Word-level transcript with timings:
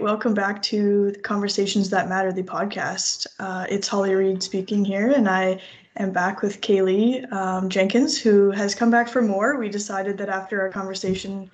Welcome 0.00 0.34
back 0.34 0.60
to 0.62 1.14
Conversations 1.22 1.90
That 1.90 2.08
Matter, 2.08 2.32
the 2.32 2.42
podcast. 2.42 3.26
Uh, 3.38 3.66
it's 3.68 3.86
Holly 3.86 4.14
Reed 4.14 4.42
speaking 4.42 4.84
here, 4.84 5.10
and 5.10 5.28
I 5.28 5.60
am 5.96 6.10
back 6.10 6.42
with 6.42 6.60
Kaylee 6.60 7.30
um, 7.32 7.68
Jenkins, 7.68 8.18
who 8.20 8.50
has 8.50 8.74
come 8.74 8.90
back 8.90 9.08
for 9.08 9.22
more. 9.22 9.56
We 9.56 9.68
decided 9.68 10.18
that 10.18 10.28
after 10.28 10.60
our 10.60 10.70
conversation 10.70 11.50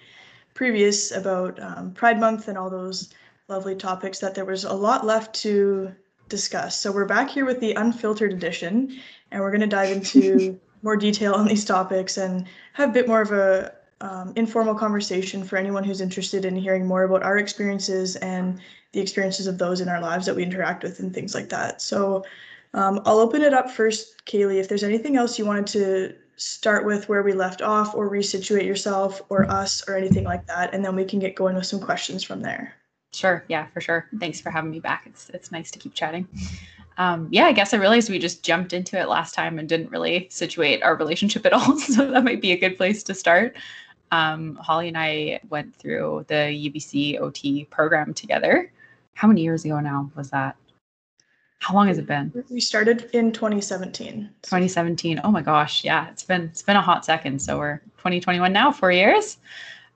previous 0.54 1.10
about 1.12 1.60
um, 1.60 1.92
Pride 1.92 2.18
Month 2.18 2.48
and 2.48 2.56
all 2.56 2.70
those 2.70 3.12
lovely 3.48 3.74
topics, 3.74 4.18
that 4.20 4.34
there 4.34 4.46
was 4.46 4.64
a 4.64 4.72
lot 4.72 5.04
left 5.04 5.34
to 5.42 5.94
discuss. 6.28 6.78
So 6.78 6.90
we're 6.90 7.04
back 7.04 7.28
here 7.28 7.44
with 7.44 7.60
the 7.60 7.74
unfiltered 7.74 8.32
edition, 8.32 8.98
and 9.30 9.42
we're 9.42 9.50
going 9.50 9.60
to 9.60 9.66
dive 9.66 9.90
into 9.90 10.58
more 10.82 10.96
detail 10.96 11.34
on 11.34 11.46
these 11.46 11.64
topics 11.64 12.16
and 12.16 12.46
have 12.72 12.90
a 12.90 12.92
bit 12.92 13.06
more 13.06 13.20
of 13.20 13.32
a 13.32 13.72
um, 14.00 14.32
informal 14.36 14.74
conversation 14.74 15.44
for 15.44 15.56
anyone 15.56 15.84
who's 15.84 16.00
interested 16.00 16.44
in 16.44 16.56
hearing 16.56 16.86
more 16.86 17.04
about 17.04 17.22
our 17.22 17.38
experiences 17.38 18.16
and 18.16 18.60
the 18.92 19.00
experiences 19.00 19.46
of 19.46 19.58
those 19.58 19.80
in 19.80 19.88
our 19.88 20.00
lives 20.00 20.26
that 20.26 20.34
we 20.34 20.42
interact 20.42 20.82
with 20.82 20.98
and 21.00 21.14
things 21.14 21.34
like 21.34 21.48
that. 21.50 21.80
So 21.82 22.24
um, 22.74 23.00
I'll 23.04 23.18
open 23.18 23.42
it 23.42 23.52
up 23.52 23.70
first, 23.70 24.24
Kaylee. 24.26 24.58
If 24.58 24.68
there's 24.68 24.84
anything 24.84 25.16
else 25.16 25.38
you 25.38 25.44
wanted 25.44 25.66
to 25.68 26.14
start 26.36 26.86
with 26.86 27.08
where 27.08 27.22
we 27.22 27.32
left 27.32 27.60
off 27.60 27.94
or 27.94 28.10
resituate 28.10 28.64
yourself 28.64 29.20
or 29.28 29.50
us 29.50 29.86
or 29.88 29.96
anything 29.96 30.24
like 30.24 30.46
that, 30.46 30.72
and 30.72 30.84
then 30.84 30.96
we 30.96 31.04
can 31.04 31.18
get 31.18 31.34
going 31.34 31.54
with 31.54 31.66
some 31.66 31.80
questions 31.80 32.22
from 32.22 32.40
there. 32.40 32.74
Sure. 33.12 33.44
Yeah, 33.48 33.66
for 33.66 33.80
sure. 33.80 34.06
Thanks 34.18 34.40
for 34.40 34.50
having 34.50 34.70
me 34.70 34.80
back. 34.80 35.02
It's 35.06 35.30
it's 35.30 35.50
nice 35.50 35.70
to 35.72 35.78
keep 35.78 35.94
chatting. 35.94 36.28
Um, 36.96 37.28
yeah, 37.30 37.46
I 37.46 37.52
guess 37.52 37.74
I 37.74 37.78
realized 37.78 38.08
we 38.08 38.18
just 38.18 38.44
jumped 38.44 38.72
into 38.72 38.98
it 39.00 39.08
last 39.08 39.34
time 39.34 39.58
and 39.58 39.68
didn't 39.68 39.90
really 39.90 40.28
situate 40.30 40.82
our 40.82 40.94
relationship 40.96 41.44
at 41.46 41.52
all. 41.52 41.78
So 41.78 42.10
that 42.10 42.24
might 42.24 42.40
be 42.40 42.52
a 42.52 42.58
good 42.58 42.76
place 42.76 43.02
to 43.04 43.14
start 43.14 43.56
um, 44.10 44.56
Holly 44.56 44.88
and 44.88 44.98
I 44.98 45.40
went 45.48 45.74
through 45.74 46.24
the 46.28 46.34
UBC 46.34 47.20
OT 47.20 47.64
program 47.66 48.12
together. 48.14 48.72
How 49.14 49.28
many 49.28 49.42
years 49.42 49.64
ago 49.64 49.80
now 49.80 50.10
was 50.16 50.30
that? 50.30 50.56
How 51.60 51.74
long 51.74 51.88
has 51.88 51.98
it 51.98 52.06
been? 52.06 52.32
We 52.50 52.60
started 52.60 53.10
in 53.12 53.32
2017. 53.32 54.30
2017. 54.42 55.20
Oh 55.22 55.30
my 55.30 55.42
gosh, 55.42 55.84
yeah, 55.84 56.08
it's 56.08 56.22
been 56.22 56.44
it's 56.44 56.62
been 56.62 56.76
a 56.76 56.80
hot 56.80 57.04
second. 57.04 57.40
So 57.40 57.58
we're 57.58 57.78
2021 57.98 58.50
now, 58.52 58.72
four 58.72 58.90
years. 58.90 59.36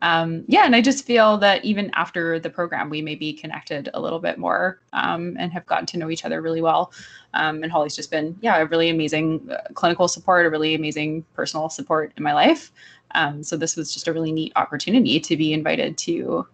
Um, 0.04 0.44
yeah, 0.48 0.66
and 0.66 0.76
I 0.76 0.82
just 0.82 1.06
feel 1.06 1.38
that 1.38 1.64
even 1.64 1.90
after 1.94 2.38
the 2.38 2.50
program, 2.50 2.90
we 2.90 3.00
may 3.00 3.14
be 3.14 3.32
connected 3.32 3.88
a 3.94 4.00
little 4.00 4.18
bit 4.18 4.36
more 4.36 4.78
um, 4.92 5.34
and 5.38 5.50
have 5.50 5.64
gotten 5.64 5.86
to 5.86 5.96
know 5.96 6.10
each 6.10 6.26
other 6.26 6.42
really 6.42 6.60
well. 6.60 6.92
Um, 7.32 7.62
and 7.62 7.72
Holly's 7.72 7.96
just 7.96 8.10
been, 8.10 8.36
yeah, 8.42 8.58
a 8.58 8.66
really 8.66 8.90
amazing 8.90 9.48
uh, 9.50 9.62
clinical 9.72 10.06
support, 10.06 10.44
a 10.44 10.50
really 10.50 10.74
amazing 10.74 11.24
personal 11.32 11.70
support 11.70 12.12
in 12.18 12.22
my 12.22 12.34
life. 12.34 12.70
Um, 13.14 13.42
so 13.42 13.56
this 13.56 13.76
was 13.76 13.94
just 13.94 14.06
a 14.06 14.12
really 14.12 14.30
neat 14.30 14.52
opportunity 14.56 15.18
to 15.20 15.36
be 15.38 15.54
invited 15.54 15.96
to 15.98 16.46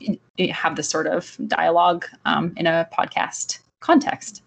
have 0.50 0.76
this 0.76 0.88
sort 0.88 1.08
of 1.08 1.36
dialogue 1.48 2.06
um, 2.26 2.52
in 2.56 2.68
a 2.68 2.88
podcast 2.96 3.58
context. 3.80 4.44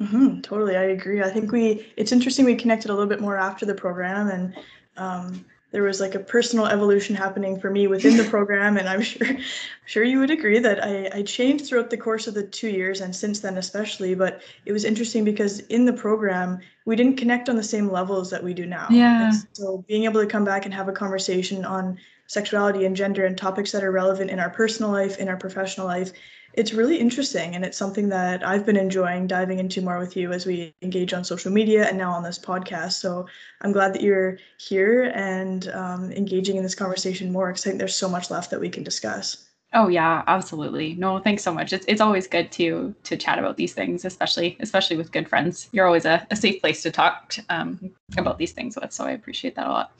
Mm-hmm, 0.00 0.40
totally, 0.40 0.76
I 0.76 0.84
agree. 0.84 1.22
I 1.22 1.28
think 1.28 1.52
we 1.52 1.86
it's 1.98 2.12
interesting 2.12 2.46
we 2.46 2.54
connected 2.54 2.90
a 2.90 2.94
little 2.94 3.08
bit 3.08 3.20
more 3.20 3.36
after 3.36 3.66
the 3.66 3.74
program, 3.74 4.28
and 4.28 4.56
um, 4.96 5.44
there 5.76 5.82
was 5.82 6.00
like 6.00 6.14
a 6.14 6.18
personal 6.18 6.64
evolution 6.64 7.14
happening 7.14 7.60
for 7.60 7.68
me 7.68 7.86
within 7.86 8.16
the 8.16 8.24
program 8.30 8.78
and 8.78 8.88
i'm 8.88 9.02
sure 9.02 9.26
I'm 9.28 9.38
sure 9.84 10.04
you 10.04 10.18
would 10.20 10.30
agree 10.30 10.58
that 10.58 10.82
I, 10.82 11.18
I 11.18 11.22
changed 11.22 11.66
throughout 11.66 11.90
the 11.90 11.98
course 11.98 12.26
of 12.26 12.32
the 12.32 12.42
two 12.42 12.70
years 12.70 13.02
and 13.02 13.14
since 13.14 13.40
then 13.40 13.58
especially 13.58 14.14
but 14.14 14.40
it 14.64 14.72
was 14.72 14.84
interesting 14.86 15.22
because 15.22 15.60
in 15.60 15.84
the 15.84 15.92
program 15.92 16.60
we 16.86 16.96
didn't 16.96 17.16
connect 17.16 17.50
on 17.50 17.56
the 17.56 17.62
same 17.62 17.90
levels 17.90 18.30
that 18.30 18.42
we 18.42 18.54
do 18.54 18.64
now. 18.64 18.86
Yeah. 18.90 19.28
And 19.28 19.48
so 19.52 19.84
being 19.88 20.04
able 20.04 20.20
to 20.22 20.26
come 20.26 20.44
back 20.44 20.64
and 20.64 20.72
have 20.72 20.88
a 20.88 20.92
conversation 20.92 21.64
on 21.64 21.98
sexuality 22.28 22.86
and 22.86 22.96
gender 22.96 23.26
and 23.26 23.36
topics 23.36 23.72
that 23.72 23.84
are 23.84 23.92
relevant 23.92 24.30
in 24.30 24.38
our 24.40 24.50
personal 24.50 24.90
life 24.90 25.18
in 25.18 25.28
our 25.28 25.36
professional 25.36 25.86
life 25.86 26.12
it's 26.56 26.72
really 26.72 26.96
interesting 26.96 27.54
and 27.54 27.64
it's 27.64 27.76
something 27.76 28.08
that 28.08 28.46
I've 28.46 28.64
been 28.64 28.76
enjoying 28.76 29.26
diving 29.26 29.58
into 29.58 29.82
more 29.82 29.98
with 29.98 30.16
you 30.16 30.32
as 30.32 30.46
we 30.46 30.74
engage 30.82 31.12
on 31.12 31.22
social 31.22 31.52
media 31.52 31.86
and 31.86 31.98
now 31.98 32.12
on 32.12 32.22
this 32.22 32.38
podcast. 32.38 32.92
So 32.92 33.26
I'm 33.60 33.72
glad 33.72 33.94
that 33.94 34.02
you're 34.02 34.38
here 34.58 35.12
and 35.14 35.68
um, 35.68 36.10
engaging 36.12 36.56
in 36.56 36.62
this 36.62 36.74
conversation 36.74 37.30
more 37.30 37.48
because 37.48 37.66
I 37.66 37.70
think 37.70 37.78
there's 37.78 37.94
so 37.94 38.08
much 38.08 38.30
left 38.30 38.50
that 38.50 38.60
we 38.60 38.70
can 38.70 38.82
discuss. 38.82 39.46
Oh 39.74 39.88
yeah, 39.88 40.22
absolutely. 40.26 40.94
No, 40.94 41.18
thanks 41.18 41.42
so 41.42 41.52
much. 41.52 41.72
It's 41.72 41.84
it's 41.88 42.00
always 42.00 42.26
good 42.26 42.50
to 42.52 42.94
to 43.02 43.16
chat 43.16 43.38
about 43.38 43.56
these 43.56 43.74
things, 43.74 44.04
especially 44.04 44.56
especially 44.60 44.96
with 44.96 45.12
good 45.12 45.28
friends. 45.28 45.68
You're 45.72 45.86
always 45.86 46.04
a, 46.06 46.26
a 46.30 46.36
safe 46.36 46.60
place 46.60 46.82
to 46.82 46.90
talk 46.90 47.34
um, 47.50 47.90
about 48.16 48.38
these 48.38 48.52
things 48.52 48.76
with. 48.80 48.92
So 48.92 49.04
I 49.04 49.10
appreciate 49.10 49.56
that 49.56 49.66
a 49.66 49.70
lot. 49.70 49.92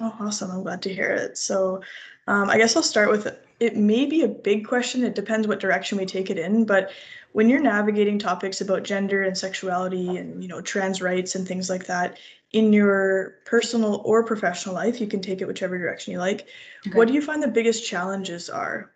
Oh, 0.00 0.14
awesome! 0.20 0.50
I'm 0.50 0.62
glad 0.62 0.82
to 0.82 0.94
hear 0.94 1.10
it. 1.10 1.38
So, 1.38 1.82
um, 2.26 2.50
I 2.50 2.58
guess 2.58 2.76
I'll 2.76 2.82
start 2.82 3.10
with 3.10 3.34
it 3.60 3.76
may 3.76 4.04
be 4.06 4.22
a 4.22 4.28
big 4.28 4.66
question. 4.66 5.04
It 5.04 5.14
depends 5.14 5.48
what 5.48 5.60
direction 5.60 5.96
we 5.98 6.06
take 6.06 6.30
it 6.30 6.38
in. 6.38 6.64
But 6.64 6.90
when 7.32 7.48
you're 7.48 7.60
navigating 7.60 8.18
topics 8.18 8.60
about 8.60 8.82
gender 8.82 9.22
and 9.22 9.36
sexuality 9.36 10.16
and 10.16 10.42
you 10.42 10.48
know 10.48 10.60
trans 10.60 11.00
rights 11.00 11.34
and 11.34 11.46
things 11.46 11.70
like 11.70 11.86
that 11.86 12.18
in 12.52 12.72
your 12.72 13.36
personal 13.44 14.02
or 14.04 14.22
professional 14.22 14.74
life, 14.74 15.00
you 15.00 15.06
can 15.06 15.20
take 15.20 15.40
it 15.40 15.46
whichever 15.46 15.78
direction 15.78 16.12
you 16.12 16.18
like. 16.18 16.46
Okay. 16.86 16.96
What 16.96 17.08
do 17.08 17.14
you 17.14 17.22
find 17.22 17.42
the 17.42 17.48
biggest 17.48 17.86
challenges 17.86 18.48
are? 18.48 18.92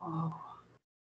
Oh, 0.00 0.34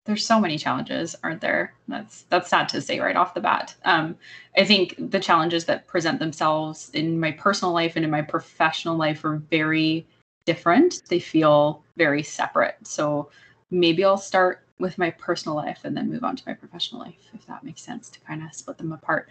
there's 0.05 0.25
so 0.25 0.39
many 0.39 0.57
challenges, 0.57 1.15
aren't 1.23 1.41
there? 1.41 1.73
That's 1.87 2.23
that's 2.23 2.49
sad 2.49 2.67
to 2.69 2.81
say 2.81 2.99
right 2.99 3.15
off 3.15 3.33
the 3.33 3.41
bat. 3.41 3.75
Um, 3.85 4.17
I 4.57 4.65
think 4.65 4.95
the 4.97 5.19
challenges 5.19 5.65
that 5.65 5.87
present 5.87 6.19
themselves 6.19 6.89
in 6.93 7.19
my 7.19 7.31
personal 7.31 7.73
life 7.73 7.93
and 7.95 8.03
in 8.03 8.11
my 8.11 8.21
professional 8.21 8.97
life 8.97 9.23
are 9.23 9.37
very 9.49 10.05
different. 10.45 11.03
They 11.07 11.19
feel 11.19 11.83
very 11.95 12.21
separate. 12.23 12.75
So 12.83 13.29
maybe 13.71 14.03
I'll 14.03 14.17
start 14.17 14.65
with 14.79 14.97
my 14.97 15.11
personal 15.11 15.55
life 15.55 15.79
and 15.85 15.95
then 15.95 16.11
move 16.11 16.23
on 16.23 16.35
to 16.35 16.43
my 16.45 16.53
professional 16.53 17.01
life, 17.01 17.29
if 17.33 17.45
that 17.47 17.63
makes 17.63 17.81
sense 17.81 18.09
to 18.09 18.19
kind 18.21 18.43
of 18.43 18.53
split 18.53 18.77
them 18.77 18.91
apart. 18.91 19.29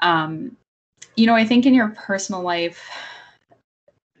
Um, 0.00 0.56
you 1.14 1.26
know, 1.26 1.34
I 1.34 1.44
think 1.44 1.64
in 1.64 1.74
your 1.74 1.90
personal 1.90 2.42
life, 2.42 2.90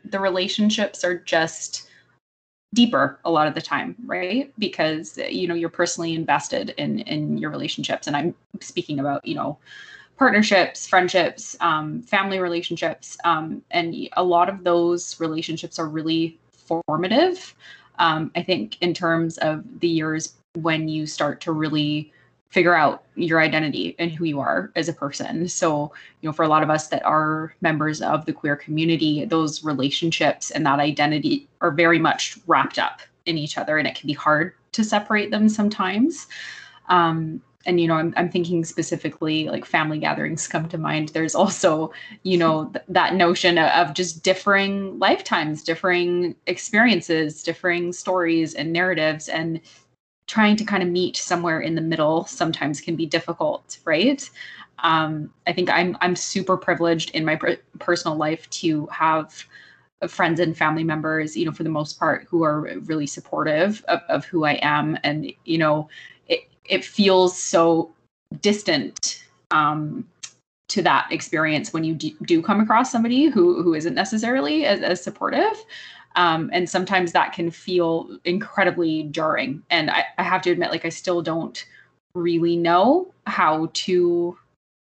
the 0.04 0.20
relationships 0.20 1.02
are 1.02 1.18
just 1.18 1.87
deeper 2.74 3.18
a 3.24 3.30
lot 3.30 3.46
of 3.46 3.54
the 3.54 3.62
time 3.62 3.96
right 4.04 4.52
because 4.58 5.18
you 5.30 5.48
know 5.48 5.54
you're 5.54 5.70
personally 5.70 6.14
invested 6.14 6.74
in 6.76 6.98
in 7.00 7.38
your 7.38 7.50
relationships 7.50 8.06
and 8.06 8.14
i'm 8.14 8.34
speaking 8.60 9.00
about 9.00 9.24
you 9.24 9.34
know 9.34 9.58
partnerships, 10.18 10.86
friendships, 10.86 11.56
um, 11.60 12.02
family 12.02 12.40
relationships. 12.40 13.16
Um, 13.24 13.62
and 13.70 13.94
a 14.14 14.24
lot 14.24 14.48
of 14.48 14.64
those 14.64 15.18
relationships 15.20 15.78
are 15.78 15.88
really 15.88 16.38
formative. 16.50 17.54
Um, 18.00 18.30
I 18.36 18.42
think 18.42 18.76
in 18.80 18.92
terms 18.92 19.38
of 19.38 19.64
the 19.80 19.88
years 19.88 20.34
when 20.56 20.88
you 20.88 21.06
start 21.06 21.40
to 21.42 21.52
really 21.52 22.12
figure 22.48 22.74
out 22.74 23.04
your 23.14 23.40
identity 23.40 23.94
and 23.98 24.10
who 24.10 24.24
you 24.24 24.40
are 24.40 24.72
as 24.74 24.88
a 24.88 24.92
person. 24.92 25.48
So, 25.48 25.92
you 26.20 26.28
know, 26.28 26.32
for 26.32 26.44
a 26.44 26.48
lot 26.48 26.62
of 26.62 26.70
us 26.70 26.88
that 26.88 27.04
are 27.04 27.54
members 27.60 28.00
of 28.00 28.24
the 28.24 28.32
queer 28.32 28.56
community, 28.56 29.24
those 29.26 29.64
relationships 29.64 30.50
and 30.50 30.64
that 30.64 30.78
identity 30.78 31.46
are 31.60 31.70
very 31.70 31.98
much 31.98 32.38
wrapped 32.46 32.78
up 32.78 33.00
in 33.26 33.36
each 33.36 33.58
other, 33.58 33.76
and 33.76 33.86
it 33.86 33.94
can 33.94 34.06
be 34.06 34.14
hard 34.14 34.54
to 34.72 34.82
separate 34.82 35.30
them 35.30 35.48
sometimes. 35.48 36.26
Um, 36.88 37.42
and 37.66 37.80
you 37.80 37.86
know 37.86 37.94
I'm, 37.94 38.14
I'm 38.16 38.30
thinking 38.30 38.64
specifically 38.64 39.48
like 39.48 39.64
family 39.64 39.98
gatherings 39.98 40.48
come 40.48 40.68
to 40.68 40.78
mind 40.78 41.10
there's 41.10 41.34
also 41.34 41.92
you 42.22 42.38
know 42.38 42.66
th- 42.66 42.84
that 42.88 43.14
notion 43.14 43.58
of, 43.58 43.68
of 43.70 43.94
just 43.94 44.22
differing 44.22 44.98
lifetimes 44.98 45.62
differing 45.62 46.34
experiences 46.46 47.42
differing 47.42 47.92
stories 47.92 48.54
and 48.54 48.72
narratives 48.72 49.28
and 49.28 49.60
trying 50.28 50.54
to 50.54 50.64
kind 50.64 50.82
of 50.82 50.88
meet 50.88 51.16
somewhere 51.16 51.60
in 51.60 51.74
the 51.74 51.80
middle 51.80 52.24
sometimes 52.26 52.80
can 52.80 52.94
be 52.94 53.06
difficult 53.06 53.78
right 53.84 54.30
um, 54.84 55.30
i 55.46 55.52
think 55.52 55.68
i'm 55.70 55.96
i'm 56.00 56.14
super 56.14 56.56
privileged 56.56 57.10
in 57.10 57.24
my 57.24 57.34
per- 57.34 57.58
personal 57.80 58.16
life 58.16 58.48
to 58.50 58.86
have 58.86 59.44
friends 60.06 60.38
and 60.38 60.56
family 60.56 60.84
members 60.84 61.36
you 61.36 61.44
know 61.44 61.50
for 61.50 61.64
the 61.64 61.68
most 61.70 61.98
part 61.98 62.26
who 62.30 62.44
are 62.44 62.60
really 62.84 63.06
supportive 63.06 63.84
of, 63.88 64.00
of 64.08 64.24
who 64.26 64.44
i 64.44 64.58
am 64.62 64.96
and 65.02 65.32
you 65.44 65.58
know 65.58 65.88
it 66.28 66.48
it 66.64 66.84
feels 66.84 67.36
so 67.36 67.90
distant 68.40 69.24
um, 69.50 70.06
to 70.68 70.82
that 70.82 71.10
experience 71.10 71.72
when 71.72 71.84
you 71.84 71.94
do, 71.94 72.10
do, 72.22 72.42
come 72.42 72.60
across 72.60 72.92
somebody 72.92 73.26
who 73.26 73.62
who 73.62 73.74
isn't 73.74 73.94
necessarily 73.94 74.66
as, 74.66 74.82
as 74.82 75.02
supportive. 75.02 75.64
Um, 76.18 76.50
and 76.52 76.68
sometimes 76.68 77.12
that 77.12 77.32
can 77.32 77.48
feel 77.48 78.18
incredibly 78.24 79.04
jarring. 79.04 79.62
And 79.70 79.88
I, 79.88 80.04
I 80.18 80.24
have 80.24 80.42
to 80.42 80.50
admit, 80.50 80.72
like 80.72 80.84
I 80.84 80.88
still 80.88 81.22
don't 81.22 81.64
really 82.12 82.56
know 82.56 83.14
how 83.28 83.70
to 83.72 84.36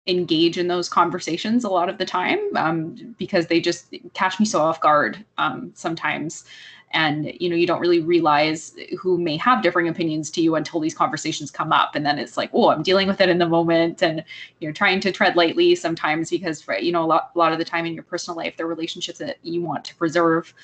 engage 0.06 0.56
in 0.56 0.68
those 0.68 0.88
conversations 0.88 1.64
a 1.64 1.68
lot 1.68 1.90
of 1.90 1.98
the 1.98 2.06
time 2.06 2.38
um, 2.56 3.14
because 3.18 3.46
they 3.46 3.60
just 3.60 3.94
catch 4.14 4.40
me 4.40 4.46
so 4.46 4.58
off 4.58 4.80
guard 4.80 5.22
um, 5.36 5.70
sometimes 5.74 6.46
and 6.92 7.30
you 7.38 7.50
know 7.50 7.56
you 7.56 7.66
don't 7.66 7.80
really 7.80 8.00
realize 8.00 8.74
who 8.98 9.18
may 9.18 9.36
have 9.36 9.62
differing 9.62 9.88
opinions 9.88 10.30
to 10.30 10.40
you 10.40 10.54
until 10.54 10.80
these 10.80 10.94
conversations 10.94 11.50
come 11.50 11.70
up 11.70 11.94
and 11.94 12.06
then 12.06 12.18
it's 12.18 12.38
like 12.38 12.48
oh 12.54 12.70
i'm 12.70 12.82
dealing 12.82 13.06
with 13.06 13.20
it 13.20 13.28
in 13.28 13.36
the 13.36 13.46
moment 13.46 14.02
and 14.02 14.24
you're 14.60 14.72
trying 14.72 14.98
to 14.98 15.12
tread 15.12 15.36
lightly 15.36 15.74
sometimes 15.74 16.30
because 16.30 16.64
you 16.80 16.90
know 16.90 17.04
a 17.04 17.04
lot, 17.04 17.30
a 17.34 17.38
lot 17.38 17.52
of 17.52 17.58
the 17.58 17.64
time 17.64 17.84
in 17.84 17.92
your 17.92 18.02
personal 18.02 18.38
life 18.38 18.54
are 18.58 18.66
relationships 18.66 19.18
that 19.18 19.36
you 19.42 19.60
want 19.60 19.84
to 19.84 19.94
preserve 19.96 20.54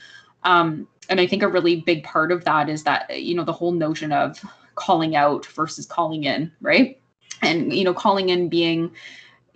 um, 0.44 0.86
and 1.08 1.20
i 1.20 1.26
think 1.26 1.42
a 1.42 1.48
really 1.48 1.80
big 1.80 2.04
part 2.04 2.32
of 2.32 2.44
that 2.44 2.68
is 2.68 2.84
that 2.84 3.20
you 3.22 3.34
know 3.34 3.44
the 3.44 3.52
whole 3.52 3.72
notion 3.72 4.12
of 4.12 4.40
calling 4.74 5.16
out 5.16 5.46
versus 5.46 5.86
calling 5.86 6.24
in, 6.24 6.50
right? 6.60 7.00
And 7.42 7.72
you 7.72 7.84
know, 7.84 7.94
calling 7.94 8.28
in 8.28 8.48
being 8.48 8.90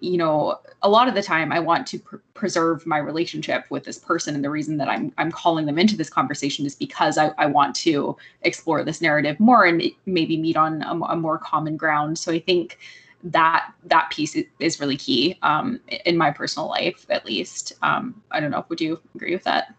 you 0.01 0.17
know 0.17 0.57
a 0.83 0.89
lot 0.89 1.09
of 1.09 1.17
the 1.17 1.23
time 1.23 1.51
i 1.51 1.59
want 1.59 1.85
to 1.85 1.99
pr- 1.99 2.19
preserve 2.33 2.87
my 2.87 2.99
relationship 2.99 3.65
with 3.69 3.83
this 3.83 3.99
person. 3.99 4.37
And 4.37 4.45
the 4.45 4.51
reason 4.51 4.77
that 4.77 4.89
i'm 4.89 5.13
i'm 5.19 5.33
calling 5.33 5.67
them 5.67 5.77
into 5.77 5.97
this 5.97 6.09
conversation 6.09 6.65
is 6.65 6.77
because 6.77 7.19
i, 7.19 7.33
I 7.37 7.47
want 7.47 7.75
to 7.77 8.17
explore 8.43 8.85
this 8.85 9.01
narrative 9.01 9.41
more 9.41 9.65
and 9.65 9.83
maybe 10.07 10.37
meet 10.37 10.57
on 10.57 10.83
a, 10.83 10.93
a 11.07 11.17
more 11.17 11.37
common 11.37 11.77
ground. 11.77 12.17
So 12.17 12.31
i 12.31 12.39
think 12.39 12.79
that 13.25 13.73
that 13.87 14.09
piece 14.11 14.37
is 14.61 14.79
really 14.79 14.97
key 14.97 15.37
um, 15.43 15.81
in 16.05 16.17
my 16.17 16.31
personal 16.31 16.69
life 16.69 17.05
at 17.11 17.27
least. 17.27 17.73
Um, 17.83 18.23
i 18.31 18.39
don't 18.39 18.53
know. 18.53 18.65
Would 18.69 18.81
you 18.81 19.01
agree 19.17 19.35
with 19.35 19.43
that 19.45 19.75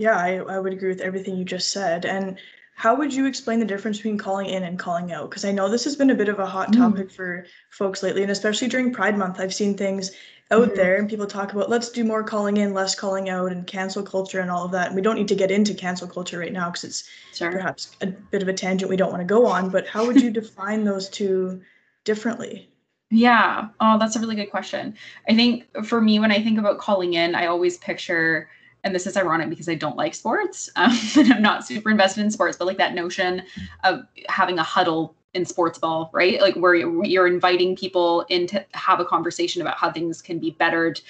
yeah 0.00 0.16
I, 0.16 0.36
I 0.36 0.58
would 0.58 0.72
agree 0.72 0.88
with 0.88 1.00
everything 1.00 1.36
you 1.36 1.44
just 1.44 1.70
said 1.70 2.04
and 2.04 2.38
how 2.80 2.96
would 2.96 3.12
you 3.12 3.26
explain 3.26 3.58
the 3.58 3.66
difference 3.66 3.98
between 3.98 4.16
calling 4.16 4.46
in 4.46 4.62
and 4.62 4.78
calling 4.78 5.12
out? 5.12 5.28
Because 5.28 5.44
I 5.44 5.52
know 5.52 5.68
this 5.68 5.84
has 5.84 5.96
been 5.96 6.08
a 6.08 6.14
bit 6.14 6.30
of 6.30 6.38
a 6.38 6.46
hot 6.46 6.72
mm. 6.72 6.78
topic 6.78 7.08
mm. 7.08 7.12
for 7.12 7.44
folks 7.68 8.02
lately, 8.02 8.22
and 8.22 8.30
especially 8.30 8.68
during 8.68 8.90
Pride 8.90 9.18
Month, 9.18 9.38
I've 9.38 9.52
seen 9.52 9.76
things 9.76 10.12
out 10.50 10.68
mm-hmm. 10.68 10.76
there 10.76 10.96
and 10.96 11.08
people 11.08 11.26
talk 11.26 11.52
about 11.52 11.68
let's 11.68 11.90
do 11.90 12.04
more 12.04 12.24
calling 12.24 12.56
in, 12.56 12.72
less 12.72 12.94
calling 12.94 13.28
out, 13.28 13.52
and 13.52 13.66
cancel 13.66 14.02
culture 14.02 14.40
and 14.40 14.50
all 14.50 14.64
of 14.64 14.72
that. 14.72 14.86
And 14.86 14.96
we 14.96 15.02
don't 15.02 15.16
need 15.16 15.28
to 15.28 15.34
get 15.34 15.50
into 15.50 15.74
cancel 15.74 16.08
culture 16.08 16.38
right 16.38 16.54
now 16.54 16.70
because 16.70 16.84
it's 16.84 17.08
sure. 17.34 17.52
perhaps 17.52 17.96
a 18.00 18.06
bit 18.06 18.40
of 18.40 18.48
a 18.48 18.54
tangent 18.54 18.88
we 18.88 18.96
don't 18.96 19.10
want 19.12 19.20
to 19.20 19.26
go 19.26 19.44
on. 19.46 19.68
But 19.68 19.86
how 19.86 20.06
would 20.06 20.20
you 20.20 20.30
define 20.40 20.82
those 20.82 21.10
two 21.10 21.60
differently? 22.04 22.70
Yeah. 23.10 23.68
Oh, 23.80 23.98
that's 23.98 24.16
a 24.16 24.20
really 24.20 24.36
good 24.36 24.50
question. 24.50 24.94
I 25.28 25.34
think 25.34 25.66
for 25.84 26.00
me, 26.00 26.18
when 26.18 26.32
I 26.32 26.42
think 26.42 26.58
about 26.58 26.78
calling 26.78 27.14
in, 27.14 27.34
I 27.34 27.46
always 27.46 27.76
picture 27.76 28.48
and 28.84 28.94
this 28.94 29.06
is 29.06 29.16
ironic 29.16 29.50
because 29.50 29.68
I 29.68 29.74
don't 29.74 29.96
like 29.96 30.14
sports 30.14 30.70
um, 30.76 30.96
and 31.16 31.32
I'm 31.32 31.42
not 31.42 31.66
super 31.66 31.90
invested 31.90 32.22
in 32.22 32.30
sports, 32.30 32.56
but 32.56 32.66
like 32.66 32.78
that 32.78 32.94
notion 32.94 33.42
of 33.84 34.06
having 34.28 34.58
a 34.58 34.62
huddle 34.62 35.16
in 35.32 35.44
sports 35.44 35.78
ball, 35.78 36.10
right? 36.12 36.40
Like 36.40 36.56
where 36.56 36.74
you're 36.74 37.28
inviting 37.28 37.76
people 37.76 38.22
in 38.28 38.48
to 38.48 38.64
have 38.72 38.98
a 38.98 39.04
conversation 39.04 39.62
about 39.62 39.76
how 39.76 39.92
things 39.92 40.20
can 40.20 40.40
be 40.40 40.50
bettered 40.50 41.00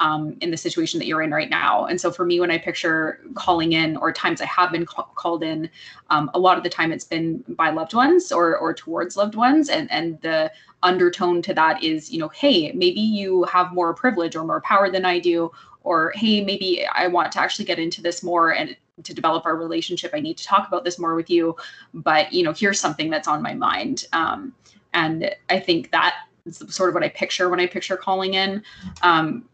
um, 0.00 0.36
in 0.40 0.50
the 0.50 0.56
situation 0.56 0.98
that 0.98 1.06
you're 1.06 1.22
in 1.22 1.30
right 1.30 1.50
now. 1.50 1.86
And 1.86 2.00
so 2.00 2.10
for 2.10 2.24
me, 2.24 2.40
when 2.40 2.50
I 2.50 2.58
picture 2.58 3.20
calling 3.34 3.72
in 3.72 3.96
or 3.96 4.12
times 4.12 4.40
I 4.40 4.46
have 4.46 4.72
been 4.72 4.86
ca- 4.86 5.04
called 5.14 5.44
in, 5.44 5.70
um, 6.10 6.30
a 6.34 6.38
lot 6.38 6.56
of 6.56 6.64
the 6.64 6.70
time 6.70 6.90
it's 6.92 7.04
been 7.04 7.44
by 7.48 7.70
loved 7.70 7.94
ones 7.94 8.32
or 8.32 8.56
or 8.56 8.74
towards 8.74 9.16
loved 9.16 9.34
ones, 9.34 9.68
and 9.68 9.90
and 9.90 10.20
the 10.22 10.50
undertone 10.82 11.42
to 11.42 11.54
that 11.54 11.82
is, 11.82 12.10
you 12.10 12.18
know, 12.18 12.28
hey, 12.28 12.72
maybe 12.72 13.00
you 13.00 13.44
have 13.44 13.72
more 13.72 13.94
privilege 13.94 14.36
or 14.36 14.44
more 14.44 14.60
power 14.60 14.90
than 14.90 15.04
I 15.04 15.18
do, 15.18 15.50
or 15.88 16.12
hey 16.14 16.44
maybe 16.44 16.86
i 16.94 17.06
want 17.06 17.32
to 17.32 17.40
actually 17.40 17.64
get 17.64 17.78
into 17.78 18.02
this 18.02 18.22
more 18.22 18.54
and 18.54 18.76
to 19.02 19.14
develop 19.14 19.46
our 19.46 19.56
relationship 19.56 20.10
i 20.14 20.20
need 20.20 20.36
to 20.36 20.44
talk 20.44 20.68
about 20.68 20.84
this 20.84 20.98
more 20.98 21.14
with 21.14 21.30
you 21.30 21.56
but 21.94 22.32
you 22.32 22.42
know 22.42 22.52
here's 22.52 22.78
something 22.78 23.10
that's 23.10 23.28
on 23.28 23.42
my 23.42 23.54
mind. 23.54 24.04
Um, 24.12 24.54
and 24.92 25.34
i 25.48 25.58
think 25.58 25.90
that 25.92 26.16
is 26.44 26.62
sort 26.68 26.90
of 26.90 26.94
what 26.94 27.04
i 27.04 27.08
picture 27.08 27.48
when 27.48 27.60
i 27.60 27.66
picture 27.66 27.96
calling 27.96 28.34
in 28.34 28.62
um, 29.02 29.48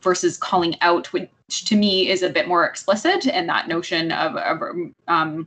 versus 0.00 0.38
calling 0.38 0.74
out 0.80 1.12
which 1.12 1.64
to 1.66 1.76
me 1.76 2.08
is 2.08 2.22
a 2.22 2.30
bit 2.30 2.48
more 2.48 2.64
explicit 2.64 3.26
and 3.26 3.48
that 3.48 3.68
notion 3.68 4.12
of, 4.12 4.36
of 4.36 4.62
um, 5.08 5.46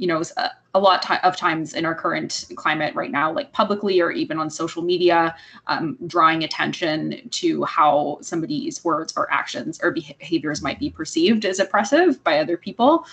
you 0.00 0.06
know 0.06 0.22
a, 0.38 0.50
a 0.74 0.80
lot 0.80 1.08
of 1.22 1.36
times 1.36 1.74
in 1.74 1.84
our 1.84 1.94
current 1.94 2.46
climate 2.56 2.94
right 2.94 3.10
now 3.10 3.30
like 3.30 3.52
publicly 3.52 4.00
or 4.00 4.10
even 4.10 4.38
on 4.38 4.48
social 4.48 4.82
media 4.82 5.36
um, 5.66 5.96
drawing 6.06 6.42
attention 6.42 7.28
to 7.30 7.62
how 7.64 8.18
somebody's 8.22 8.82
words 8.82 9.12
or 9.16 9.30
actions 9.30 9.78
or 9.82 9.90
behaviors 9.90 10.62
might 10.62 10.78
be 10.78 10.88
perceived 10.88 11.44
as 11.44 11.60
oppressive 11.60 12.22
by 12.24 12.38
other 12.38 12.56
people. 12.56 13.06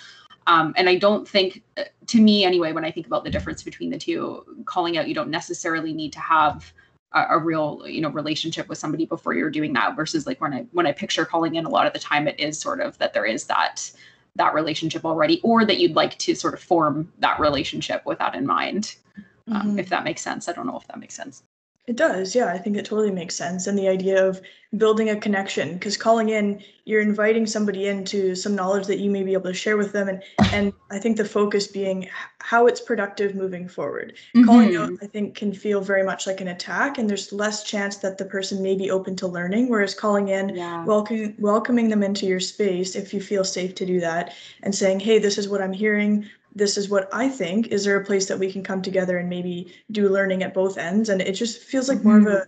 Um, 0.47 0.73
and 0.77 0.87
i 0.87 0.95
don't 0.95 1.27
think 1.27 1.61
uh, 1.75 1.83
to 2.05 2.21
me 2.21 2.45
anyway 2.45 2.71
when 2.71 2.85
i 2.85 2.91
think 2.91 3.05
about 3.05 3.25
the 3.25 3.29
difference 3.29 3.63
between 3.63 3.89
the 3.89 3.97
two 3.97 4.63
calling 4.63 4.97
out 4.97 5.09
you 5.09 5.13
don't 5.13 5.29
necessarily 5.29 5.93
need 5.93 6.13
to 6.13 6.21
have 6.21 6.71
a, 7.11 7.25
a 7.31 7.37
real 7.37 7.83
you 7.85 7.99
know 7.99 8.09
relationship 8.09 8.69
with 8.69 8.77
somebody 8.77 9.05
before 9.05 9.33
you're 9.33 9.49
doing 9.49 9.73
that 9.73 9.97
versus 9.97 10.25
like 10.25 10.39
when 10.39 10.53
i 10.53 10.65
when 10.71 10.87
i 10.87 10.93
picture 10.93 11.25
calling 11.25 11.55
in 11.55 11.65
a 11.65 11.69
lot 11.69 11.85
of 11.85 11.91
the 11.91 11.99
time 11.99 12.29
it 12.29 12.39
is 12.39 12.57
sort 12.57 12.79
of 12.79 12.97
that 12.97 13.13
there 13.13 13.25
is 13.25 13.43
that 13.43 13.91
that 14.37 14.53
relationship 14.53 15.05
already 15.05 15.39
or 15.43 15.65
that 15.65 15.79
you'd 15.79 15.95
like 15.95 16.17
to 16.17 16.35
sort 16.35 16.53
of 16.53 16.59
form 16.59 17.11
that 17.19 17.39
relationship 17.39 18.05
with 18.05 18.19
that 18.19 18.35
in 18.35 18.45
mind 18.45 18.95
um, 19.49 19.61
mm-hmm. 19.61 19.79
if 19.79 19.89
that 19.89 20.03
makes 20.03 20.21
sense 20.21 20.47
i 20.47 20.53
don't 20.53 20.67
know 20.67 20.77
if 20.77 20.87
that 20.87 20.99
makes 20.99 21.15
sense 21.15 21.43
it 21.87 21.95
does 21.95 22.35
yeah 22.35 22.47
i 22.47 22.57
think 22.57 22.77
it 22.77 22.85
totally 22.85 23.11
makes 23.11 23.33
sense 23.33 23.65
and 23.65 23.77
the 23.77 23.87
idea 23.87 24.23
of 24.23 24.41
building 24.75 25.09
a 25.09 25.15
connection 25.15 25.73
because 25.73 25.95
calling 25.95 26.29
in 26.29 26.61
you're 26.83 27.01
inviting 27.01 27.47
somebody 27.47 27.87
into 27.87 28.35
some 28.35 28.53
knowledge 28.53 28.85
that 28.85 28.99
you 28.99 29.09
may 29.09 29.23
be 29.23 29.31
able 29.31 29.45
to 29.45 29.53
share 29.53 29.77
with 29.77 29.93
them 29.93 30.09
and 30.09 30.21
and 30.51 30.73
i 30.91 30.99
think 30.99 31.15
the 31.15 31.23
focus 31.23 31.67
being 31.67 32.07
how 32.39 32.67
it's 32.67 32.81
productive 32.81 33.33
moving 33.33 33.67
forward 33.67 34.13
mm-hmm. 34.35 34.45
calling 34.45 34.75
out 34.75 34.91
i 35.01 35.07
think 35.07 35.35
can 35.35 35.53
feel 35.53 35.79
very 35.79 36.03
much 36.03 36.27
like 36.27 36.41
an 36.41 36.49
attack 36.49 36.97
and 36.97 37.09
there's 37.09 37.31
less 37.31 37.63
chance 37.63 37.97
that 37.97 38.17
the 38.17 38.25
person 38.25 38.61
may 38.61 38.75
be 38.75 38.91
open 38.91 39.15
to 39.15 39.25
learning 39.25 39.69
whereas 39.69 39.95
calling 39.95 40.27
in 40.27 40.49
yeah. 40.49 40.83
welcoming 40.83 41.33
welcoming 41.39 41.87
them 41.87 42.03
into 42.03 42.25
your 42.25 42.41
space 42.41 42.95
if 42.95 43.13
you 43.13 43.21
feel 43.21 43.45
safe 43.45 43.73
to 43.73 43.85
do 43.85 44.01
that 44.01 44.33
and 44.63 44.75
saying 44.75 44.99
hey 44.99 45.17
this 45.17 45.37
is 45.37 45.47
what 45.47 45.61
i'm 45.61 45.73
hearing 45.73 46.29
this 46.57 46.77
is 46.77 46.89
what 46.89 47.07
I 47.13 47.29
think. 47.29 47.67
Is 47.67 47.85
there 47.85 47.97
a 47.97 48.05
place 48.05 48.25
that 48.27 48.39
we 48.39 48.51
can 48.51 48.63
come 48.63 48.81
together 48.81 49.17
and 49.17 49.29
maybe 49.29 49.73
do 49.91 50.09
learning 50.09 50.43
at 50.43 50.53
both 50.53 50.77
ends? 50.77 51.09
And 51.09 51.21
it 51.21 51.33
just 51.33 51.61
feels 51.61 51.87
like 51.87 52.03
more 52.03 52.17
mm-hmm. 52.17 52.27
of 52.27 52.33
a 52.33 52.47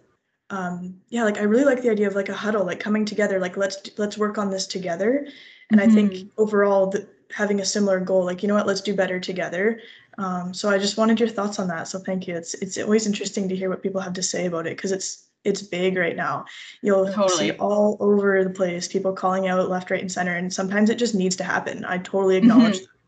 um 0.52 0.96
yeah 1.10 1.24
like 1.24 1.38
i 1.38 1.44
really 1.44 1.64
like 1.64 1.82
the 1.82 1.90
idea 1.90 2.08
of 2.08 2.16
like 2.16 2.30
a 2.30 2.34
huddle 2.34 2.66
like 2.66 2.80
coming 2.80 3.06
together 3.06 3.40
like 3.40 3.56
let's 3.56 3.78
let's 3.98 4.18
work 4.18 4.38
on 4.38 4.50
this 4.50 4.66
together 4.66 5.28
and 5.70 5.80
mm-hmm. 5.80 5.92
i 5.92 5.94
think 5.94 6.12
mm-hmm. 6.12 6.42
overall 6.42 6.88
the, 6.88 7.08
having 7.32 7.60
a 7.60 7.66
similar 7.66 8.00
goal 8.00 8.26
like 8.26 8.42
you 8.42 8.48
know 8.48 8.56
what 8.56 8.66
let's 8.66 8.82
do 8.82 8.96
better 8.96 9.20
together 9.20 9.80
um 10.18 10.52
so 10.54 10.70
i 10.70 10.78
just 10.78 10.98
wanted 10.98 11.20
your 11.20 11.30
thoughts 11.30 11.60
on 11.60 11.68
that 11.68 11.88
so 11.88 12.00
thank 12.00 12.28
you 12.28 12.36
it's 12.36 12.56
it's 12.56 12.80
always 12.80 13.06
interesting 13.06 13.48
to 13.48 13.56
hear 13.56 13.70
what 13.70 13.84
people 13.84 14.02
have 14.02 14.14
to 14.14 14.24
say 14.24 14.48
about 14.48 14.66
it 14.66 14.76
because 14.76 14.92
it's 14.92 15.28
it's 15.44 15.62
big 15.62 15.96
right 15.96 16.16
now 16.16 16.44
you'll 16.82 17.06
totally. 17.06 17.50
see 17.50 17.52
all 17.58 17.96
over 18.00 18.44
the 18.44 18.50
place 18.50 18.88
people 18.88 19.14
calling 19.14 19.48
out 19.48 19.70
left 19.70 19.92
right 19.92 20.02
and 20.02 20.12
center 20.12 20.36
and 20.36 20.52
sometimes 20.52 20.90
it 20.90 20.98
just 20.98 21.14
needs 21.14 21.36
to 21.36 21.44
happen 21.44 21.86
i 21.86 21.98
totally 22.00 22.38
acknowledge 22.38 22.78
mm-hmm. 22.78 22.99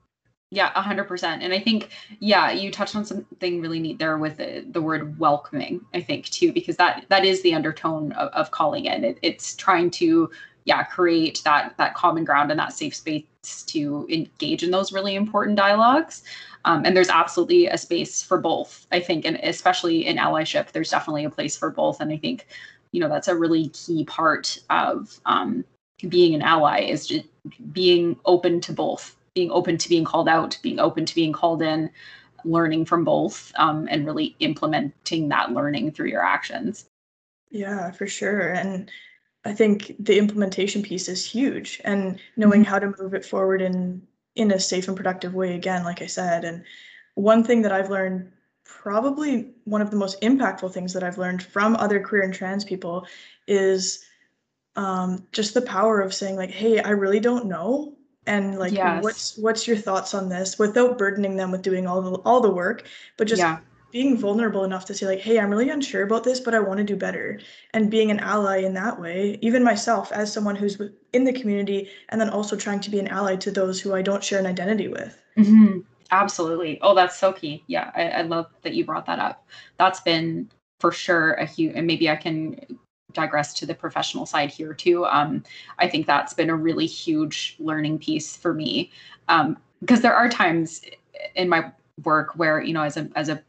Yeah, 0.53 0.71
a 0.75 0.81
hundred 0.81 1.05
percent. 1.07 1.43
And 1.43 1.53
I 1.53 1.59
think, 1.59 1.89
yeah, 2.19 2.51
you 2.51 2.71
touched 2.71 2.95
on 2.97 3.05
something 3.05 3.61
really 3.61 3.79
neat 3.79 3.99
there 3.99 4.17
with 4.17 4.35
the, 4.35 4.65
the 4.69 4.81
word 4.81 5.17
welcoming, 5.17 5.79
I 5.93 6.01
think 6.01 6.25
too, 6.25 6.51
because 6.51 6.75
that, 6.75 7.05
that 7.07 7.23
is 7.23 7.41
the 7.41 7.53
undertone 7.53 8.11
of, 8.13 8.27
of 8.33 8.51
calling 8.51 8.85
in. 8.85 9.05
It, 9.05 9.17
it's 9.21 9.55
trying 9.55 9.89
to, 9.91 10.29
yeah, 10.65 10.83
create 10.83 11.41
that, 11.45 11.75
that 11.77 11.95
common 11.95 12.25
ground 12.25 12.51
and 12.51 12.59
that 12.59 12.73
safe 12.73 12.93
space 12.95 13.23
to 13.67 14.05
engage 14.11 14.61
in 14.61 14.71
those 14.71 14.91
really 14.91 15.15
important 15.15 15.55
dialogues. 15.55 16.23
Um, 16.65 16.83
and 16.85 16.97
there's 16.97 17.09
absolutely 17.09 17.67
a 17.67 17.77
space 17.77 18.21
for 18.21 18.37
both, 18.37 18.85
I 18.91 18.99
think, 18.99 19.23
and 19.23 19.37
especially 19.43 20.05
in 20.05 20.17
allyship, 20.17 20.73
there's 20.73 20.91
definitely 20.91 21.23
a 21.23 21.29
place 21.29 21.55
for 21.55 21.69
both. 21.69 22.01
And 22.01 22.11
I 22.11 22.17
think, 22.17 22.47
you 22.91 22.99
know, 22.99 23.07
that's 23.07 23.29
a 23.29 23.37
really 23.37 23.69
key 23.69 24.03
part 24.03 24.59
of 24.69 25.17
um, 25.25 25.63
being 26.09 26.35
an 26.35 26.41
ally 26.41 26.81
is 26.81 27.23
being 27.71 28.19
open 28.25 28.59
to 28.61 28.73
both 28.73 29.15
being 29.35 29.51
open 29.51 29.77
to 29.77 29.89
being 29.89 30.03
called 30.03 30.27
out, 30.27 30.57
being 30.61 30.79
open 30.79 31.05
to 31.05 31.15
being 31.15 31.33
called 31.33 31.61
in, 31.61 31.89
learning 32.43 32.85
from 32.85 33.03
both, 33.03 33.51
um, 33.55 33.87
and 33.89 34.05
really 34.05 34.35
implementing 34.39 35.29
that 35.29 35.51
learning 35.51 35.91
through 35.91 36.09
your 36.09 36.25
actions. 36.25 36.85
Yeah, 37.49 37.91
for 37.91 38.07
sure. 38.07 38.53
And 38.53 38.89
I 39.43 39.53
think 39.53 39.95
the 39.99 40.17
implementation 40.17 40.83
piece 40.83 41.09
is 41.09 41.25
huge 41.25 41.81
and 41.83 42.19
knowing 42.37 42.61
mm-hmm. 42.61 42.69
how 42.69 42.79
to 42.79 42.93
move 42.99 43.13
it 43.13 43.25
forward 43.25 43.61
in 43.61 44.01
in 44.35 44.51
a 44.51 44.59
safe 44.59 44.87
and 44.87 44.95
productive 44.95 45.33
way 45.33 45.55
again 45.55 45.83
like 45.83 46.01
I 46.01 46.05
said 46.05 46.45
and 46.45 46.63
one 47.15 47.43
thing 47.43 47.63
that 47.63 47.73
I've 47.73 47.89
learned 47.89 48.31
probably 48.63 49.51
one 49.65 49.81
of 49.81 49.91
the 49.91 49.97
most 49.97 50.21
impactful 50.21 50.71
things 50.71 50.93
that 50.93 51.03
I've 51.03 51.17
learned 51.17 51.43
from 51.43 51.75
other 51.75 51.99
queer 51.99 52.21
and 52.21 52.33
trans 52.33 52.63
people 52.63 53.05
is 53.47 54.05
um, 54.77 55.27
just 55.33 55.53
the 55.53 55.61
power 55.61 55.99
of 55.99 56.13
saying 56.13 56.37
like 56.37 56.51
hey 56.51 56.79
I 56.79 56.91
really 56.91 57.19
don't 57.19 57.47
know 57.47 57.97
and 58.27 58.59
like 58.59 58.73
yes. 58.73 59.03
what's 59.03 59.37
what's 59.37 59.67
your 59.67 59.77
thoughts 59.77 60.13
on 60.13 60.29
this 60.29 60.59
without 60.59 60.97
burdening 60.97 61.35
them 61.35 61.51
with 61.51 61.61
doing 61.61 61.87
all 61.87 62.01
the 62.01 62.11
all 62.19 62.39
the 62.39 62.49
work 62.49 62.85
but 63.17 63.27
just 63.27 63.39
yeah. 63.39 63.59
being 63.91 64.15
vulnerable 64.15 64.63
enough 64.63 64.85
to 64.85 64.93
say 64.93 65.05
like 65.05 65.19
hey 65.19 65.39
i'm 65.39 65.49
really 65.49 65.69
unsure 65.69 66.03
about 66.03 66.23
this 66.23 66.39
but 66.39 66.53
i 66.53 66.59
want 66.59 66.77
to 66.77 66.83
do 66.83 66.95
better 66.95 67.39
and 67.73 67.89
being 67.89 68.11
an 68.11 68.19
ally 68.19 68.57
in 68.57 68.73
that 68.73 68.99
way 68.99 69.39
even 69.41 69.63
myself 69.63 70.11
as 70.11 70.31
someone 70.31 70.55
who's 70.55 70.79
in 71.13 71.23
the 71.23 71.33
community 71.33 71.89
and 72.09 72.21
then 72.21 72.29
also 72.29 72.55
trying 72.55 72.79
to 72.79 72.91
be 72.91 72.99
an 72.99 73.07
ally 73.07 73.35
to 73.35 73.49
those 73.49 73.81
who 73.81 73.95
i 73.95 74.01
don't 74.01 74.23
share 74.23 74.39
an 74.39 74.45
identity 74.45 74.87
with 74.87 75.19
mm-hmm. 75.37 75.79
absolutely 76.11 76.79
oh 76.81 76.93
that's 76.93 77.17
so 77.17 77.33
key 77.33 77.63
yeah 77.67 77.91
I, 77.95 78.09
I 78.09 78.21
love 78.21 78.47
that 78.61 78.75
you 78.75 78.85
brought 78.85 79.07
that 79.07 79.19
up 79.19 79.47
that's 79.77 80.01
been 80.01 80.49
for 80.79 80.91
sure 80.91 81.33
a 81.33 81.45
huge 81.45 81.73
and 81.75 81.87
maybe 81.87 82.07
i 82.07 82.15
can 82.15 82.59
digress 83.13 83.53
to 83.55 83.65
the 83.65 83.75
professional 83.75 84.25
side 84.25 84.51
here 84.51 84.73
too. 84.73 85.05
Um, 85.05 85.43
I 85.79 85.87
think 85.87 86.07
that's 86.07 86.33
been 86.33 86.49
a 86.49 86.55
really 86.55 86.85
huge 86.85 87.55
learning 87.59 87.99
piece 87.99 88.35
for 88.35 88.53
me 88.53 88.91
um, 89.27 89.57
because 89.81 90.01
there 90.01 90.15
are 90.15 90.29
times 90.29 90.81
in 91.35 91.49
my 91.49 91.71
work 92.03 92.35
where 92.35 92.61
you 92.61 92.73
know 92.73 92.83
as 92.83 92.97
a 92.97 93.09
as 93.15 93.29
a 93.29 93.41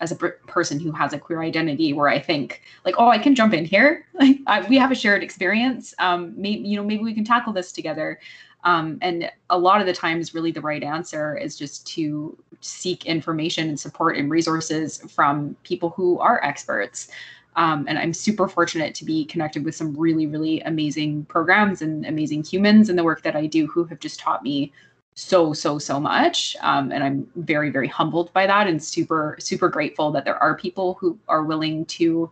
as 0.00 0.12
a 0.12 0.16
person 0.16 0.78
who 0.78 0.92
has 0.92 1.14
a 1.14 1.18
queer 1.18 1.40
identity 1.40 1.94
where 1.94 2.08
i 2.08 2.18
think 2.18 2.60
like 2.84 2.94
oh 2.98 3.08
i 3.08 3.16
can 3.16 3.34
jump 3.34 3.54
in 3.54 3.64
here 3.64 4.04
like 4.20 4.38
I, 4.46 4.60
we 4.68 4.76
have 4.76 4.92
a 4.92 4.94
shared 4.94 5.22
experience 5.22 5.94
um 5.98 6.34
maybe 6.36 6.68
you 6.68 6.76
know 6.76 6.84
maybe 6.84 7.02
we 7.02 7.14
can 7.14 7.24
tackle 7.24 7.52
this 7.54 7.72
together 7.72 8.18
Um, 8.64 8.98
and 9.00 9.30
a 9.48 9.58
lot 9.58 9.80
of 9.80 9.86
the 9.86 9.92
times, 9.92 10.34
really, 10.34 10.50
the 10.50 10.60
right 10.60 10.82
answer 10.82 11.36
is 11.38 11.56
just 11.56 11.86
to 11.94 12.36
seek 12.60 13.06
information 13.06 13.68
and 13.68 13.78
support 13.78 14.16
and 14.16 14.28
resources 14.30 14.98
from 15.08 15.56
people 15.62 15.90
who 15.90 16.18
are 16.18 16.42
experts. 16.42 17.08
Um, 17.56 17.86
and 17.88 17.98
I'm 17.98 18.12
super 18.12 18.48
fortunate 18.48 18.94
to 18.96 19.04
be 19.04 19.24
connected 19.24 19.64
with 19.64 19.74
some 19.74 19.94
really, 19.96 20.26
really 20.26 20.60
amazing 20.60 21.24
programs 21.24 21.82
and 21.82 22.04
amazing 22.06 22.44
humans 22.44 22.90
in 22.90 22.96
the 22.96 23.04
work 23.04 23.22
that 23.22 23.34
I 23.34 23.46
do 23.46 23.66
who 23.66 23.84
have 23.84 23.98
just 23.98 24.20
taught 24.20 24.42
me 24.42 24.72
so, 25.14 25.54
so, 25.54 25.78
so 25.78 25.98
much. 25.98 26.56
Um, 26.60 26.92
and 26.92 27.02
I'm 27.02 27.26
very, 27.36 27.70
very 27.70 27.88
humbled 27.88 28.30
by 28.34 28.46
that 28.46 28.66
and 28.66 28.82
super, 28.82 29.36
super 29.40 29.68
grateful 29.68 30.12
that 30.12 30.26
there 30.26 30.40
are 30.42 30.54
people 30.54 30.94
who 31.00 31.18
are 31.28 31.44
willing 31.44 31.86
to 31.86 32.30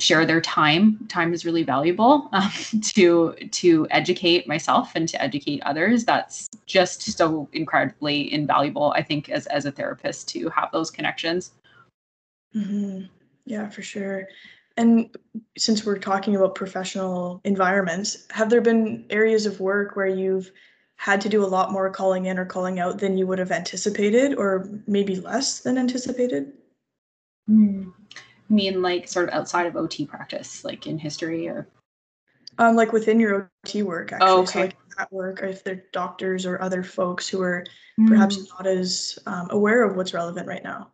share 0.00 0.26
their 0.26 0.40
time. 0.40 0.98
Time 1.08 1.32
is 1.32 1.44
really 1.44 1.62
valuable 1.62 2.28
um, 2.32 2.50
to 2.80 3.34
to 3.50 3.86
educate 3.90 4.48
myself 4.48 4.92
and 4.94 5.08
to 5.08 5.22
educate 5.22 5.62
others. 5.62 6.04
That's 6.04 6.48
just 6.66 7.02
so 7.16 7.48
incredibly 7.52 8.32
invaluable. 8.32 8.92
I 8.96 9.02
think 9.02 9.28
as 9.28 9.46
as 9.46 9.64
a 9.64 9.70
therapist 9.70 10.28
to 10.30 10.48
have 10.48 10.70
those 10.72 10.90
connections. 10.90 11.52
Mm-hmm. 12.54 13.04
Yeah, 13.44 13.68
for 13.68 13.82
sure. 13.82 14.28
And 14.76 15.14
since 15.58 15.84
we're 15.84 15.98
talking 15.98 16.34
about 16.36 16.54
professional 16.54 17.40
environments, 17.44 18.26
have 18.30 18.48
there 18.48 18.60
been 18.60 19.04
areas 19.10 19.44
of 19.44 19.60
work 19.60 19.96
where 19.96 20.06
you've 20.06 20.50
had 20.96 21.20
to 21.20 21.28
do 21.28 21.44
a 21.44 21.46
lot 21.46 21.72
more 21.72 21.90
calling 21.90 22.26
in 22.26 22.38
or 22.38 22.46
calling 22.46 22.78
out 22.78 22.98
than 22.98 23.18
you 23.18 23.26
would 23.26 23.38
have 23.38 23.50
anticipated, 23.50 24.34
or 24.34 24.68
maybe 24.86 25.16
less 25.16 25.60
than 25.60 25.76
anticipated? 25.76 26.52
Mm. 27.50 27.92
mean 28.48 28.82
like 28.82 29.08
sort 29.08 29.28
of 29.28 29.34
outside 29.34 29.66
of 29.66 29.76
OT 29.76 30.06
practice, 30.06 30.64
like 30.64 30.86
in 30.86 30.98
history 30.98 31.48
or? 31.48 31.68
Um, 32.58 32.76
like 32.76 32.92
within 32.92 33.18
your 33.18 33.50
OT 33.66 33.82
work, 33.82 34.12
actually. 34.12 34.28
Oh, 34.28 34.40
okay. 34.42 34.52
So 34.52 34.58
like 34.60 34.76
at 34.98 35.12
work, 35.12 35.42
or 35.42 35.46
if 35.46 35.64
they're 35.64 35.84
doctors 35.92 36.46
or 36.46 36.62
other 36.62 36.84
folks 36.84 37.28
who 37.28 37.42
are 37.42 37.64
perhaps 38.06 38.36
Mm. 38.38 38.48
not 38.50 38.66
as 38.66 39.18
um, 39.26 39.48
aware 39.50 39.82
of 39.82 39.96
what's 39.96 40.14
relevant 40.14 40.46
right 40.46 40.62
now. 40.62 40.91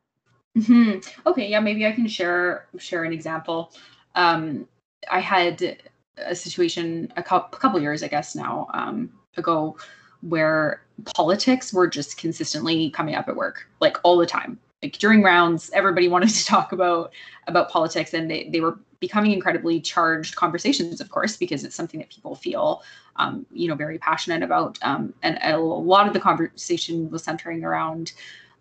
Hmm 0.65 0.95
Okay, 1.27 1.49
yeah, 1.49 1.61
maybe 1.61 1.87
I 1.87 1.93
can 1.93 2.07
share 2.09 2.67
share 2.79 3.05
an 3.05 3.13
example. 3.13 3.73
Um, 4.15 4.67
I 5.11 5.21
had 5.21 5.79
a 6.17 6.35
situation 6.35 7.13
a 7.17 7.23
cou- 7.23 7.49
couple 7.51 7.81
years, 7.81 8.03
I 8.03 8.09
guess 8.09 8.35
now 8.35 8.67
um, 8.75 9.11
ago, 9.37 9.77
where 10.23 10.83
politics 11.15 11.73
were 11.73 11.87
just 11.87 12.17
consistently 12.17 12.91
coming 12.91 13.15
up 13.15 13.29
at 13.29 13.37
work, 13.37 13.69
like 13.81 13.99
all 14.03 14.17
the 14.19 14.27
time. 14.27 14.59
Like 14.83 14.99
during 14.99 15.23
rounds, 15.23 15.71
everybody 15.75 16.09
wanted 16.15 16.31
to 16.31 16.45
talk 16.45 16.73
about 16.73 17.13
about 17.47 17.71
politics, 17.71 18.15
and 18.15 18.31
they 18.31 18.49
they 18.51 18.61
were 18.61 18.79
becoming 19.01 19.31
incredibly 19.31 19.81
charged 19.81 20.35
conversations, 20.35 21.01
of 21.01 21.09
course, 21.11 21.37
because 21.37 21.63
it's 21.63 21.77
something 21.77 22.01
that 22.01 22.11
people 22.11 22.35
feel, 22.35 22.83
um, 23.17 23.47
you 23.53 23.69
know, 23.69 23.77
very 23.77 23.97
passionate 23.99 24.43
about. 24.43 24.77
Um, 24.83 25.15
and 25.23 25.39
a 25.43 25.57
lot 25.59 26.09
of 26.09 26.15
the 26.15 26.19
conversation 26.21 27.09
was 27.11 27.23
centering 27.23 27.63
around 27.63 28.13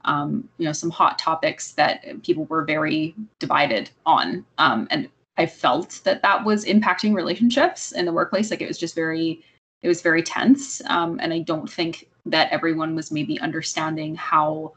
um, 0.07 0.47
you 0.57 0.65
know, 0.65 0.71
some 0.71 0.89
hot 0.89 1.19
topics 1.19 1.73
that 1.73 2.23
people 2.23 2.45
were 2.45 2.63
very 2.63 3.13
divided 3.39 3.89
on. 4.05 4.45
Um, 4.57 4.87
and 4.89 5.09
I 5.37 5.45
felt 5.45 5.99
that 6.05 6.21
that 6.23 6.43
was 6.45 6.65
impacting 6.65 7.13
relationships 7.13 7.91
in 7.91 8.05
the 8.05 8.13
workplace. 8.13 8.49
Like 8.49 8.61
it 8.61 8.67
was 8.67 8.79
just 8.79 8.95
very, 8.95 9.43
it 9.83 9.87
was 9.87 10.01
very 10.01 10.23
tense. 10.23 10.81
Um, 10.85 11.19
and 11.21 11.33
I 11.33 11.39
don't 11.39 11.69
think 11.69 12.07
that 12.25 12.51
everyone 12.51 12.95
was 12.95 13.11
maybe 13.11 13.39
understanding 13.41 14.15
how, 14.15 14.73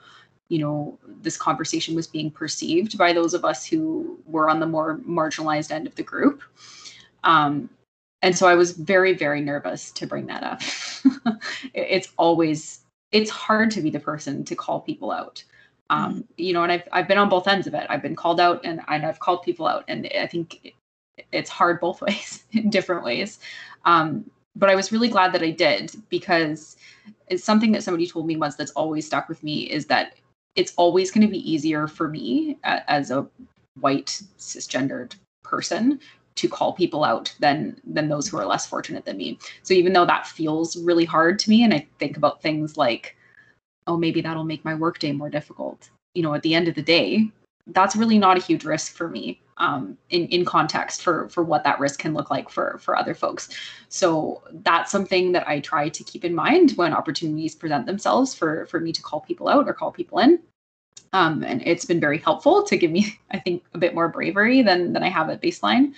you 0.48 0.58
know, 0.58 0.98
this 1.22 1.36
conversation 1.36 1.94
was 1.94 2.08
being 2.08 2.30
perceived 2.30 2.98
by 2.98 3.12
those 3.12 3.32
of 3.32 3.44
us 3.44 3.64
who 3.64 4.18
were 4.26 4.50
on 4.50 4.58
the 4.58 4.66
more 4.66 4.98
marginalized 4.98 5.70
end 5.70 5.86
of 5.86 5.94
the 5.94 6.02
group. 6.02 6.42
Um, 7.22 7.70
and 8.22 8.36
so 8.36 8.48
I 8.48 8.54
was 8.54 8.72
very, 8.72 9.14
very 9.14 9.40
nervous 9.40 9.92
to 9.92 10.06
bring 10.06 10.26
that 10.26 10.42
up. 10.42 10.60
It's 11.72 12.08
always 12.18 12.80
it's 13.12 13.30
hard 13.30 13.70
to 13.72 13.80
be 13.80 13.90
the 13.90 14.00
person 14.00 14.44
to 14.44 14.54
call 14.54 14.80
people 14.80 15.10
out. 15.10 15.42
Um, 15.90 16.24
you 16.36 16.52
know, 16.52 16.62
and 16.62 16.70
I've 16.70 16.88
I've 16.92 17.08
been 17.08 17.18
on 17.18 17.28
both 17.28 17.48
ends 17.48 17.66
of 17.66 17.74
it. 17.74 17.86
I've 17.88 18.02
been 18.02 18.16
called 18.16 18.40
out 18.40 18.60
and, 18.64 18.80
and 18.88 19.04
I've 19.04 19.18
called 19.18 19.42
people 19.42 19.66
out, 19.66 19.84
and 19.88 20.08
I 20.18 20.26
think 20.26 20.60
it, 20.64 20.74
it's 21.32 21.50
hard 21.50 21.80
both 21.80 22.00
ways 22.02 22.44
in 22.52 22.70
different 22.70 23.04
ways. 23.04 23.40
Um, 23.84 24.30
but 24.56 24.70
I 24.70 24.74
was 24.74 24.92
really 24.92 25.08
glad 25.08 25.32
that 25.32 25.42
I 25.42 25.50
did 25.50 25.92
because 26.08 26.76
it's 27.28 27.44
something 27.44 27.72
that 27.72 27.82
somebody 27.82 28.06
told 28.06 28.26
me 28.26 28.36
once 28.36 28.56
that's 28.56 28.72
always 28.72 29.06
stuck 29.06 29.28
with 29.28 29.42
me 29.42 29.62
is 29.62 29.86
that 29.86 30.14
it's 30.56 30.74
always 30.76 31.10
going 31.10 31.26
to 31.26 31.30
be 31.30 31.50
easier 31.50 31.86
for 31.86 32.08
me 32.08 32.58
as 32.64 33.10
a 33.10 33.26
white 33.80 34.20
cisgendered 34.38 35.14
person 35.44 36.00
to 36.40 36.48
call 36.48 36.72
people 36.72 37.04
out 37.04 37.34
than 37.38 37.80
than 37.84 38.08
those 38.08 38.28
who 38.28 38.38
are 38.38 38.46
less 38.46 38.66
fortunate 38.66 39.04
than 39.04 39.18
me. 39.18 39.38
So 39.62 39.74
even 39.74 39.92
though 39.92 40.06
that 40.06 40.26
feels 40.26 40.76
really 40.76 41.04
hard 41.04 41.38
to 41.40 41.50
me, 41.50 41.64
and 41.64 41.74
I 41.74 41.86
think 41.98 42.16
about 42.16 42.42
things 42.42 42.76
like, 42.76 43.16
oh, 43.86 43.96
maybe 43.96 44.20
that'll 44.20 44.44
make 44.44 44.64
my 44.64 44.74
workday 44.74 45.12
more 45.12 45.30
difficult. 45.30 45.90
You 46.14 46.22
know, 46.22 46.34
at 46.34 46.42
the 46.42 46.54
end 46.54 46.68
of 46.68 46.74
the 46.74 46.82
day, 46.82 47.30
that's 47.68 47.94
really 47.94 48.18
not 48.18 48.38
a 48.38 48.40
huge 48.40 48.64
risk 48.64 48.94
for 48.94 49.08
me 49.08 49.40
um, 49.58 49.98
in 50.08 50.26
in 50.28 50.44
context 50.44 51.02
for 51.02 51.28
for 51.28 51.44
what 51.44 51.62
that 51.64 51.78
risk 51.78 52.00
can 52.00 52.14
look 52.14 52.30
like 52.30 52.48
for 52.48 52.78
for 52.78 52.96
other 52.96 53.14
folks. 53.14 53.50
So 53.88 54.42
that's 54.64 54.90
something 54.90 55.32
that 55.32 55.46
I 55.46 55.60
try 55.60 55.88
to 55.90 56.04
keep 56.04 56.24
in 56.24 56.34
mind 56.34 56.72
when 56.72 56.94
opportunities 56.94 57.54
present 57.54 57.86
themselves 57.86 58.34
for 58.34 58.66
for 58.66 58.80
me 58.80 58.92
to 58.92 59.02
call 59.02 59.20
people 59.20 59.48
out 59.48 59.68
or 59.68 59.74
call 59.74 59.92
people 59.92 60.18
in. 60.18 60.40
Um, 61.12 61.42
and 61.42 61.60
it's 61.66 61.84
been 61.84 62.00
very 62.00 62.18
helpful 62.18 62.62
to 62.62 62.76
give 62.76 62.90
me, 62.90 63.18
I 63.30 63.38
think, 63.38 63.64
a 63.74 63.78
bit 63.78 63.94
more 63.94 64.08
bravery 64.08 64.62
than 64.62 64.92
than 64.92 65.02
I 65.02 65.08
have 65.08 65.30
at 65.30 65.42
baseline. 65.42 65.92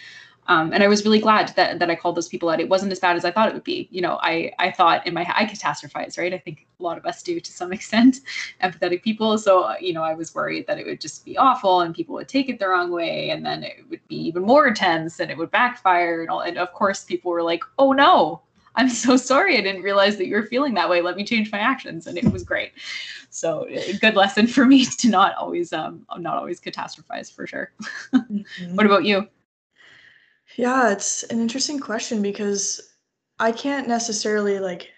Um, 0.48 0.72
and 0.72 0.82
I 0.82 0.88
was 0.88 1.04
really 1.04 1.20
glad 1.20 1.48
that 1.54 1.78
that 1.78 1.88
I 1.90 1.94
called 1.94 2.16
those 2.16 2.28
people 2.28 2.48
out. 2.48 2.60
It 2.60 2.68
wasn't 2.68 2.90
as 2.90 2.98
bad 2.98 3.16
as 3.16 3.24
I 3.24 3.30
thought 3.30 3.48
it 3.48 3.54
would 3.54 3.62
be. 3.62 3.88
You 3.92 4.02
know, 4.02 4.18
I 4.22 4.52
I 4.58 4.72
thought 4.72 5.06
in 5.06 5.14
my 5.14 5.22
I 5.34 5.44
catastrophize, 5.46 6.18
right? 6.18 6.34
I 6.34 6.38
think 6.38 6.66
a 6.80 6.82
lot 6.82 6.98
of 6.98 7.06
us 7.06 7.22
do 7.22 7.38
to 7.38 7.52
some 7.52 7.72
extent, 7.78 8.20
empathetic 8.62 9.02
people. 9.02 9.38
So 9.38 9.62
uh, 9.62 9.76
you 9.80 9.92
know, 9.92 10.02
I 10.02 10.14
was 10.14 10.34
worried 10.34 10.66
that 10.66 10.78
it 10.78 10.86
would 10.86 11.00
just 11.00 11.24
be 11.24 11.38
awful 11.38 11.80
and 11.82 11.94
people 11.94 12.16
would 12.16 12.28
take 12.28 12.48
it 12.48 12.58
the 12.58 12.68
wrong 12.68 12.90
way, 12.90 13.30
and 13.30 13.46
then 13.46 13.62
it 13.62 13.84
would 13.88 14.06
be 14.08 14.16
even 14.16 14.42
more 14.42 14.66
intense 14.66 15.20
and 15.20 15.30
it 15.30 15.38
would 15.38 15.50
backfire 15.50 16.22
and 16.22 16.30
all. 16.30 16.40
And 16.40 16.58
of 16.58 16.72
course, 16.72 17.04
people 17.04 17.30
were 17.30 17.42
like, 17.42 17.62
"Oh 17.78 17.92
no, 17.92 18.42
I'm 18.74 18.88
so 18.88 19.16
sorry. 19.32 19.56
I 19.58 19.60
didn't 19.60 19.82
realize 19.82 20.16
that 20.16 20.26
you 20.26 20.34
were 20.34 20.46
feeling 20.46 20.74
that 20.74 20.90
way. 20.90 21.02
Let 21.02 21.16
me 21.16 21.24
change 21.24 21.52
my 21.52 21.58
actions." 21.60 22.08
And 22.08 22.18
it 22.18 22.30
was 22.32 22.42
great. 22.42 22.72
So 23.30 23.66
a 23.68 23.92
good 23.98 24.16
lesson 24.16 24.46
for 24.56 24.64
me 24.66 24.86
to 24.86 25.08
not 25.08 25.36
always 25.36 25.72
um 25.72 26.04
not 26.18 26.36
always 26.36 26.60
catastrophize 26.60 27.32
for 27.32 27.46
sure. 27.46 27.72
Mhm. 28.12 28.44
What 28.74 28.86
about 28.86 29.04
you? 29.04 29.28
Yeah, 30.56 30.92
it's 30.92 31.22
an 31.24 31.40
interesting 31.40 31.78
question 31.78 32.22
because 32.22 32.92
I 33.38 33.52
can't 33.52 33.88
necessarily 33.88 34.58
like 34.58 34.90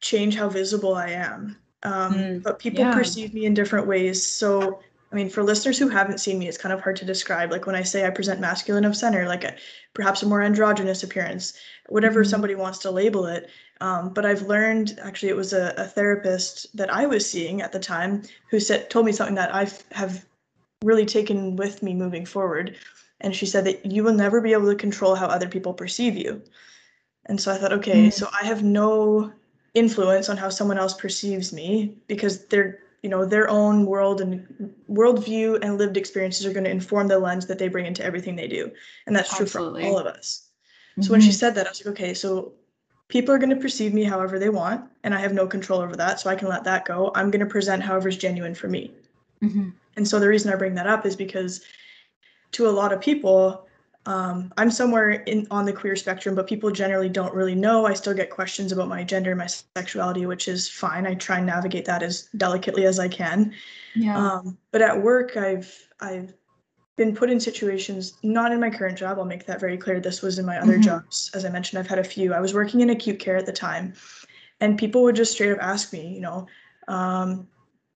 change 0.00 0.34
how 0.36 0.48
visible 0.48 0.94
I 0.94 1.10
am. 1.10 1.56
Um, 1.84 2.12
Mm, 2.14 2.42
but 2.42 2.58
people 2.58 2.84
yeah. 2.84 2.94
perceive 2.94 3.34
me 3.34 3.44
in 3.44 3.54
different 3.54 3.86
ways. 3.86 4.24
So, 4.24 4.80
I 5.10 5.14
mean, 5.14 5.28
for 5.28 5.42
listeners 5.42 5.78
who 5.78 5.88
haven't 5.88 6.18
seen 6.18 6.38
me, 6.38 6.48
it's 6.48 6.58
kind 6.58 6.72
of 6.72 6.80
hard 6.80 6.96
to 6.96 7.04
describe. 7.04 7.50
Like 7.50 7.66
when 7.66 7.74
I 7.74 7.82
say 7.82 8.06
I 8.06 8.10
present 8.10 8.40
masculine 8.40 8.84
of 8.84 8.96
center, 8.96 9.26
like 9.26 9.44
a, 9.44 9.56
perhaps 9.94 10.22
a 10.22 10.26
more 10.26 10.42
androgynous 10.42 11.02
appearance, 11.02 11.54
whatever 11.88 12.22
Mhm. 12.22 12.30
somebody 12.30 12.54
wants 12.54 12.78
to 12.80 12.90
label 12.90 13.26
it. 13.26 13.50
Um, 13.80 14.12
but 14.12 14.24
I've 14.24 14.42
learned 14.42 14.98
actually, 15.02 15.30
it 15.30 15.36
was 15.36 15.52
a, 15.52 15.74
a 15.76 15.84
therapist 15.84 16.74
that 16.76 16.92
I 16.92 17.04
was 17.06 17.28
seeing 17.28 17.62
at 17.62 17.72
the 17.72 17.80
time 17.80 18.22
who 18.48 18.60
said 18.60 18.88
told 18.90 19.06
me 19.06 19.12
something 19.12 19.34
that 19.34 19.54
I 19.54 19.68
have 19.90 20.24
really 20.84 21.06
taken 21.06 21.56
with 21.56 21.82
me 21.82 21.94
moving 21.94 22.24
forward. 22.24 22.76
And 23.22 23.34
she 23.34 23.46
said 23.46 23.64
that 23.64 23.86
you 23.86 24.02
will 24.04 24.12
never 24.12 24.40
be 24.40 24.52
able 24.52 24.68
to 24.70 24.74
control 24.76 25.14
how 25.14 25.26
other 25.26 25.48
people 25.48 25.72
perceive 25.72 26.16
you. 26.16 26.42
And 27.26 27.40
so 27.40 27.52
I 27.52 27.56
thought, 27.56 27.72
okay, 27.72 28.08
Mm. 28.08 28.12
so 28.12 28.28
I 28.38 28.44
have 28.44 28.62
no 28.62 29.32
influence 29.74 30.28
on 30.28 30.36
how 30.36 30.48
someone 30.50 30.76
else 30.76 30.94
perceives 30.94 31.52
me 31.52 31.96
because 32.08 32.46
their, 32.46 32.80
you 33.02 33.08
know, 33.08 33.24
their 33.24 33.48
own 33.48 33.86
world 33.86 34.20
and 34.20 34.74
worldview 34.90 35.58
and 35.62 35.78
lived 35.78 35.96
experiences 35.96 36.44
are 36.44 36.52
going 36.52 36.64
to 36.64 36.70
inform 36.70 37.06
the 37.08 37.18
lens 37.18 37.46
that 37.46 37.58
they 37.58 37.68
bring 37.68 37.86
into 37.86 38.04
everything 38.04 38.36
they 38.36 38.48
do. 38.48 38.70
And 39.06 39.14
that's 39.16 39.34
true 39.34 39.46
Absolutely. 39.46 39.82
for 39.82 39.88
all 39.88 39.98
of 39.98 40.06
us. 40.06 40.48
So 41.00 41.12
when 41.12 41.20
she 41.20 41.30
Mhm. 41.30 41.34
said 41.34 41.54
that, 41.54 41.66
I 41.66 41.70
was 41.70 41.84
like, 41.84 41.92
okay, 41.94 42.12
so 42.12 42.52
people 43.08 43.32
are 43.34 43.38
going 43.38 43.50
to 43.50 43.56
perceive 43.56 43.94
me 43.94 44.04
however 44.04 44.38
they 44.38 44.50
want, 44.50 44.90
and 45.04 45.14
I 45.14 45.18
have 45.18 45.32
no 45.32 45.46
control 45.46 45.80
over 45.80 45.96
that, 45.96 46.20
so 46.20 46.28
I 46.28 46.34
can 46.36 46.48
let 46.48 46.64
that 46.64 46.84
go. 46.84 47.12
I'm 47.14 47.30
going 47.30 47.40
to 47.40 47.46
present 47.46 47.82
however's 47.82 48.16
genuine 48.18 48.54
for 48.54 48.68
me. 48.68 48.92
Mhm. 49.42 49.72
And 49.96 50.06
so 50.06 50.18
the 50.18 50.28
reason 50.28 50.52
I 50.52 50.56
bring 50.56 50.74
that 50.74 50.86
up 50.86 51.06
is 51.06 51.16
because 51.16 51.62
to 52.52 52.68
a 52.68 52.70
lot 52.70 52.92
of 52.92 53.00
people, 53.00 53.66
um, 54.06 54.52
I'm 54.56 54.70
somewhere 54.70 55.10
in 55.10 55.46
on 55.50 55.64
the 55.64 55.72
queer 55.72 55.94
spectrum, 55.96 56.34
but 56.34 56.46
people 56.46 56.70
generally 56.70 57.08
don't 57.08 57.34
really 57.34 57.54
know. 57.54 57.86
I 57.86 57.94
still 57.94 58.14
get 58.14 58.30
questions 58.30 58.72
about 58.72 58.88
my 58.88 59.04
gender, 59.04 59.34
my 59.36 59.46
sexuality, 59.46 60.26
which 60.26 60.48
is 60.48 60.68
fine. 60.68 61.06
I 61.06 61.14
try 61.14 61.38
and 61.38 61.46
navigate 61.46 61.84
that 61.84 62.02
as 62.02 62.28
delicately 62.36 62.84
as 62.86 62.98
I 62.98 63.08
can. 63.08 63.54
Yeah. 63.94 64.16
Um, 64.18 64.58
but 64.70 64.82
at 64.82 65.00
work, 65.02 65.36
I've 65.36 65.72
I've 66.00 66.34
been 66.96 67.14
put 67.14 67.30
in 67.30 67.40
situations, 67.40 68.18
not 68.22 68.52
in 68.52 68.60
my 68.60 68.70
current 68.70 68.98
job. 68.98 69.18
I'll 69.18 69.24
make 69.24 69.46
that 69.46 69.60
very 69.60 69.78
clear. 69.78 69.98
This 70.00 70.20
was 70.20 70.38
in 70.38 70.44
my 70.44 70.58
other 70.60 70.78
Mhm. 70.78 70.82
jobs. 70.82 71.30
As 71.32 71.44
I 71.44 71.48
mentioned, 71.48 71.78
I've 71.78 71.86
had 71.86 71.98
a 71.98 72.04
few. 72.04 72.34
I 72.34 72.40
was 72.40 72.52
working 72.54 72.80
in 72.80 72.90
acute 72.90 73.18
care 73.18 73.36
at 73.36 73.46
the 73.46 73.52
time, 73.52 73.94
and 74.60 74.76
people 74.76 75.02
would 75.04 75.16
just 75.16 75.32
straight 75.32 75.52
up 75.52 75.58
ask 75.62 75.92
me, 75.92 76.08
you 76.08 76.20
know, 76.20 76.46
um, 76.88 77.48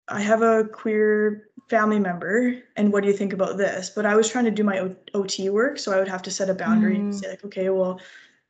I 0.08 0.20
have 0.20 0.42
a 0.42 0.64
queer 0.64 1.48
family 1.68 1.98
member, 1.98 2.54
and 2.76 2.92
what 2.92 3.02
do 3.02 3.08
you 3.08 3.16
think 3.16 3.32
about 3.32 3.56
this? 3.56 3.90
But 3.90 4.06
I 4.06 4.16
was 4.16 4.28
trying 4.28 4.44
to 4.44 4.50
do 4.50 4.62
my 4.64 4.80
o- 4.80 4.96
OT 5.14 5.48
work, 5.50 5.78
so 5.78 5.92
I 5.92 5.98
would 5.98 6.08
have 6.08 6.22
to 6.22 6.30
set 6.30 6.50
a 6.50 6.54
boundary 6.54 6.96
and 6.96 7.06
Mm. 7.06 7.14
say, 7.14 7.30
like, 7.30 7.44
okay, 7.44 7.70
well, 7.70 8.00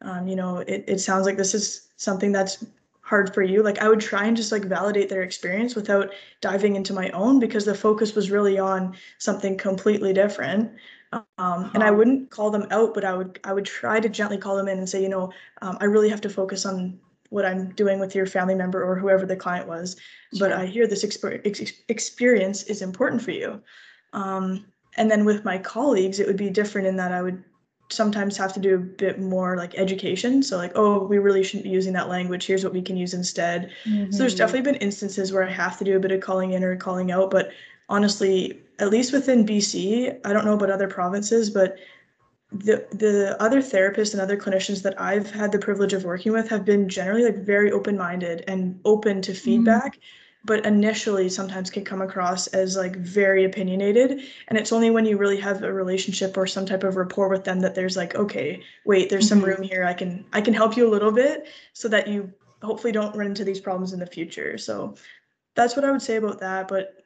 um, 0.03 0.27
you 0.29 0.37
know, 0.37 0.59
it, 0.59 0.85
it 0.89 0.99
sounds 1.01 1.27
like 1.27 1.37
this 1.37 1.55
is 1.55 1.89
something 1.97 2.33
that's 2.33 2.65
hard 3.03 3.35
for 3.35 3.43
you 3.43 3.63
like 3.63 3.79
i 3.81 3.89
would 3.89 4.01
try 4.01 4.25
and 4.25 4.35
just 4.35 4.51
like 4.51 4.65
validate 4.65 5.11
their 5.11 5.23
experience 5.23 5.75
without 5.75 6.11
diving 6.41 6.75
into 6.75 6.95
my 6.95 7.11
own 7.11 7.39
because 7.39 7.67
the 7.67 7.75
focus 7.75 8.15
was 8.15 8.31
really 8.31 8.59
on 8.59 8.97
something 9.19 9.59
completely 9.59 10.13
different 10.15 10.71
um, 11.39 11.71
and 11.75 11.83
i 11.83 11.91
wouldn't 11.91 12.31
call 12.31 12.51
them 12.51 12.67
out 12.71 12.95
but 12.95 13.05
i 13.05 13.15
would 13.15 13.39
i 13.45 13.53
would 13.53 13.65
try 13.67 14.01
to 14.01 14.09
gently 14.09 14.39
call 14.39 14.57
them 14.57 14.69
in 14.69 14.79
and 14.79 14.89
say 14.89 15.03
you 15.03 15.09
know 15.09 15.31
um, 15.61 15.77
i 15.81 15.85
really 15.85 16.09
have 16.09 16.21
to 16.21 16.31
focus 16.31 16.65
on 16.65 16.99
what 17.31 17.45
i'm 17.45 17.71
doing 17.73 17.99
with 17.99 18.15
your 18.15 18.27
family 18.27 18.55
member 18.55 18.83
or 18.83 18.97
whoever 18.97 19.27
the 19.27 19.37
client 19.37 19.69
was 19.69 19.97
sure. 20.35 20.49
but 20.49 20.57
i 20.57 20.67
hear 20.67 20.87
this 20.87 21.05
exper- 21.05 21.41
ex- 21.45 21.73
experience 21.89 22.65
is 22.65 22.83
important 22.83 23.23
for 23.23 23.33
you 23.33 23.61
um, 24.13 24.65
and 24.97 25.11
then 25.11 25.25
with 25.25 25.45
my 25.45 25.59
colleagues 25.59 26.21
it 26.21 26.27
would 26.27 26.37
be 26.37 26.51
different 26.51 26.87
in 26.87 26.97
that 26.97 27.13
i 27.13 27.23
would 27.23 27.43
sometimes 27.91 28.37
have 28.37 28.53
to 28.53 28.61
do 28.61 28.75
a 28.75 28.79
bit 28.79 29.21
more 29.21 29.57
like 29.57 29.75
education. 29.77 30.43
So 30.43 30.57
like, 30.57 30.73
oh, 30.75 31.05
we 31.05 31.19
really 31.19 31.45
shouldn't 31.45 31.65
be 31.65 31.71
using 31.71 31.93
that 31.95 32.09
language. 32.09 32.47
Here's 32.47 32.65
what 32.65 32.73
we 32.73 32.83
can 32.83 32.97
use 32.97 33.15
instead. 33.15 33.71
Mm-hmm. 33.85 34.11
So 34.11 34.19
there's 34.19 34.33
mm-hmm. 34.33 34.39
definitely 34.39 34.73
been 34.73 34.81
instances 34.81 35.33
where 35.33 35.47
I 35.47 35.51
have 35.51 35.79
to 35.79 35.85
do 35.85 35.97
a 35.97 36.01
bit 36.01 36.13
of 36.13 36.21
calling 36.21 36.53
in 36.53 36.65
or 36.65 36.77
calling 36.77 37.13
out. 37.13 37.31
But 37.31 37.51
honestly, 37.89 38.61
at 38.79 38.91
least 38.91 39.13
within 39.13 39.47
BC, 39.47 40.19
I 40.25 40.33
don't 40.33 40.45
know 40.45 40.55
about 40.55 40.71
other 40.71 40.89
provinces, 40.89 41.51
but 41.51 41.77
the 42.59 42.87
the 42.91 43.37
other 43.41 43.61
therapists 43.61 44.13
and 44.13 44.21
other 44.21 44.37
clinicians 44.37 44.83
that 44.83 45.01
I've 45.01 45.31
had 45.31 45.53
the 45.53 45.59
privilege 45.59 45.93
of 45.93 46.05
working 46.05 46.33
with 46.33 46.49
have 46.49 46.65
been 46.65 46.89
generally 46.89 47.25
like 47.25 47.39
very 47.39 47.73
open-minded 47.73 48.45
and 48.47 48.81
open 48.85 49.23
to 49.23 49.33
mm-hmm. 49.33 49.45
feedback. 49.45 49.97
Mm-hmm 49.97 50.21
but 50.47 50.67
initially 50.67 51.29
sometimes 51.29 51.71
can 51.71 51.85
come 51.85 52.03
across 52.03 52.47
as 52.49 52.77
like 52.77 52.97
very 52.97 53.45
opinionated 53.45 54.23
and 54.49 54.59
it's 54.59 54.73
only 54.73 54.91
when 54.91 55.07
you 55.07 55.17
really 55.17 55.41
have 55.41 55.63
a 55.63 55.73
relationship 55.73 56.37
or 56.37 56.47
some 56.47 56.67
type 56.67 56.85
of 56.85 56.97
rapport 56.97 57.29
with 57.29 57.45
them 57.45 57.61
that 57.61 57.75
there's 57.75 57.97
like 57.97 58.15
okay 58.15 58.63
wait 58.85 59.09
there's 59.09 59.29
mm-hmm. 59.29 59.41
some 59.41 59.49
room 59.49 59.63
here 59.63 59.85
i 59.85 59.95
can 59.95 60.25
i 60.33 60.41
can 60.41 60.55
help 60.55 60.77
you 60.77 60.87
a 60.87 60.91
little 60.91 61.13
bit 61.13 61.49
so 61.73 61.89
that 61.89 62.07
you 62.07 62.33
hopefully 62.63 62.93
don't 62.93 63.17
run 63.17 63.27
into 63.27 63.45
these 63.45 63.61
problems 63.61 63.93
in 63.93 63.99
the 63.99 64.07
future 64.07 64.59
so 64.59 64.95
that's 65.55 65.77
what 65.77 65.85
i 65.85 65.91
would 65.91 66.03
say 66.03 66.17
about 66.17 66.39
that 66.41 66.69
but 66.69 67.03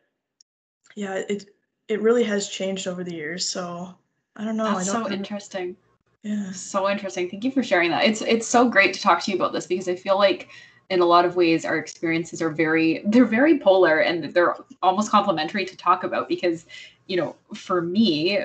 yeah 0.94 1.14
it 1.28 1.46
it 1.88 2.02
really 2.02 2.24
has 2.24 2.48
changed 2.48 2.86
over 2.86 3.04
the 3.04 3.14
years 3.14 3.48
so 3.48 3.94
i 4.38 4.44
don't 4.44 4.56
know 4.56 4.64
that's 4.64 4.88
I 4.88 4.92
don't 4.92 5.04
so 5.04 5.08
know. 5.08 5.14
interesting. 5.14 5.76
Yeah. 6.22 6.50
So 6.50 6.90
interesting. 6.90 7.30
Thank 7.30 7.44
you 7.44 7.52
for 7.52 7.62
sharing 7.62 7.90
that. 7.90 8.04
It's 8.04 8.22
it's 8.22 8.46
so 8.46 8.68
great 8.68 8.92
to 8.94 9.00
talk 9.00 9.22
to 9.22 9.30
you 9.30 9.36
about 9.36 9.52
this 9.52 9.66
because 9.66 9.88
i 9.88 9.94
feel 9.94 10.18
like 10.18 10.48
in 10.90 11.00
a 11.00 11.04
lot 11.04 11.24
of 11.24 11.36
ways 11.36 11.64
our 11.64 11.76
experiences 11.76 12.40
are 12.40 12.50
very 12.50 13.02
they're 13.06 13.24
very 13.24 13.58
polar 13.58 13.98
and 13.98 14.24
they're 14.32 14.56
almost 14.82 15.10
complementary 15.10 15.64
to 15.64 15.76
talk 15.76 16.02
about 16.02 16.28
because 16.28 16.66
you 17.06 17.16
know 17.16 17.36
for 17.54 17.82
me 17.82 18.40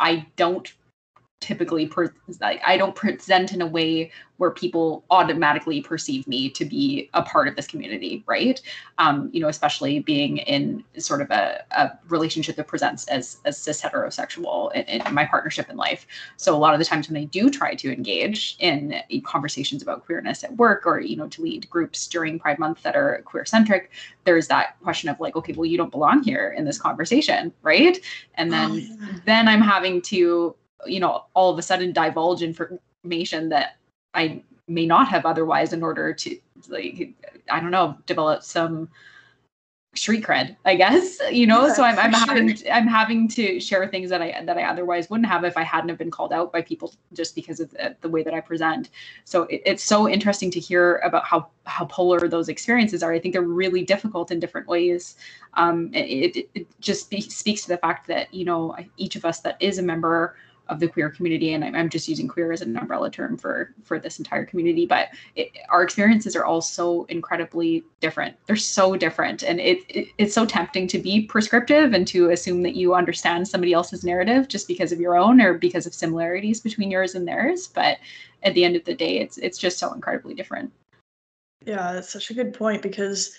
i 0.00 0.26
don't 0.36 0.74
typically 1.40 1.90
like 2.40 2.60
I 2.66 2.76
don't 2.76 2.94
present 2.94 3.52
in 3.52 3.60
a 3.60 3.66
way 3.66 4.10
where 4.38 4.50
people 4.50 5.04
automatically 5.10 5.80
perceive 5.80 6.26
me 6.26 6.50
to 6.50 6.64
be 6.64 7.08
a 7.14 7.22
part 7.22 7.48
of 7.48 7.56
this 7.56 7.66
community, 7.66 8.22
right? 8.26 8.60
Um, 8.98 9.30
you 9.32 9.40
know, 9.40 9.48
especially 9.48 10.00
being 10.00 10.38
in 10.38 10.82
sort 10.98 11.20
of 11.20 11.30
a, 11.30 11.64
a 11.70 11.90
relationship 12.08 12.56
that 12.56 12.66
presents 12.66 13.06
as 13.08 13.38
as 13.44 13.58
cis 13.58 13.80
heterosexual 13.82 14.72
in, 14.74 14.84
in, 14.84 15.14
my 15.14 15.24
partnership 15.24 15.68
in 15.68 15.76
life. 15.76 16.06
So 16.36 16.54
a 16.54 16.58
lot 16.58 16.74
of 16.74 16.78
the 16.78 16.84
times 16.84 17.08
when 17.08 17.14
they 17.14 17.26
do 17.26 17.50
try 17.50 17.74
to 17.74 17.92
engage 17.92 18.56
in 18.58 19.00
conversations 19.24 19.82
about 19.82 20.04
queerness 20.04 20.42
at 20.42 20.56
work 20.56 20.86
or 20.86 21.00
you 21.00 21.16
know 21.16 21.28
to 21.28 21.42
lead 21.42 21.68
groups 21.68 22.06
during 22.06 22.38
Pride 22.38 22.58
Month 22.58 22.82
that 22.82 22.96
are 22.96 23.22
queer 23.24 23.44
centric, 23.44 23.90
there's 24.24 24.48
that 24.48 24.80
question 24.82 25.10
of 25.10 25.20
like, 25.20 25.36
okay, 25.36 25.52
well 25.52 25.66
you 25.66 25.76
don't 25.76 25.92
belong 25.92 26.22
here 26.22 26.54
in 26.56 26.64
this 26.64 26.78
conversation, 26.78 27.52
right? 27.62 27.98
And 28.34 28.50
then 28.50 28.70
oh, 28.70 28.74
yeah. 28.74 29.18
then 29.26 29.48
I'm 29.48 29.62
having 29.62 30.00
to 30.02 30.56
you 30.84 31.00
know, 31.00 31.24
all 31.34 31.50
of 31.50 31.58
a 31.58 31.62
sudden 31.62 31.92
divulge 31.92 32.42
information 32.42 33.48
that 33.48 33.76
I 34.14 34.42
may 34.68 34.86
not 34.86 35.08
have 35.08 35.24
otherwise 35.24 35.72
in 35.72 35.82
order 35.82 36.12
to 36.12 36.38
like 36.68 37.14
I 37.50 37.60
don't 37.60 37.70
know, 37.70 37.96
develop 38.06 38.42
some 38.42 38.88
street 39.96 40.24
cred, 40.24 40.56
I 40.64 40.74
guess. 40.74 41.18
You 41.30 41.46
know, 41.46 41.66
yeah, 41.66 41.74
so 41.74 41.82
I'm 41.82 41.98
I'm 41.98 42.12
sure. 42.12 42.26
having 42.26 42.54
to, 42.54 42.74
I'm 42.74 42.86
having 42.86 43.28
to 43.28 43.60
share 43.60 43.86
things 43.88 44.10
that 44.10 44.22
I 44.22 44.42
that 44.44 44.56
I 44.56 44.64
otherwise 44.64 45.10
wouldn't 45.10 45.28
have 45.28 45.44
if 45.44 45.56
I 45.56 45.62
hadn't 45.62 45.88
have 45.88 45.98
been 45.98 46.10
called 46.10 46.32
out 46.32 46.52
by 46.52 46.62
people 46.62 46.94
just 47.12 47.34
because 47.34 47.60
of 47.60 47.70
the, 47.70 47.96
the 48.00 48.08
way 48.08 48.22
that 48.22 48.32
I 48.32 48.40
present. 48.40 48.90
So 49.24 49.42
it, 49.44 49.62
it's 49.66 49.82
so 49.82 50.08
interesting 50.08 50.50
to 50.52 50.60
hear 50.60 50.96
about 50.98 51.24
how 51.24 51.48
how 51.64 51.86
polar 51.86 52.28
those 52.28 52.48
experiences 52.48 53.02
are. 53.02 53.12
I 53.12 53.18
think 53.18 53.34
they're 53.34 53.42
really 53.42 53.84
difficult 53.84 54.30
in 54.30 54.40
different 54.40 54.68
ways. 54.68 55.16
Um, 55.54 55.92
it, 55.92 56.36
it, 56.36 56.48
it 56.54 56.80
just 56.80 57.10
be, 57.10 57.20
speaks 57.20 57.62
to 57.62 57.68
the 57.68 57.78
fact 57.78 58.06
that 58.06 58.32
you 58.32 58.44
know 58.44 58.76
each 58.96 59.16
of 59.16 59.24
us 59.24 59.40
that 59.40 59.56
is 59.60 59.78
a 59.78 59.82
member 59.82 60.36
of 60.68 60.80
the 60.80 60.88
queer 60.88 61.10
community 61.10 61.52
and 61.52 61.64
i'm 61.76 61.88
just 61.88 62.08
using 62.08 62.26
queer 62.28 62.52
as 62.52 62.62
an 62.62 62.76
umbrella 62.76 63.10
term 63.10 63.36
for 63.36 63.74
for 63.82 63.98
this 63.98 64.18
entire 64.18 64.44
community 64.44 64.86
but 64.86 65.08
it, 65.34 65.50
our 65.68 65.82
experiences 65.82 66.36
are 66.36 66.44
all 66.44 66.60
so 66.60 67.04
incredibly 67.04 67.84
different. 68.00 68.36
They're 68.46 68.56
so 68.56 68.96
different 68.96 69.42
and 69.42 69.60
it, 69.60 69.78
it, 69.88 70.08
it's 70.18 70.34
so 70.34 70.46
tempting 70.46 70.86
to 70.88 70.98
be 70.98 71.22
prescriptive 71.22 71.92
and 71.92 72.06
to 72.08 72.30
assume 72.30 72.62
that 72.62 72.76
you 72.76 72.94
understand 72.94 73.46
somebody 73.46 73.72
else's 73.72 74.04
narrative 74.04 74.48
just 74.48 74.68
because 74.68 74.92
of 74.92 75.00
your 75.00 75.16
own 75.16 75.40
or 75.40 75.54
because 75.54 75.86
of 75.86 75.94
similarities 75.94 76.60
between 76.60 76.90
yours 76.90 77.14
and 77.14 77.26
theirs 77.26 77.68
but 77.68 77.98
at 78.42 78.54
the 78.54 78.64
end 78.64 78.76
of 78.76 78.84
the 78.84 78.94
day 78.94 79.18
it's 79.18 79.38
it's 79.38 79.58
just 79.58 79.78
so 79.78 79.92
incredibly 79.92 80.34
different. 80.34 80.72
Yeah 81.64 81.92
that's 81.92 82.10
such 82.10 82.30
a 82.30 82.34
good 82.34 82.54
point 82.54 82.82
because 82.82 83.34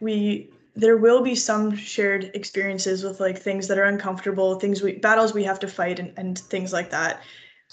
we 0.00 0.50
there 0.76 0.96
will 0.96 1.22
be 1.22 1.34
some 1.34 1.76
shared 1.76 2.30
experiences 2.34 3.04
with 3.04 3.20
like 3.20 3.38
things 3.38 3.68
that 3.68 3.78
are 3.78 3.84
uncomfortable, 3.84 4.58
things 4.58 4.82
we 4.82 4.94
battles 4.94 5.32
we 5.32 5.44
have 5.44 5.60
to 5.60 5.68
fight 5.68 5.98
and, 5.98 6.12
and 6.16 6.38
things 6.38 6.72
like 6.72 6.90
that. 6.90 7.22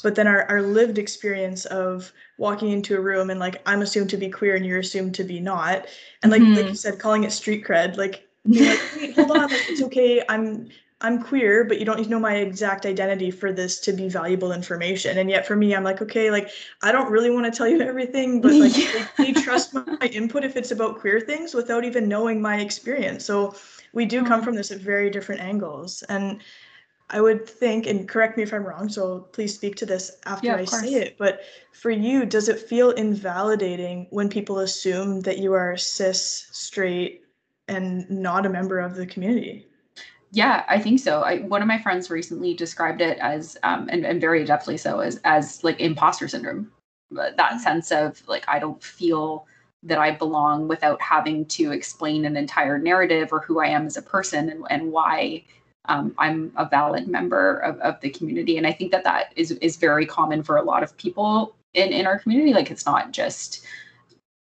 But 0.04 0.16
then 0.16 0.28
our, 0.28 0.46
our 0.50 0.62
lived 0.62 0.98
experience 0.98 1.66
of 1.66 2.12
walking 2.38 2.70
into 2.70 2.96
a 2.96 3.02
room 3.02 3.30
and 3.30 3.40
like 3.40 3.62
I'm 3.66 3.82
assumed 3.82 4.10
to 4.12 4.18
be 4.18 4.30
queer 4.30 4.56
and 4.56 4.66
you're 4.66 4.80
assumed 4.80 5.16
to 5.16 5.24
be 5.24 5.40
not. 5.40 5.88
And 6.24 6.32
like 6.32 6.42
mm-hmm. 6.42 6.54
like 6.54 6.68
you 6.68 6.76
said, 6.76 7.00
calling 7.00 7.24
it 7.24 7.32
street 7.32 7.66
cred, 7.66 7.98
like 7.98 8.28
like, 8.46 9.14
hold 9.16 9.32
on, 9.32 9.50
like, 9.50 9.70
it's 9.70 9.84
okay. 9.84 10.24
I'm 10.28 10.70
I'm 11.02 11.22
queer, 11.22 11.64
but 11.64 11.80
you 11.80 11.86
don't 11.86 11.98
need 11.98 12.06
to 12.06 12.10
know 12.10 12.20
my 12.20 12.36
exact 12.36 12.86
identity 12.86 13.32
for 13.32 13.52
this 13.52 13.80
to 13.82 13.94
be 13.94 14.08
valuable 14.08 14.52
information. 14.52 15.18
And 15.18 15.30
yet 15.30 15.48
for 15.48 15.56
me, 15.56 15.76
I'm 15.76 15.84
like, 15.84 16.02
okay, 16.02 16.30
like 16.30 16.50
I 16.84 16.92
don't 16.92 17.12
really 17.12 17.32
want 17.32 17.52
to 17.52 17.58
tell 17.58 17.68
you 17.68 17.82
everything, 17.92 18.40
but 18.40 18.54
like 18.54 18.78
yeah. 18.78 19.08
they, 19.18 19.34
they, 19.34 19.42
trust 19.42 19.74
my 19.74 20.10
input 20.12 20.44
if 20.44 20.56
it's 20.56 20.72
about 20.72 21.00
queer 21.00 21.20
things 21.20 21.54
without 21.54 21.84
even 21.84 22.08
knowing 22.08 22.42
my 22.42 22.62
experience. 22.62 23.26
So 23.26 23.56
we 23.94 24.06
do 24.06 24.24
come 24.24 24.38
mm-hmm. 24.40 24.46
from 24.46 24.56
this 24.56 24.72
at 24.72 24.78
very 24.78 25.10
different 25.10 25.42
angles. 25.42 26.04
And 26.04 26.42
I 27.10 27.20
would 27.20 27.48
think, 27.48 27.88
and 27.88 28.08
correct 28.08 28.38
me 28.38 28.44
if 28.44 28.54
I'm 28.54 28.64
wrong, 28.64 28.88
so 28.88 29.28
please 29.34 29.54
speak 29.54 29.76
to 29.78 29.86
this 29.86 30.12
after 30.26 30.48
yeah, 30.48 30.56
I 30.56 30.66
course. 30.66 30.80
say 30.80 30.94
it. 30.94 31.18
But 31.18 31.42
for 31.74 31.92
you, 31.92 32.26
does 32.26 32.48
it 32.48 32.60
feel 32.60 32.92
invalidating 32.92 34.08
when 34.12 34.30
people 34.30 34.60
assume 34.60 35.20
that 35.22 35.40
you 35.40 35.52
are 35.54 35.76
cis, 35.76 36.48
straight, 36.52 37.24
and 37.68 38.10
not 38.10 38.46
a 38.46 38.50
member 38.50 38.80
of 38.80 38.96
the 38.96 39.06
community? 39.06 39.68
Yeah, 40.32 40.64
I 40.70 40.80
think 40.80 41.00
so. 41.00 41.22
I, 41.22 41.40
one 41.40 41.62
of 41.62 41.68
my 41.68 41.78
friends 41.78 42.10
recently 42.10 42.54
described 42.54 43.02
it 43.02 43.18
as, 43.20 43.58
um, 43.64 43.90
and, 43.92 44.06
and 44.06 44.22
very 44.22 44.46
adeptly 44.46 44.80
so, 44.80 45.00
as 45.00 45.20
as 45.26 45.64
like 45.64 45.80
imposter 45.80 46.28
syndrome. 46.28 46.72
That 47.12 47.38
mm-hmm. 47.38 47.58
sense 47.58 47.92
of 47.92 48.26
like 48.28 48.46
I 48.48 48.58
don't 48.58 48.82
feel 48.82 49.46
that 49.84 49.98
I 49.98 50.12
belong 50.12 50.68
without 50.68 51.02
having 51.02 51.46
to 51.48 51.72
explain 51.72 52.26
an 52.26 52.38
entire 52.38 52.78
narrative 52.78 53.30
or 53.32 53.42
who 53.42 53.60
I 53.60 53.68
am 53.68 53.88
as 53.88 53.98
a 53.98 54.02
person 54.02 54.50
and, 54.50 54.64
and 54.70 54.92
why 54.92 55.44
um, 55.86 56.14
I'm 56.20 56.52
a 56.56 56.66
valid 56.66 57.08
member 57.08 57.58
of, 57.58 57.80
of 57.80 58.00
the 58.02 58.12
community. 58.12 58.58
And 58.58 58.68
I 58.68 58.72
think 58.72 58.92
that 58.92 59.04
that 59.04 59.34
is 59.36 59.52
is 59.52 59.76
very 59.78 60.06
common 60.06 60.44
for 60.44 60.58
a 60.58 60.64
lot 60.64 60.84
of 60.84 60.96
people 60.98 61.56
in 61.74 61.90
in 61.90 62.08
our 62.08 62.20
community. 62.20 62.54
Like 62.54 62.72
it's 62.72 62.86
not 62.86 63.12
just 63.12 63.66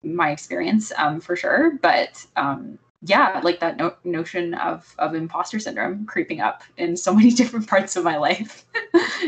my 0.03 0.29
experience 0.29 0.91
um, 0.97 1.19
for 1.19 1.35
sure, 1.35 1.79
but 1.81 2.25
um, 2.35 2.77
yeah, 3.01 3.39
like 3.43 3.59
that 3.61 3.77
no- 3.77 3.95
notion 4.03 4.53
of 4.55 4.93
of 4.99 5.15
imposter 5.15 5.59
syndrome 5.59 6.05
creeping 6.05 6.41
up 6.41 6.63
in 6.77 6.97
so 6.97 7.13
many 7.15 7.31
different 7.31 7.67
parts 7.67 7.95
of 7.95 8.03
my 8.03 8.17
life. 8.17 8.65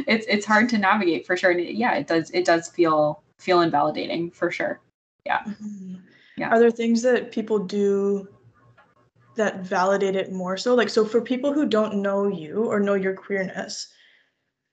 it's 0.08 0.26
it's 0.28 0.46
hard 0.46 0.70
to 0.70 0.78
navigate 0.78 1.26
for 1.26 1.38
sure. 1.38 1.52
And 1.52 1.60
it, 1.60 1.76
yeah, 1.76 1.96
it 1.96 2.08
does 2.08 2.30
it 2.32 2.46
does 2.46 2.68
feel 2.68 3.24
feel 3.38 3.62
invalidating 3.62 4.32
for 4.32 4.52
sure. 4.52 4.82
Yeah. 5.26 5.40
Mm-hmm. 5.40 5.96
Yeah. 6.38 6.50
Are 6.50 6.60
there 6.60 6.72
things 6.72 7.02
that 7.04 7.32
people 7.32 7.60
do 7.60 8.28
that 9.36 9.62
validate 9.62 10.16
it 10.16 10.32
more 10.32 10.58
so? 10.58 10.76
Like 10.76 10.90
so 10.90 11.06
for 11.06 11.22
people 11.22 11.54
who 11.54 11.66
don't 11.66 12.02
know 12.02 12.28
you 12.28 12.66
or 12.66 12.80
know 12.80 12.96
your 12.96 13.14
queerness, 13.14 13.88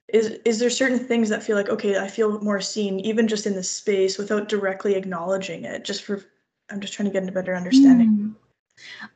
is 0.09 0.39
is 0.43 0.59
there 0.59 0.69
certain 0.69 0.99
things 0.99 1.29
that 1.29 1.43
feel 1.43 1.55
like 1.55 1.69
okay, 1.69 1.97
I 1.97 2.07
feel 2.09 2.41
more 2.41 2.59
seen 2.59 2.99
even 2.99 3.29
just 3.29 3.45
in 3.45 3.53
the 3.55 3.63
space 3.63 4.17
without 4.17 4.49
directly 4.49 4.95
acknowledging 4.95 5.63
it? 5.63 5.85
Just 5.85 6.03
for 6.03 6.21
I'm 6.69 6.81
just 6.81 6.93
trying 6.93 7.07
to 7.07 7.13
get 7.13 7.27
a 7.27 7.31
better 7.31 7.55
understanding. 7.55 8.09
Mm. 8.09 8.35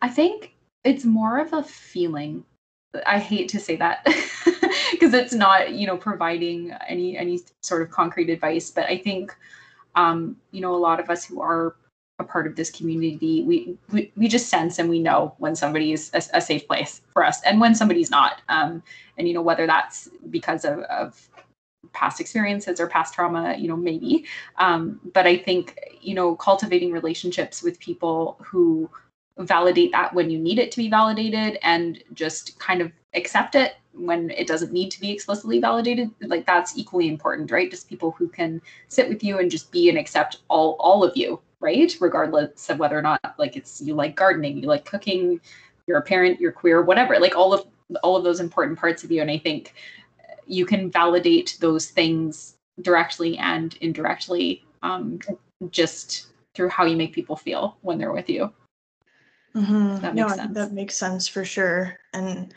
I 0.02 0.10
think 0.10 0.56
it's 0.84 1.06
more 1.06 1.40
of 1.40 1.54
a 1.54 1.64
feeling. 1.64 2.44
I 3.06 3.18
hate 3.20 3.50
to 3.50 3.60
say 3.60 3.76
that 3.78 4.06
because 4.92 5.14
it's 5.14 5.34
not, 5.34 5.74
you 5.74 5.88
know, 5.88 5.98
providing 5.98 6.72
any 6.88 7.18
any 7.18 7.42
sort 7.62 7.82
of 7.82 7.90
concrete 7.92 8.30
advice, 8.30 8.70
but 8.70 8.86
I 8.86 8.98
think 8.98 9.36
um, 9.96 10.38
you 10.52 10.62
know, 10.62 10.74
a 10.74 10.78
lot 10.78 11.00
of 11.00 11.10
us 11.10 11.24
who 11.24 11.42
are 11.42 11.76
a 12.20 12.24
part 12.24 12.46
of 12.48 12.56
this 12.56 12.70
community, 12.70 13.44
we 13.44 13.78
we, 13.92 14.12
we 14.16 14.28
just 14.28 14.50
sense 14.50 14.80
and 14.80 14.90
we 14.90 15.00
know 15.00 15.36
when 15.40 15.56
somebody 15.56 15.94
is 15.94 16.12
a, 16.14 16.22
a 16.38 16.42
safe 16.42 16.68
place 16.68 17.02
for 17.12 17.24
us 17.24 17.42
and 17.44 17.60
when 17.60 17.76
somebody's 17.76 18.12
not. 18.12 18.42
Um, 18.50 18.84
and 19.18 19.28
you 19.28 19.34
know, 19.34 19.42
whether 19.42 19.68
that's 19.68 20.10
because 20.30 20.66
of, 20.66 20.80
of 20.80 21.30
past 21.94 22.20
experiences 22.20 22.80
or 22.80 22.88
past 22.88 23.14
trauma, 23.14 23.56
you 23.58 23.68
know, 23.68 23.76
maybe. 23.76 24.26
Um, 24.58 25.00
but 25.14 25.28
I 25.28 25.38
think, 25.38 25.80
you 26.02 26.16
know, 26.16 26.36
cultivating 26.36 26.92
relationships 26.92 27.62
with 27.62 27.80
people 27.80 28.38
who 28.44 28.90
validate 29.40 29.92
that 29.92 30.14
when 30.14 30.30
you 30.30 30.38
need 30.38 30.60
it 30.60 30.72
to 30.72 30.78
be 30.78 30.90
validated 30.90 31.58
and 31.64 32.04
just 32.14 32.58
kind 32.60 32.82
of 32.82 32.92
accept 33.16 33.56
it 33.56 33.76
when 33.94 34.30
it 34.32 34.48
doesn't 34.48 34.72
need 34.72 34.90
to 34.92 35.00
be 35.00 35.12
explicitly 35.12 35.60
validated. 35.60 36.10
Like 36.22 36.46
that's 36.46 36.78
equally 36.78 37.08
important 37.08 37.52
right? 37.52 37.70
Just 37.70 37.90
people 37.90 38.12
who 38.12 38.28
can 38.28 38.62
sit 38.88 39.10
with 39.10 39.24
you 39.24 39.40
and 39.40 39.50
just 39.50 39.72
be 39.72 39.90
and 39.90 39.98
accept 39.98 40.38
all 40.50 40.76
all 40.80 41.04
of 41.04 41.16
you 41.16 41.40
right? 41.60 41.96
Regardless 42.02 42.70
of 42.70 42.80
whether 42.80 42.98
or 42.98 43.02
not 43.02 43.36
like 43.38 43.56
it's 43.56 43.82
you 43.82 43.94
like 43.94 44.16
gardening 44.16 44.58
you 44.58 44.68
like 44.68 44.86
cooking 44.86 45.40
you're 45.88 46.00
a 46.00 46.02
parent 46.02 46.40
you're 46.40 46.52
queer 46.52 46.82
whatever. 46.82 47.20
Like 47.20 47.36
all 47.36 47.54
of 47.54 47.66
all 48.02 48.16
of 48.16 48.24
those 48.24 48.40
important 48.40 48.80
parts 48.80 49.04
of 49.04 49.12
you. 49.12 49.22
And 49.22 49.32
i 49.32 49.38
think 49.38 49.74
you 50.46 50.66
can 50.66 50.92
validate 50.92 51.58
those 51.60 51.88
things 51.88 52.56
directly 52.82 53.38
and 53.38 53.76
indirectly 53.82 54.64
um, 54.82 55.20
just 55.70 56.28
through 56.54 56.70
how 56.70 56.86
you 56.86 56.98
make 56.98 57.14
people 57.14 57.36
feel 57.36 57.78
when 57.82 57.98
they're 57.98 58.12
with 58.12 58.30
you 58.30 58.52
mm-hmm. 59.56 59.98
that 60.02 60.16
makes 60.16 60.30
no, 60.30 60.36
sense. 60.36 60.54
that 60.54 60.72
makes 60.74 60.98
sense 60.98 61.28
for 61.28 61.46
sure. 61.46 61.98
And 62.14 62.54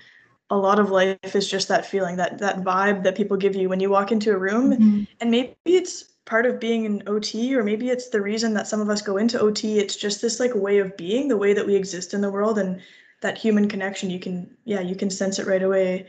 a 0.50 0.56
lot 0.56 0.78
of 0.78 0.90
life 0.90 1.34
is 1.34 1.50
just 1.50 1.68
that 1.68 1.86
feeling 1.86 2.16
that 2.16 2.38
that 2.38 2.62
vibe 2.62 3.02
that 3.02 3.16
people 3.16 3.36
give 3.36 3.56
you 3.56 3.68
when 3.68 3.80
you 3.80 3.90
walk 3.90 4.12
into 4.12 4.32
a 4.32 4.38
room. 4.38 4.72
Mm-hmm. 4.72 5.04
and 5.20 5.30
maybe 5.30 5.56
it's 5.64 6.04
part 6.24 6.46
of 6.46 6.60
being 6.60 6.86
an 6.86 7.02
ot 7.06 7.34
or 7.52 7.62
maybe 7.62 7.88
it's 7.88 8.08
the 8.08 8.20
reason 8.20 8.54
that 8.54 8.66
some 8.66 8.80
of 8.80 8.90
us 8.90 9.00
go 9.02 9.16
into 9.16 9.38
ot 9.38 9.64
it's 9.64 9.96
just 9.96 10.20
this 10.20 10.40
like 10.40 10.54
way 10.54 10.78
of 10.78 10.96
being 10.96 11.28
the 11.28 11.36
way 11.36 11.52
that 11.52 11.66
we 11.66 11.76
exist 11.76 12.14
in 12.14 12.20
the 12.20 12.30
world 12.30 12.58
and 12.58 12.80
that 13.22 13.38
human 13.38 13.68
connection 13.68 14.10
you 14.10 14.20
can 14.20 14.48
yeah 14.64 14.80
you 14.80 14.94
can 14.94 15.10
sense 15.10 15.38
it 15.38 15.46
right 15.46 15.62
away 15.62 16.06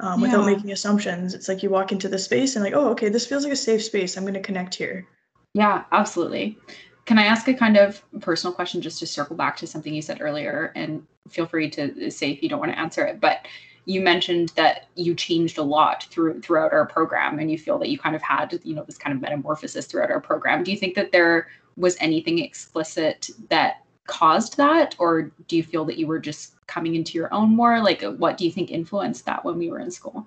um, 0.00 0.20
without 0.20 0.40
yeah. 0.40 0.54
making 0.54 0.72
assumptions. 0.72 1.34
It's 1.34 1.48
like 1.48 1.62
you 1.62 1.70
walk 1.70 1.92
into 1.92 2.08
the 2.08 2.18
space 2.18 2.56
and 2.56 2.64
like 2.64 2.74
oh 2.74 2.90
okay 2.90 3.08
this 3.08 3.26
feels 3.26 3.44
like 3.44 3.52
a 3.52 3.56
safe 3.56 3.82
space. 3.82 4.16
I'm 4.16 4.24
going 4.24 4.34
to 4.34 4.40
connect 4.40 4.74
here. 4.74 5.06
Yeah 5.52 5.84
absolutely 5.92 6.58
can 7.04 7.18
i 7.18 7.24
ask 7.24 7.48
a 7.48 7.54
kind 7.54 7.76
of 7.76 8.02
personal 8.20 8.54
question 8.54 8.80
just 8.80 8.98
to 8.98 9.06
circle 9.06 9.36
back 9.36 9.56
to 9.56 9.66
something 9.66 9.94
you 9.94 10.02
said 10.02 10.20
earlier? 10.20 10.72
And 10.74 11.06
feel 11.28 11.46
free 11.46 11.70
to 11.70 12.10
say 12.10 12.30
if 12.30 12.42
you 12.42 12.48
don't 12.48 12.60
want 12.60 12.72
to 12.72 12.78
answer 12.78 13.04
it 13.04 13.20
but 13.20 13.46
you 13.86 14.00
mentioned 14.00 14.50
that 14.56 14.86
you 14.94 15.14
changed 15.14 15.58
a 15.58 15.62
lot 15.62 16.04
through 16.04 16.40
throughout 16.40 16.72
our 16.72 16.86
program 16.86 17.38
and 17.38 17.50
you 17.50 17.58
feel 17.58 17.78
that 17.78 17.88
you 17.88 17.98
kind 17.98 18.16
of 18.16 18.22
had 18.22 18.58
you 18.64 18.74
know 18.74 18.84
this 18.84 18.98
kind 18.98 19.14
of 19.14 19.20
metamorphosis 19.20 19.86
throughout 19.86 20.10
our 20.10 20.20
program. 20.20 20.64
Do 20.64 20.70
you 20.70 20.76
think 20.76 20.94
that 20.94 21.12
there 21.12 21.48
was 21.76 21.96
anything 22.00 22.38
explicit 22.38 23.30
that 23.50 23.82
caused 24.06 24.56
that? 24.56 24.94
Or 24.98 25.32
do 25.48 25.56
you 25.56 25.62
feel 25.62 25.84
that 25.86 25.98
you 25.98 26.06
were 26.06 26.18
just 26.18 26.54
coming 26.66 26.94
into 26.94 27.18
your 27.18 27.32
own 27.32 27.50
more? 27.50 27.82
Like 27.82 28.02
what 28.02 28.38
do 28.38 28.44
you 28.44 28.52
think 28.52 28.70
influenced 28.70 29.26
that 29.26 29.44
when 29.44 29.58
we 29.58 29.70
were 29.70 29.80
in 29.80 29.90
school? 29.90 30.26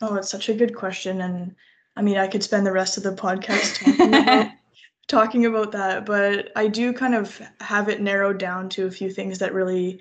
Oh 0.00 0.14
it's 0.14 0.30
such 0.30 0.48
a 0.48 0.54
good 0.54 0.74
question. 0.74 1.20
And 1.20 1.54
i 1.96 2.02
mean 2.02 2.16
i 2.16 2.28
could 2.28 2.42
spend 2.42 2.64
the 2.64 2.72
rest 2.72 2.96
of 2.96 3.02
the 3.02 3.10
podcast 3.10 3.84
talking 3.84 4.14
about, 4.14 4.52
talking 5.10 5.44
about 5.44 5.72
that 5.72 6.06
but 6.06 6.52
i 6.56 6.66
do 6.66 6.92
kind 6.92 7.14
of 7.14 7.40
have 7.60 7.88
it 7.88 8.00
narrowed 8.00 8.38
down 8.38 8.68
to 8.68 8.86
a 8.86 8.90
few 8.90 9.10
things 9.10 9.38
that 9.38 9.52
really 9.52 10.00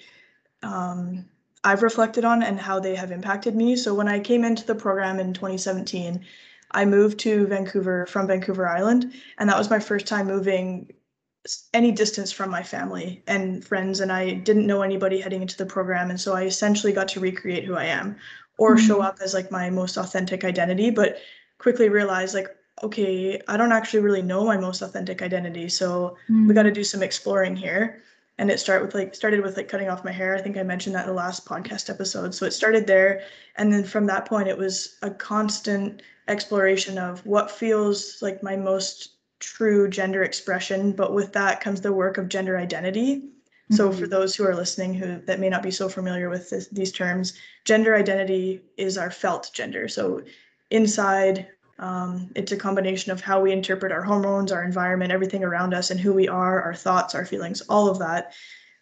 um, 0.62 1.26
I've 1.64 1.84
reflected 1.84 2.24
on 2.24 2.42
and 2.44 2.60
how 2.60 2.80
they 2.80 2.96
have 2.96 3.12
impacted 3.12 3.56
me. 3.56 3.76
So 3.76 3.94
when 3.94 4.08
I 4.08 4.20
came 4.20 4.44
into 4.44 4.66
the 4.66 4.76
program 4.76 5.20
in 5.20 5.34
2017, 5.34 6.26
I 6.72 6.86
moved 6.86 7.20
to 7.22 7.48
Vancouver 7.48 8.06
from 8.06 8.28
Vancouver 8.28 8.68
Island, 8.68 9.14
and 9.38 9.50
that 9.50 9.58
was 9.58 9.70
my 9.70 9.80
first 9.80 10.06
time 10.06 10.28
moving 10.28 10.90
any 11.74 11.92
distance 11.92 12.32
from 12.32 12.50
my 12.50 12.62
family 12.62 13.24
and 13.26 13.66
friends 13.66 14.02
and 14.02 14.12
I 14.12 14.34
didn't 14.34 14.68
know 14.68 14.82
anybody 14.82 15.22
heading 15.22 15.42
into 15.42 15.58
the 15.58 15.66
program 15.66 16.10
and 16.10 16.20
so 16.20 16.34
I 16.34 16.44
essentially 16.44 16.92
got 16.92 17.08
to 17.10 17.22
recreate 17.22 17.64
who 17.64 17.76
I 17.76 17.86
am 17.86 18.18
or 18.58 18.76
mm-hmm. 18.76 18.86
show 18.86 19.02
up 19.02 19.20
as 19.24 19.34
like 19.34 19.50
my 19.50 19.70
most 19.70 19.96
authentic 19.96 20.44
identity 20.44 20.90
but 20.90 21.18
quickly 21.58 21.88
realized 21.88 22.36
like 22.36 22.50
okay 22.84 23.42
I 23.48 23.58
don't 23.58 23.72
actually 23.72 24.02
really 24.02 24.22
know 24.22 24.46
my 24.46 24.58
most 24.58 24.82
authentic 24.82 25.22
identity 25.22 25.70
so 25.70 26.18
mm-hmm. 26.24 26.48
we 26.48 26.54
got 26.54 26.64
to 26.64 26.72
do 26.72 26.84
some 26.84 27.04
exploring 27.04 27.56
here. 27.56 28.02
And 28.38 28.50
it 28.50 28.60
started 28.60 28.86
with 28.86 28.96
like 28.96 29.14
started 29.16 29.42
with 29.42 29.58
like 29.58 29.68
cutting 29.68 29.90
off 29.90 30.06
my 30.06 30.12
hair. 30.12 30.36
I 30.36 30.42
think 30.42 30.58
i 30.58 30.64
mentioned 30.64 30.96
that 30.96 31.08
in 31.08 31.10
the 31.10 31.14
last 31.14 31.46
podcast 31.46 31.90
episode. 31.90 32.34
So 32.34 32.46
it 32.46 32.52
started 32.52 32.88
there 32.88 33.24
and 33.58 33.72
then 33.72 33.84
from 33.84 34.06
that 34.08 34.26
point 34.26 34.48
it 34.48 34.58
was 34.58 34.98
a 35.02 35.12
constant 35.12 36.02
exploration 36.28 36.98
of 36.98 37.26
what 37.26 37.52
feels 37.52 38.22
like 38.22 38.44
my 38.44 38.56
most 38.56 39.16
true 39.40 39.90
gender 39.90 40.24
expression 40.24 40.92
but 40.92 41.14
with 41.14 41.32
that 41.32 41.62
comes 41.62 41.82
the 41.82 41.94
work 41.94 42.18
of 42.18 42.30
gender 42.30 42.58
identity. 42.58 43.30
So 43.72 43.92
for 43.92 44.08
those 44.08 44.36
who 44.36 44.46
are 44.48 44.56
listening 44.56 44.96
who 44.96 45.22
that 45.28 45.40
may 45.40 45.48
not 45.48 45.62
be 45.62 45.70
so 45.70 45.90
familiar 45.90 46.28
with 46.30 46.50
this, 46.50 46.68
these 46.70 46.92
terms 46.92 47.34
gender 47.66 47.96
identity 47.96 48.62
is 48.78 48.98
our 48.98 49.12
felt 49.12 49.52
gender. 49.54 49.88
So 49.88 50.24
inside 50.72 51.48
um, 51.80 52.30
it's 52.36 52.52
a 52.52 52.58
combination 52.58 53.12
of 53.12 53.22
how 53.22 53.42
we 53.42 53.52
interpret 53.54 53.92
our 53.92 54.02
hormones, 54.02 54.52
our 54.52 54.64
environment, 54.64 55.14
everything 55.14 55.44
around 55.44 55.74
us, 55.74 55.92
and 55.92 56.00
who 56.00 56.14
we 56.14 56.28
are, 56.28 56.62
our 56.62 56.76
thoughts, 56.76 57.16
our 57.16 57.26
feelings, 57.26 57.62
all 57.62 57.90
of 57.90 58.00
that 58.00 58.34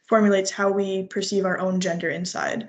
formulates 0.07 0.49
how 0.49 0.71
we 0.71 1.03
perceive 1.03 1.45
our 1.45 1.59
own 1.59 1.79
gender 1.79 2.09
inside. 2.09 2.67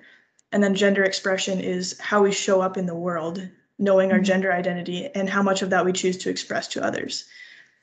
And 0.53 0.63
then 0.63 0.75
gender 0.75 1.03
expression 1.05 1.61
is 1.61 1.99
how 1.99 2.23
we 2.23 2.33
show 2.33 2.61
up 2.61 2.77
in 2.77 2.87
the 2.87 2.95
world, 2.95 3.47
knowing 3.79 4.11
our 4.11 4.19
mm-hmm. 4.19 4.25
gender 4.25 4.53
identity 4.53 5.09
and 5.15 5.31
how 5.31 5.43
much 5.43 5.63
of 5.63 5.71
that 5.71 5.85
we 5.85 5.93
choose 5.93 6.19
to 6.19 6.31
express 6.31 6.69
to 6.69 6.85
others. 6.85 7.25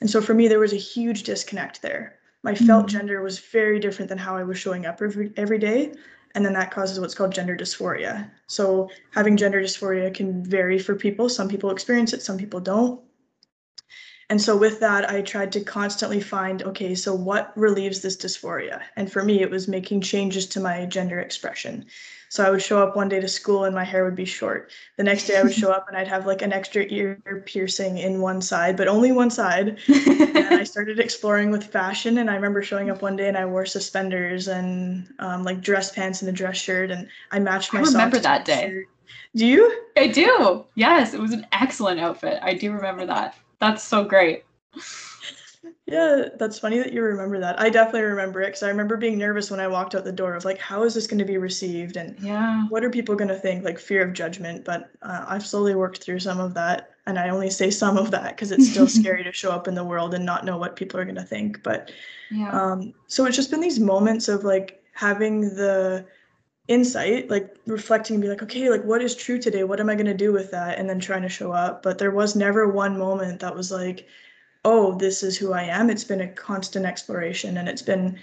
And 0.00 0.08
so 0.08 0.20
for 0.20 0.34
me, 0.34 0.46
there 0.46 0.60
was 0.60 0.72
a 0.72 0.76
huge 0.76 1.24
disconnect 1.24 1.82
there. 1.82 2.16
My 2.42 2.54
felt 2.54 2.86
mm-hmm. 2.86 2.98
gender 2.98 3.22
was 3.22 3.40
very 3.40 3.80
different 3.80 4.08
than 4.08 4.18
how 4.18 4.36
I 4.36 4.44
was 4.44 4.58
showing 4.58 4.86
up 4.86 5.02
every, 5.02 5.32
every 5.36 5.58
day 5.58 5.94
and 6.36 6.44
then 6.44 6.52
that 6.52 6.70
causes 6.70 7.00
what's 7.00 7.14
called 7.14 7.32
gender 7.32 7.56
dysphoria. 7.56 8.30
So 8.46 8.90
having 9.12 9.38
gender 9.38 9.60
dysphoria 9.62 10.14
can 10.14 10.44
vary 10.44 10.78
for 10.78 10.94
people. 10.94 11.30
Some 11.30 11.48
people 11.48 11.70
experience 11.70 12.12
it, 12.12 12.22
some 12.22 12.36
people 12.36 12.60
don't. 12.60 13.00
And 14.28 14.42
so 14.42 14.56
with 14.56 14.80
that, 14.80 15.08
I 15.08 15.22
tried 15.22 15.52
to 15.52 15.60
constantly 15.60 16.20
find, 16.20 16.62
okay, 16.64 16.94
so 16.96 17.14
what 17.14 17.52
relieves 17.56 18.00
this 18.00 18.16
dysphoria? 18.16 18.82
And 18.96 19.10
for 19.10 19.22
me, 19.22 19.40
it 19.40 19.50
was 19.50 19.68
making 19.68 20.00
changes 20.00 20.46
to 20.46 20.60
my 20.60 20.84
gender 20.86 21.20
expression. 21.20 21.86
So 22.28 22.44
I 22.44 22.50
would 22.50 22.62
show 22.62 22.82
up 22.82 22.96
one 22.96 23.08
day 23.08 23.20
to 23.20 23.28
school 23.28 23.64
and 23.64 23.74
my 23.74 23.84
hair 23.84 24.04
would 24.04 24.16
be 24.16 24.24
short. 24.24 24.72
The 24.96 25.04
next 25.04 25.28
day 25.28 25.38
I 25.38 25.44
would 25.44 25.54
show 25.54 25.70
up 25.70 25.86
and 25.86 25.96
I'd 25.96 26.08
have 26.08 26.26
like 26.26 26.42
an 26.42 26.52
extra 26.52 26.84
ear 26.88 27.20
piercing 27.46 27.98
in 27.98 28.20
one 28.20 28.42
side, 28.42 28.76
but 28.76 28.88
only 28.88 29.12
one 29.12 29.30
side. 29.30 29.78
and 29.88 30.54
I 30.54 30.64
started 30.64 30.98
exploring 30.98 31.52
with 31.52 31.62
fashion. 31.62 32.18
And 32.18 32.28
I 32.28 32.34
remember 32.34 32.62
showing 32.62 32.90
up 32.90 33.02
one 33.02 33.14
day 33.14 33.28
and 33.28 33.36
I 33.36 33.46
wore 33.46 33.64
suspenders 33.64 34.48
and 34.48 35.08
um, 35.20 35.44
like 35.44 35.60
dress 35.60 35.92
pants 35.92 36.20
and 36.20 36.28
a 36.28 36.32
dress 36.32 36.56
shirt. 36.56 36.90
And 36.90 37.08
I 37.30 37.38
matched 37.38 37.72
my 37.72 37.78
I 37.78 37.82
remember 37.84 38.18
that 38.18 38.44
day. 38.44 38.70
Shirt. 38.70 38.86
Do 39.36 39.46
you? 39.46 39.84
I 39.96 40.08
do. 40.08 40.64
Yes, 40.74 41.14
it 41.14 41.20
was 41.20 41.32
an 41.32 41.46
excellent 41.52 42.00
outfit. 42.00 42.40
I 42.42 42.54
do 42.54 42.72
remember 42.72 43.06
that. 43.06 43.36
That's 43.58 43.82
so 43.82 44.04
great. 44.04 44.44
Yeah, 45.86 46.30
that's 46.36 46.58
funny 46.58 46.78
that 46.78 46.92
you 46.92 47.02
remember 47.02 47.38
that. 47.40 47.60
I 47.60 47.70
definitely 47.70 48.02
remember 48.02 48.42
it 48.42 48.46
because 48.46 48.64
I 48.64 48.68
remember 48.68 48.96
being 48.96 49.18
nervous 49.18 49.50
when 49.50 49.60
I 49.60 49.68
walked 49.68 49.94
out 49.94 50.04
the 50.04 50.12
door 50.12 50.34
of 50.34 50.44
like, 50.44 50.58
how 50.58 50.82
is 50.82 50.94
this 50.94 51.06
going 51.06 51.18
to 51.18 51.24
be 51.24 51.38
received? 51.38 51.96
And 51.96 52.18
yeah, 52.20 52.66
what 52.68 52.84
are 52.84 52.90
people 52.90 53.14
going 53.14 53.28
to 53.28 53.38
think? 53.38 53.64
Like 53.64 53.78
fear 53.78 54.02
of 54.02 54.12
judgment. 54.12 54.64
But 54.64 54.90
uh, 55.02 55.24
I've 55.28 55.46
slowly 55.46 55.74
worked 55.76 56.02
through 56.02 56.20
some 56.20 56.40
of 56.40 56.54
that. 56.54 56.90
And 57.06 57.20
I 57.20 57.28
only 57.28 57.50
say 57.50 57.70
some 57.70 57.96
of 57.96 58.10
that 58.10 58.34
because 58.34 58.50
it's 58.50 58.68
still 58.68 58.88
scary 58.88 59.22
to 59.22 59.32
show 59.32 59.52
up 59.52 59.68
in 59.68 59.74
the 59.76 59.84
world 59.84 60.14
and 60.14 60.26
not 60.26 60.44
know 60.44 60.58
what 60.58 60.74
people 60.74 60.98
are 60.98 61.04
going 61.04 61.14
to 61.16 61.22
think. 61.22 61.62
But 61.62 61.92
yeah. 62.32 62.50
um, 62.50 62.92
so 63.06 63.24
it's 63.26 63.36
just 63.36 63.52
been 63.52 63.60
these 63.60 63.78
moments 63.78 64.28
of 64.28 64.42
like 64.42 64.82
having 64.92 65.42
the 65.54 66.04
insight, 66.68 67.30
like 67.30 67.56
reflecting 67.66 68.14
and 68.14 68.22
be 68.22 68.28
like, 68.28 68.42
okay, 68.42 68.68
like 68.70 68.82
what 68.82 69.02
is 69.02 69.14
true 69.14 69.38
today? 69.38 69.64
What 69.64 69.80
am 69.80 69.88
I 69.88 69.94
going 69.94 70.06
to 70.06 70.14
do 70.14 70.32
with 70.32 70.50
that? 70.50 70.78
And 70.78 70.88
then 70.88 70.98
trying 70.98 71.22
to 71.22 71.28
show 71.28 71.52
up. 71.52 71.82
But 71.82 71.98
there 71.98 72.10
was 72.10 72.34
never 72.34 72.68
one 72.68 72.98
moment 72.98 73.40
that 73.40 73.54
was 73.54 73.70
like, 73.70 74.06
oh, 74.64 74.96
this 74.98 75.22
is 75.22 75.36
who 75.36 75.52
I 75.52 75.62
am. 75.62 75.90
It's 75.90 76.04
been 76.04 76.22
a 76.22 76.32
constant 76.32 76.86
exploration 76.86 77.56
and 77.56 77.68
it's 77.68 77.82
been 77.82 78.18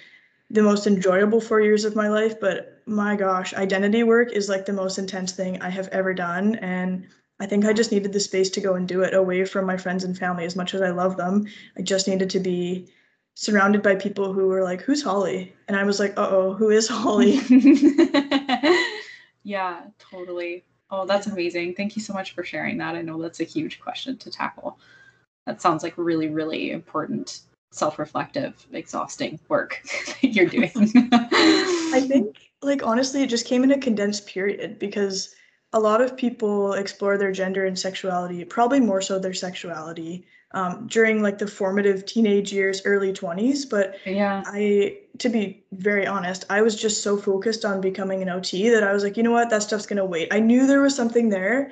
the 0.49 0.61
most 0.61 0.87
enjoyable 0.87 1.39
four 1.39 1.61
years 1.61 1.85
of 1.85 1.95
my 1.95 2.09
life. 2.09 2.39
But 2.39 2.81
my 2.85 3.15
gosh, 3.15 3.53
identity 3.53 4.03
work 4.03 4.33
is 4.33 4.49
like 4.49 4.65
the 4.65 4.73
most 4.73 4.97
intense 4.97 5.31
thing 5.31 5.61
I 5.61 5.69
have 5.69 5.87
ever 5.89 6.13
done. 6.13 6.55
And 6.55 7.07
I 7.39 7.45
think 7.45 7.65
I 7.65 7.71
just 7.71 7.93
needed 7.93 8.11
the 8.11 8.19
space 8.19 8.49
to 8.51 8.61
go 8.61 8.75
and 8.75 8.87
do 8.87 9.03
it 9.03 9.13
away 9.13 9.45
from 9.45 9.65
my 9.65 9.77
friends 9.77 10.03
and 10.03 10.17
family 10.17 10.43
as 10.43 10.55
much 10.55 10.73
as 10.73 10.81
I 10.81 10.89
love 10.89 11.15
them. 11.15 11.47
I 11.77 11.81
just 11.81 12.09
needed 12.09 12.29
to 12.31 12.39
be 12.39 12.89
surrounded 13.35 13.81
by 13.81 13.95
people 13.95 14.33
who 14.33 14.47
were 14.47 14.63
like, 14.63 14.81
Who's 14.81 15.03
Holly? 15.03 15.53
And 15.67 15.77
I 15.77 15.83
was 15.83 15.99
like, 15.99 16.17
Uh 16.17 16.27
oh, 16.29 16.53
who 16.53 16.69
is 16.69 16.87
Holly? 16.87 17.39
yeah, 19.43 19.83
totally. 19.99 20.63
Oh, 20.89 21.05
that's 21.05 21.27
amazing. 21.27 21.73
Thank 21.75 21.95
you 21.95 22.01
so 22.01 22.13
much 22.13 22.33
for 22.33 22.43
sharing 22.43 22.77
that. 22.77 22.95
I 22.95 23.01
know 23.01 23.21
that's 23.21 23.39
a 23.39 23.45
huge 23.45 23.79
question 23.79 24.17
to 24.17 24.29
tackle 24.29 24.77
that 25.45 25.61
sounds 25.61 25.83
like 25.83 25.93
really 25.97 26.29
really 26.29 26.71
important 26.71 27.41
self-reflective 27.71 28.65
exhausting 28.71 29.39
work 29.49 29.81
that 30.21 30.33
you're 30.33 30.45
doing 30.45 30.71
i 31.13 32.05
think 32.07 32.37
like 32.61 32.85
honestly 32.85 33.23
it 33.23 33.29
just 33.29 33.47
came 33.47 33.63
in 33.63 33.71
a 33.71 33.77
condensed 33.77 34.27
period 34.27 34.77
because 34.79 35.35
a 35.73 35.79
lot 35.79 36.01
of 36.01 36.15
people 36.15 36.73
explore 36.73 37.17
their 37.17 37.31
gender 37.31 37.65
and 37.65 37.77
sexuality 37.77 38.45
probably 38.45 38.79
more 38.79 39.01
so 39.01 39.17
their 39.17 39.33
sexuality 39.33 40.25
um, 40.53 40.87
during 40.87 41.21
like 41.21 41.37
the 41.37 41.47
formative 41.47 42.05
teenage 42.05 42.53
years 42.53 42.81
early 42.85 43.11
20s 43.11 43.69
but 43.69 43.95
yeah. 44.05 44.43
I 44.45 44.99
to 45.19 45.29
be 45.29 45.63
very 45.71 46.07
honest 46.07 46.45
i 46.49 46.61
was 46.61 46.79
just 46.79 47.03
so 47.03 47.17
focused 47.17 47.65
on 47.65 47.81
becoming 47.81 48.21
an 48.21 48.29
ot 48.29 48.51
that 48.71 48.83
i 48.83 48.93
was 48.93 49.03
like 49.03 49.17
you 49.17 49.23
know 49.23 49.31
what? 49.31 49.49
That 49.49 49.63
stuff's 49.63 49.85
gonna 49.85 50.05
wait. 50.05 50.27
I 50.31 50.39
knew 50.39 50.65
there 50.65 50.81
was 50.81 50.95
something 50.95 51.29
there. 51.29 51.71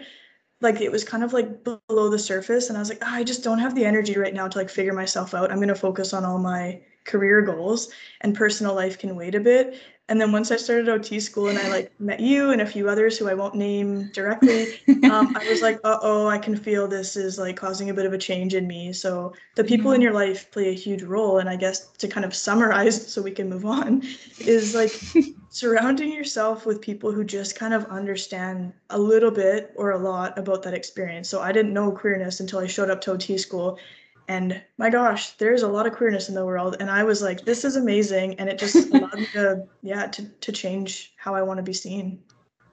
Like 0.61 0.79
it 0.79 0.91
was 0.91 1.03
kind 1.03 1.23
of 1.23 1.33
like 1.33 1.63
below 1.63 2.09
the 2.09 2.19
surface 2.19 2.69
and 2.69 2.77
i 2.77 2.81
was 2.81 2.89
like 2.89 2.99
oh, 3.01 3.09
i 3.09 3.23
just 3.23 3.43
don't 3.43 3.59
have 3.59 3.75
the 3.75 3.85
energy 3.85 4.17
right 4.17 4.33
now 4.33 4.47
to 4.47 4.57
like 4.57 4.69
figure 4.69 4.93
myself 4.93 5.33
out. 5.33 5.51
I'm 5.51 5.57
going 5.57 5.69
to 5.69 5.75
focus 5.75 6.13
on 6.13 6.23
all 6.23 6.37
my 6.37 6.81
career 7.03 7.41
goals 7.41 7.89
and 8.21 8.35
personal 8.35 8.75
life 8.75 8.99
can 8.99 9.15
wait 9.15 9.33
a 9.33 9.39
bit 9.39 9.75
and 10.11 10.19
then 10.19 10.33
once 10.33 10.51
I 10.51 10.57
started 10.57 10.89
OT 10.89 11.21
school 11.21 11.47
and 11.47 11.57
I 11.57 11.69
like 11.69 11.89
met 12.01 12.19
you 12.19 12.51
and 12.51 12.61
a 12.61 12.65
few 12.65 12.89
others 12.89 13.17
who 13.17 13.29
I 13.29 13.33
won't 13.33 13.55
name 13.55 14.09
directly, 14.11 14.73
um, 15.09 15.33
I 15.37 15.47
was 15.49 15.61
like, 15.61 15.79
uh 15.85 15.99
oh, 16.01 16.27
I 16.27 16.37
can 16.37 16.57
feel 16.57 16.85
this 16.85 17.15
is 17.15 17.39
like 17.39 17.55
causing 17.55 17.89
a 17.89 17.93
bit 17.93 18.05
of 18.05 18.11
a 18.11 18.17
change 18.17 18.53
in 18.53 18.67
me. 18.67 18.91
So 18.91 19.33
the 19.55 19.63
people 19.63 19.91
in 19.91 19.95
mm-hmm. 19.95 20.03
your 20.03 20.13
life 20.13 20.51
play 20.51 20.67
a 20.67 20.73
huge 20.73 21.01
role. 21.01 21.39
And 21.39 21.47
I 21.47 21.55
guess 21.55 21.87
to 21.99 22.09
kind 22.09 22.25
of 22.25 22.35
summarize 22.35 23.09
so 23.09 23.21
we 23.21 23.31
can 23.31 23.49
move 23.49 23.65
on 23.65 24.03
is 24.39 24.75
like 24.75 24.91
surrounding 25.49 26.11
yourself 26.11 26.65
with 26.65 26.81
people 26.81 27.13
who 27.13 27.23
just 27.23 27.55
kind 27.55 27.73
of 27.73 27.85
understand 27.85 28.73
a 28.89 28.99
little 28.99 29.31
bit 29.31 29.71
or 29.77 29.91
a 29.91 29.97
lot 29.97 30.37
about 30.37 30.61
that 30.63 30.73
experience. 30.73 31.29
So 31.29 31.39
I 31.39 31.53
didn't 31.53 31.71
know 31.71 31.89
queerness 31.89 32.41
until 32.41 32.59
I 32.59 32.67
showed 32.67 32.89
up 32.89 32.99
to 33.01 33.11
OT 33.11 33.37
school 33.37 33.79
and 34.27 34.61
my 34.77 34.89
gosh 34.89 35.31
there's 35.31 35.63
a 35.63 35.67
lot 35.67 35.85
of 35.85 35.93
queerness 35.93 36.29
in 36.29 36.35
the 36.35 36.45
world. 36.45 36.77
And 36.79 36.89
i 36.89 37.03
was 37.03 37.21
like 37.21 37.45
this 37.45 37.63
is 37.65 37.75
amazing. 37.75 38.35
And 38.39 38.49
it 38.49 38.57
just 38.57 38.93
allowed 38.93 39.15
me 39.15 39.25
to 39.33 39.63
yeah 39.81 40.07
to, 40.07 40.25
to 40.25 40.51
change 40.51 41.13
how 41.17 41.35
i 41.35 41.41
want 41.41 41.57
to 41.57 41.63
be 41.63 41.73
seen. 41.73 42.21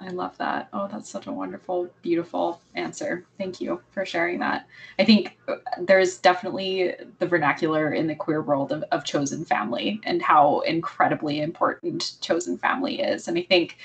I 0.01 0.11
love 0.11 0.39
that. 0.39 0.69
Oh 0.73 0.87
that's 0.87 1.11
such 1.11 1.27
a 1.27 1.33
wonderful 1.33 1.89
beautiful 2.03 2.61
answer. 2.75 3.27
Thank 3.37 3.61
you 3.61 3.81
for 3.91 4.05
sharing 4.05 4.39
that. 4.41 4.67
I 4.99 5.05
think 5.05 5.37
uh, 5.49 5.57
there's 5.81 6.19
definitely 6.19 6.95
the 7.19 7.27
vernacular 7.27 7.93
in 7.93 8.07
the 8.07 8.15
queer 8.15 8.43
world 8.43 8.71
of, 8.71 8.85
of 8.93 9.05
chosen 9.05 9.45
family 9.45 10.01
and 10.05 10.23
how 10.23 10.61
incredibly 10.61 11.41
important 11.41 12.17
chosen 12.21 12.59
family 12.59 13.01
is. 13.01 13.27
And 13.27 13.37
i 13.37 13.43
think 13.43 13.79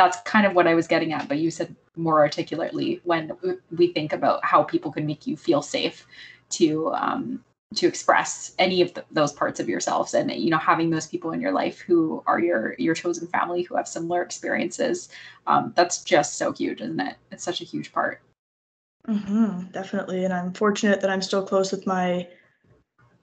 that's 0.00 0.18
kind 0.22 0.46
of 0.46 0.54
what 0.54 0.66
I 0.66 0.74
was 0.74 0.86
getting 0.86 1.12
at, 1.12 1.28
but 1.28 1.36
you 1.36 1.50
said 1.50 1.76
more 1.94 2.20
articulately 2.20 3.02
when 3.04 3.32
we 3.76 3.92
think 3.92 4.14
about 4.14 4.42
how 4.42 4.62
people 4.62 4.90
can 4.90 5.04
make 5.04 5.26
you 5.26 5.36
feel 5.36 5.60
safe 5.60 6.06
to 6.50 6.92
um, 6.94 7.44
to 7.74 7.86
express 7.86 8.52
any 8.58 8.82
of 8.82 8.92
the, 8.94 9.04
those 9.12 9.32
parts 9.32 9.60
of 9.60 9.68
yourselves. 9.68 10.14
And 10.14 10.30
you 10.30 10.50
know 10.50 10.58
having 10.58 10.90
those 10.90 11.06
people 11.06 11.32
in 11.32 11.40
your 11.40 11.52
life 11.52 11.78
who 11.80 12.22
are 12.26 12.40
your 12.40 12.74
your 12.78 12.94
chosen 12.94 13.26
family 13.28 13.62
who 13.62 13.76
have 13.76 13.88
similar 13.88 14.22
experiences 14.22 15.08
um, 15.46 15.72
that's 15.76 16.02
just 16.02 16.36
so 16.36 16.52
huge 16.52 16.80
isn't 16.80 17.00
it? 17.00 17.16
It's 17.30 17.44
such 17.44 17.60
a 17.60 17.64
huge 17.64 17.92
part. 17.92 18.20
Mm-hmm, 19.08 19.70
definitely. 19.72 20.24
And 20.24 20.34
i'm 20.34 20.52
fortunate 20.52 21.00
that 21.00 21.10
i'm 21.10 21.22
still 21.22 21.44
close 21.44 21.72
with 21.72 21.86
my 21.86 22.26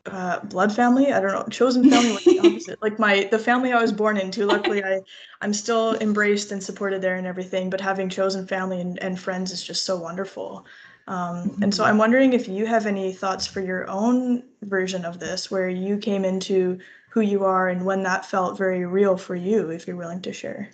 uh, 0.07 0.39
blood 0.39 0.73
family. 0.73 1.11
I 1.11 1.19
don't 1.19 1.33
know 1.33 1.45
chosen 1.49 1.89
family 1.89 2.13
like 2.13 2.23
the 2.23 2.39
opposite. 2.45 2.81
Like 2.81 2.97
my 2.97 3.27
the 3.29 3.39
family 3.39 3.73
i 3.73 3.81
was 3.81 3.91
born 3.91 4.17
into 4.17 4.45
luckily 4.45 4.83
i 4.83 5.01
i'm 5.41 5.53
still 5.53 5.95
embraced 5.95 6.51
and 6.51 6.63
supported 6.63 7.01
there 7.01 7.15
and 7.15 7.27
everything 7.27 7.69
but 7.69 7.81
having 7.81 8.09
chosen 8.09 8.47
family 8.47 8.79
and, 8.79 8.97
and 9.03 9.19
friends 9.19 9.51
is 9.51 9.63
just 9.63 9.85
so 9.85 9.97
wonderful 9.97 10.65
um, 11.07 11.57
and 11.61 11.73
so 11.73 11.83
mm-hmm. 11.83 11.91
I'm 11.91 11.97
wondering 11.97 12.33
if 12.33 12.47
you 12.47 12.65
have 12.65 12.85
any 12.85 13.13
thoughts 13.13 13.47
for 13.47 13.61
your 13.61 13.89
own 13.89 14.43
version 14.63 15.05
of 15.05 15.19
this, 15.19 15.49
where 15.49 15.69
you 15.69 15.97
came 15.97 16.25
into 16.25 16.79
who 17.09 17.21
you 17.21 17.45
are 17.45 17.69
and 17.69 17.85
when 17.85 18.03
that 18.03 18.25
felt 18.25 18.57
very 18.57 18.85
real 18.85 19.17
for 19.17 19.35
you, 19.35 19.69
if 19.69 19.87
you're 19.87 19.95
willing 19.95 20.21
to 20.21 20.33
share. 20.33 20.69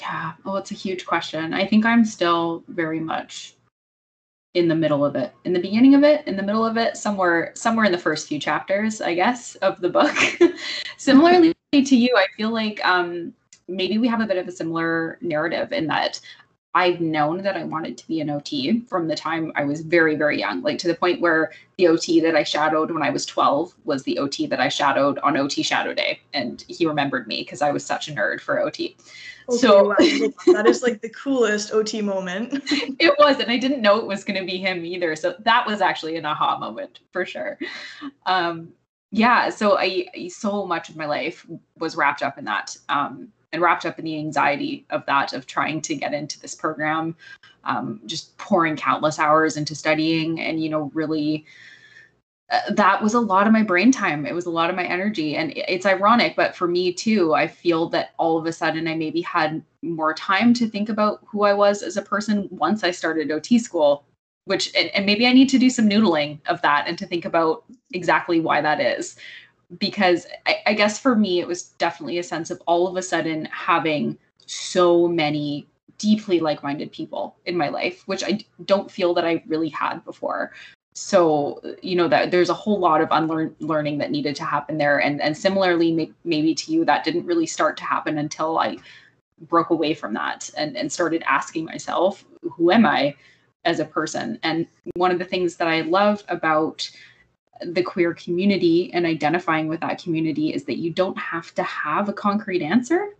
Yeah, 0.00 0.32
well, 0.44 0.56
it's 0.56 0.70
a 0.70 0.74
huge 0.74 1.04
question. 1.04 1.52
I 1.52 1.66
think 1.66 1.84
I'm 1.84 2.04
still 2.04 2.64
very 2.68 3.00
much 3.00 3.54
in 4.54 4.66
the 4.66 4.74
middle 4.74 5.04
of 5.04 5.14
it, 5.14 5.32
in 5.44 5.52
the 5.52 5.60
beginning 5.60 5.94
of 5.94 6.02
it, 6.02 6.26
in 6.26 6.36
the 6.36 6.42
middle 6.42 6.64
of 6.64 6.76
it, 6.76 6.96
somewhere, 6.96 7.52
somewhere 7.54 7.84
in 7.84 7.92
the 7.92 7.98
first 7.98 8.26
few 8.26 8.40
chapters, 8.40 9.00
I 9.00 9.14
guess, 9.14 9.54
of 9.56 9.80
the 9.80 9.90
book. 9.90 10.16
Similarly 10.96 11.54
to 11.72 11.96
you, 11.96 12.16
I 12.16 12.26
feel 12.36 12.50
like 12.50 12.84
um, 12.84 13.34
maybe 13.68 13.98
we 13.98 14.08
have 14.08 14.20
a 14.20 14.26
bit 14.26 14.38
of 14.38 14.48
a 14.48 14.52
similar 14.52 15.18
narrative 15.20 15.72
in 15.72 15.86
that 15.88 16.20
I've 16.74 17.00
known 17.00 17.42
that 17.42 17.56
I 17.56 17.64
wanted 17.64 17.98
to 17.98 18.06
be 18.06 18.20
an 18.20 18.30
OT 18.30 18.80
from 18.82 19.08
the 19.08 19.16
time 19.16 19.50
I 19.56 19.64
was 19.64 19.80
very, 19.80 20.14
very 20.14 20.38
young, 20.38 20.62
like 20.62 20.78
to 20.78 20.88
the 20.88 20.94
point 20.94 21.20
where 21.20 21.52
the 21.78 21.88
OT 21.88 22.20
that 22.20 22.36
I 22.36 22.44
shadowed 22.44 22.92
when 22.92 23.02
I 23.02 23.10
was 23.10 23.26
12 23.26 23.74
was 23.84 24.04
the 24.04 24.18
OT 24.18 24.46
that 24.46 24.60
I 24.60 24.68
shadowed 24.68 25.18
on 25.18 25.36
OT 25.36 25.64
Shadow 25.64 25.92
Day. 25.92 26.20
And 26.32 26.64
he 26.68 26.86
remembered 26.86 27.26
me 27.26 27.42
because 27.42 27.60
I 27.60 27.72
was 27.72 27.84
such 27.84 28.08
a 28.08 28.12
nerd 28.12 28.40
for 28.40 28.60
OT. 28.60 28.96
Okay, 29.48 29.58
so 29.58 29.88
wow. 29.88 29.96
that 30.52 30.66
is 30.66 30.82
like 30.82 31.00
the 31.00 31.08
coolest 31.08 31.72
OT 31.72 32.02
moment. 32.02 32.62
it 32.70 33.14
was, 33.18 33.40
and 33.40 33.50
I 33.50 33.56
didn't 33.56 33.82
know 33.82 33.98
it 33.98 34.06
was 34.06 34.22
going 34.22 34.38
to 34.38 34.46
be 34.46 34.58
him 34.58 34.84
either. 34.84 35.16
So 35.16 35.34
that 35.40 35.66
was 35.66 35.80
actually 35.80 36.16
an 36.16 36.24
aha 36.24 36.56
moment 36.56 37.00
for 37.10 37.26
sure. 37.26 37.58
Um, 38.26 38.72
yeah, 39.10 39.50
so 39.50 39.76
I 39.76 40.06
so 40.28 40.64
much 40.66 40.88
of 40.88 40.96
my 40.96 41.06
life 41.06 41.44
was 41.78 41.96
wrapped 41.96 42.22
up 42.22 42.38
in 42.38 42.44
that. 42.44 42.76
Um, 42.88 43.32
and 43.52 43.62
wrapped 43.62 43.84
up 43.84 43.98
in 43.98 44.04
the 44.04 44.18
anxiety 44.18 44.86
of 44.90 45.04
that 45.06 45.32
of 45.32 45.46
trying 45.46 45.80
to 45.82 45.94
get 45.94 46.14
into 46.14 46.40
this 46.40 46.54
program 46.54 47.16
um, 47.64 48.00
just 48.06 48.36
pouring 48.38 48.76
countless 48.76 49.18
hours 49.18 49.56
into 49.56 49.74
studying 49.74 50.40
and 50.40 50.62
you 50.62 50.68
know 50.68 50.90
really 50.94 51.44
uh, 52.50 52.72
that 52.72 53.00
was 53.02 53.14
a 53.14 53.20
lot 53.20 53.46
of 53.46 53.52
my 53.52 53.62
brain 53.62 53.92
time. 53.92 54.26
It 54.26 54.34
was 54.34 54.46
a 54.46 54.50
lot 54.50 54.70
of 54.70 54.76
my 54.76 54.84
energy. 54.84 55.36
And 55.36 55.52
it's 55.56 55.86
ironic 55.86 56.34
but 56.36 56.54
for 56.56 56.66
me 56.68 56.92
too 56.92 57.34
i 57.34 57.46
feel 57.46 57.88
that 57.90 58.10
all 58.18 58.38
of 58.38 58.46
a 58.46 58.52
sudden 58.52 58.88
i 58.88 58.94
maybe 58.94 59.20
had 59.20 59.62
more 59.82 60.14
time 60.14 60.52
to 60.54 60.68
think 60.68 60.88
about 60.88 61.20
who 61.26 61.42
i 61.42 61.52
was 61.52 61.82
as 61.82 61.96
a 61.96 62.02
person 62.02 62.48
once 62.50 62.84
i 62.84 62.90
started 62.90 63.30
ot 63.30 63.60
school 63.60 64.04
which 64.44 64.74
and, 64.74 64.90
and 64.90 65.06
maybe 65.06 65.26
i 65.26 65.32
need 65.32 65.48
to 65.48 65.58
do 65.58 65.70
some 65.70 65.88
noodling 65.88 66.38
of 66.46 66.60
that 66.62 66.84
and 66.86 66.98
to 66.98 67.06
think 67.06 67.24
about 67.24 67.64
exactly 67.92 68.40
why 68.40 68.60
that 68.60 68.80
is 68.80 69.16
because 69.78 70.26
I, 70.46 70.56
I 70.66 70.74
guess 70.74 70.98
for 70.98 71.14
me, 71.14 71.40
it 71.40 71.46
was 71.46 71.62
definitely 71.78 72.18
a 72.18 72.22
sense 72.22 72.50
of 72.50 72.60
all 72.66 72.88
of 72.88 72.96
a 72.96 73.02
sudden 73.02 73.46
having 73.46 74.18
so 74.46 75.06
many 75.06 75.66
deeply 75.98 76.40
like 76.40 76.62
minded 76.62 76.90
people 76.90 77.36
in 77.44 77.56
my 77.56 77.68
life, 77.68 78.02
which 78.06 78.24
I 78.24 78.40
don't 78.64 78.90
feel 78.90 79.14
that 79.14 79.24
I 79.24 79.42
really 79.46 79.68
had 79.68 80.04
before. 80.04 80.52
So, 80.94 81.60
you 81.82 81.94
know, 81.94 82.08
that 82.08 82.30
there's 82.30 82.48
a 82.48 82.54
whole 82.54 82.78
lot 82.78 83.00
of 83.00 83.08
unlearning 83.12 83.98
that 83.98 84.10
needed 84.10 84.34
to 84.36 84.44
happen 84.44 84.76
there. 84.78 84.98
And, 84.98 85.20
and 85.20 85.36
similarly, 85.36 85.92
may, 85.92 86.10
maybe 86.24 86.54
to 86.54 86.72
you, 86.72 86.84
that 86.84 87.04
didn't 87.04 87.26
really 87.26 87.46
start 87.46 87.76
to 87.76 87.84
happen 87.84 88.18
until 88.18 88.58
I 88.58 88.78
broke 89.42 89.70
away 89.70 89.94
from 89.94 90.14
that 90.14 90.50
and, 90.56 90.76
and 90.76 90.90
started 90.90 91.22
asking 91.26 91.64
myself, 91.66 92.24
who 92.42 92.72
am 92.72 92.84
I 92.86 93.14
as 93.64 93.78
a 93.78 93.84
person? 93.84 94.38
And 94.42 94.66
one 94.94 95.12
of 95.12 95.18
the 95.18 95.24
things 95.24 95.56
that 95.56 95.68
I 95.68 95.82
love 95.82 96.24
about 96.28 96.90
the 97.62 97.82
queer 97.82 98.14
community 98.14 98.92
and 98.92 99.06
identifying 99.06 99.68
with 99.68 99.80
that 99.80 100.02
community 100.02 100.52
is 100.54 100.64
that 100.64 100.78
you 100.78 100.90
don't 100.90 101.18
have 101.18 101.54
to 101.54 101.62
have 101.62 102.08
a 102.08 102.12
concrete 102.12 102.62
answer. 102.62 103.16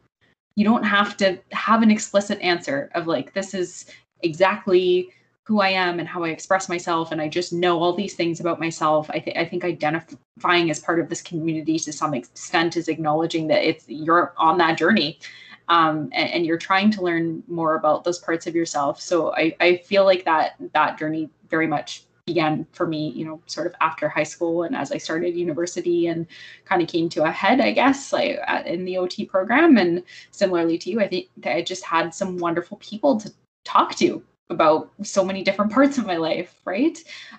You 0.56 0.64
don't 0.64 0.82
have 0.82 1.16
to 1.18 1.38
have 1.52 1.82
an 1.82 1.90
explicit 1.90 2.40
answer 2.40 2.90
of 2.94 3.06
like, 3.06 3.32
this 3.34 3.54
is 3.54 3.86
exactly 4.22 5.10
who 5.44 5.60
I 5.60 5.70
am 5.70 5.98
and 5.98 6.08
how 6.08 6.22
I 6.22 6.28
express 6.28 6.68
myself. 6.68 7.12
And 7.12 7.20
I 7.20 7.28
just 7.28 7.52
know 7.52 7.80
all 7.80 7.92
these 7.92 8.14
things 8.14 8.40
about 8.40 8.60
myself. 8.60 9.10
I, 9.10 9.18
th- 9.18 9.36
I 9.36 9.44
think 9.44 9.64
identifying 9.64 10.70
as 10.70 10.78
part 10.78 11.00
of 11.00 11.08
this 11.08 11.22
community 11.22 11.78
to 11.78 11.92
some 11.92 12.14
extent 12.14 12.76
is 12.76 12.88
acknowledging 12.88 13.48
that 13.48 13.68
it's 13.68 13.84
you're 13.88 14.32
on 14.36 14.58
that 14.58 14.78
journey. 14.78 15.18
Um, 15.68 16.10
and, 16.12 16.30
and, 16.30 16.46
you're 16.46 16.58
trying 16.58 16.90
to 16.92 17.02
learn 17.02 17.44
more 17.46 17.76
about 17.76 18.02
those 18.02 18.18
parts 18.18 18.48
of 18.48 18.56
yourself. 18.56 19.00
So 19.00 19.32
I, 19.34 19.54
I 19.60 19.76
feel 19.76 20.04
like 20.04 20.24
that 20.24 20.56
that 20.72 20.98
journey 20.98 21.30
very 21.48 21.68
much 21.68 22.04
began 22.30 22.64
for 22.70 22.86
me, 22.86 23.10
you 23.10 23.24
know, 23.24 23.40
sort 23.46 23.66
of 23.66 23.74
after 23.80 24.08
high 24.08 24.28
school 24.34 24.62
and 24.62 24.76
as 24.76 24.92
I 24.92 24.98
started 24.98 25.34
university 25.34 26.06
and 26.06 26.26
kind 26.64 26.80
of 26.80 26.86
came 26.86 27.08
to 27.08 27.24
a 27.24 27.30
head, 27.30 27.60
I 27.60 27.72
guess, 27.72 28.12
like 28.12 28.38
in 28.66 28.84
the 28.84 28.98
OT 28.98 29.24
program. 29.24 29.76
And 29.78 30.04
similarly 30.30 30.78
to 30.78 30.90
you, 30.90 31.00
I 31.00 31.08
think 31.08 31.26
that 31.38 31.56
I 31.56 31.62
just 31.62 31.84
had 31.84 32.14
some 32.14 32.38
wonderful 32.38 32.76
people 32.76 33.18
to 33.18 33.32
talk 33.64 33.96
to 33.96 34.22
about 34.48 34.92
so 35.02 35.24
many 35.24 35.42
different 35.42 35.72
parts 35.76 35.98
of 35.98 36.06
my 36.06 36.16
life, 36.16 36.54
right? 36.64 36.96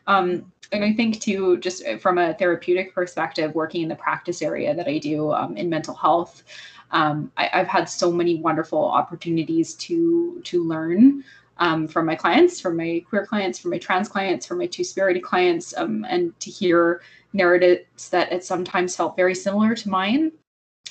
Um, 0.07 0.51
and 0.73 0.83
I 0.83 0.91
think 0.91 1.21
too, 1.21 1.57
just 1.59 1.87
from 2.01 2.17
a 2.17 2.33
therapeutic 2.33 2.93
perspective, 2.93 3.55
working 3.55 3.83
in 3.83 3.89
the 3.89 3.95
practice 3.95 4.41
area 4.41 4.75
that 4.75 4.87
I 4.89 4.97
do 4.97 5.31
um, 5.31 5.55
in 5.55 5.69
mental 5.69 5.95
health, 5.95 6.43
um, 6.91 7.31
I, 7.37 7.45
have 7.53 7.67
had 7.67 7.85
so 7.85 8.11
many 8.11 8.41
wonderful 8.41 8.83
opportunities 8.83 9.75
to 9.75 10.41
to 10.43 10.61
learn 10.61 11.23
um, 11.61 11.87
from 11.87 12.07
my 12.07 12.15
clients, 12.15 12.59
from 12.59 12.75
my 12.75 13.03
queer 13.07 13.25
clients, 13.25 13.59
from 13.59 13.69
my 13.69 13.77
trans 13.77 14.09
clients, 14.09 14.47
from 14.47 14.57
my 14.57 14.65
two 14.65 14.83
spirited 14.83 15.21
clients, 15.21 15.77
um, 15.77 16.03
and 16.09 16.37
to 16.39 16.49
hear 16.49 17.01
narratives 17.33 18.09
that 18.09 18.31
it 18.31 18.43
sometimes 18.43 18.95
felt 18.95 19.15
very 19.15 19.35
similar 19.35 19.75
to 19.75 19.89
mine, 19.89 20.31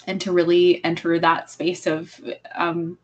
and 0.06 0.20
to 0.20 0.32
really 0.32 0.82
enter 0.84 1.18
that 1.18 1.50
space 1.50 1.88
of, 1.88 2.18
um, 2.54 2.96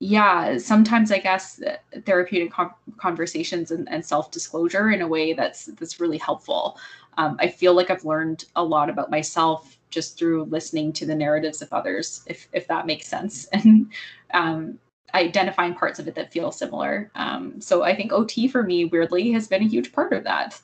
yeah, 0.00 0.58
sometimes 0.58 1.10
I 1.10 1.18
guess 1.18 1.62
therapeutic 2.04 2.52
com- 2.52 2.74
conversations 2.98 3.70
and, 3.70 3.88
and 3.90 4.04
self 4.04 4.30
disclosure 4.30 4.90
in 4.90 5.00
a 5.00 5.08
way 5.08 5.32
that's 5.32 5.66
that's 5.66 5.98
really 5.98 6.18
helpful. 6.18 6.78
Um, 7.16 7.36
I 7.40 7.48
feel 7.48 7.72
like 7.72 7.90
I've 7.90 8.04
learned 8.04 8.44
a 8.54 8.62
lot 8.62 8.90
about 8.90 9.10
myself 9.10 9.78
just 9.88 10.18
through 10.18 10.44
listening 10.44 10.92
to 10.94 11.06
the 11.06 11.14
narratives 11.14 11.62
of 11.62 11.72
others, 11.72 12.22
if 12.26 12.48
if 12.52 12.66
that 12.68 12.86
makes 12.86 13.08
sense, 13.08 13.46
and 13.52 13.90
um, 14.34 14.78
identifying 15.14 15.74
parts 15.74 15.98
of 15.98 16.08
it 16.08 16.14
that 16.14 16.32
feel 16.32 16.50
similar. 16.50 17.10
Um, 17.14 17.60
so 17.60 17.82
I 17.82 17.94
think 17.94 18.12
OT 18.12 18.48
for 18.48 18.62
me, 18.62 18.86
weirdly, 18.86 19.32
has 19.32 19.48
been 19.48 19.62
a 19.62 19.68
huge 19.68 19.92
part 19.92 20.12
of 20.12 20.24
that. 20.24 20.60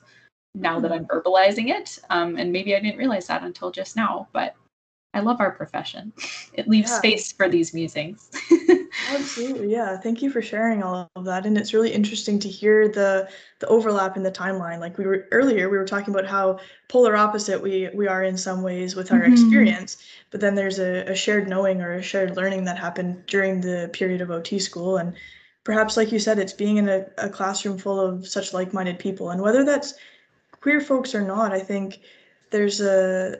Now 0.55 0.79
that 0.79 0.91
I'm 0.91 1.05
verbalizing 1.05 1.69
it, 1.69 1.99
um, 2.09 2.35
and 2.37 2.51
maybe 2.51 2.75
I 2.75 2.79
didn't 2.79 2.97
realize 2.97 3.27
that 3.27 3.43
until 3.43 3.69
just 3.69 3.95
now, 3.95 4.27
but 4.33 4.55
I 5.13 5.19
love 5.19 5.39
our 5.39 5.51
profession. 5.51 6.13
It 6.53 6.67
leaves 6.67 6.89
yeah. 6.89 6.97
space 6.97 7.31
for 7.31 7.47
these 7.47 7.73
musings. 7.73 8.31
Absolutely, 9.09 9.71
yeah. 9.71 9.97
Thank 9.97 10.21
you 10.21 10.29
for 10.29 10.41
sharing 10.41 10.83
all 10.83 11.09
of 11.15 11.25
that, 11.25 11.45
and 11.45 11.57
it's 11.57 11.73
really 11.73 11.91
interesting 11.91 12.39
to 12.39 12.49
hear 12.49 12.87
the 12.87 13.29
the 13.59 13.67
overlap 13.67 14.17
in 14.17 14.23
the 14.23 14.31
timeline. 14.31 14.79
Like 14.79 14.97
we 14.97 15.05
were 15.05 15.27
earlier, 15.31 15.69
we 15.69 15.77
were 15.77 15.85
talking 15.85 16.13
about 16.13 16.25
how 16.25 16.59
polar 16.87 17.15
opposite 17.15 17.61
we 17.61 17.89
we 17.93 18.07
are 18.07 18.23
in 18.23 18.37
some 18.37 18.61
ways 18.61 18.95
with 18.95 19.11
our 19.11 19.21
mm-hmm. 19.21 19.33
experience, 19.33 19.97
but 20.31 20.41
then 20.41 20.55
there's 20.55 20.79
a, 20.79 21.03
a 21.03 21.15
shared 21.15 21.47
knowing 21.47 21.81
or 21.81 21.93
a 21.93 22.01
shared 22.01 22.35
learning 22.35 22.63
that 22.65 22.77
happened 22.77 23.25
during 23.27 23.61
the 23.61 23.89
period 23.93 24.21
of 24.21 24.31
OT 24.31 24.59
school, 24.59 24.97
and 24.97 25.13
perhaps, 25.63 25.97
like 25.97 26.11
you 26.11 26.19
said, 26.19 26.39
it's 26.39 26.53
being 26.53 26.77
in 26.77 26.89
a, 26.89 27.05
a 27.17 27.29
classroom 27.29 27.77
full 27.77 27.99
of 27.99 28.27
such 28.27 28.53
like-minded 28.53 28.99
people, 28.99 29.29
and 29.29 29.41
whether 29.41 29.63
that's 29.63 29.93
queer 30.61 30.81
folks 30.81 31.15
or 31.15 31.21
not, 31.21 31.53
I 31.53 31.59
think 31.59 31.99
there's 32.51 32.81
a 32.81 33.37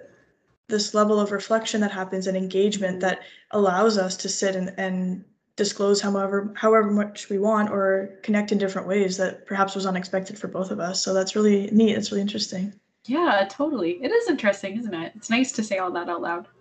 this 0.67 0.93
level 0.93 1.19
of 1.19 1.31
reflection 1.31 1.81
that 1.81 1.91
happens 1.91 2.27
and 2.27 2.38
engagement 2.38 2.99
that 2.99 3.21
allows 3.51 3.97
us 3.97 4.15
to 4.15 4.29
sit 4.29 4.55
and, 4.55 4.71
and 4.77 5.25
disclose 5.60 6.02
however 6.02 6.52
however 6.56 6.89
much 6.89 7.30
we 7.30 7.38
want 7.38 7.69
or 7.69 8.10
connect 8.24 8.52
in 8.52 8.58
different 8.58 8.88
ways 8.88 9.17
that 9.17 9.45
perhaps 9.45 9.76
was 9.76 9.86
unexpected 9.86 10.39
for 10.39 10.48
both 10.48 10.72
of 10.72 10.80
us. 10.80 11.04
So 11.04 11.13
that's 11.13 11.36
really 11.36 11.69
neat. 11.72 11.95
It's 11.95 12.12
really 12.12 12.22
interesting. 12.22 12.74
Yeah 13.06 13.48
totally. 13.50 14.04
It 14.04 14.12
is 14.12 14.28
interesting 14.30 14.80
isn't 14.80 14.93
it? 14.93 15.13
It's 15.15 15.30
nice 15.30 15.52
to 15.54 15.63
say 15.63 15.78
all 15.78 15.91
that 15.91 16.10
out 16.10 16.22
loud. 16.22 16.48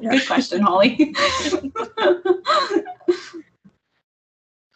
Yeah. 0.00 0.10
good 0.10 0.26
question 0.26 0.62
holly. 0.62 1.14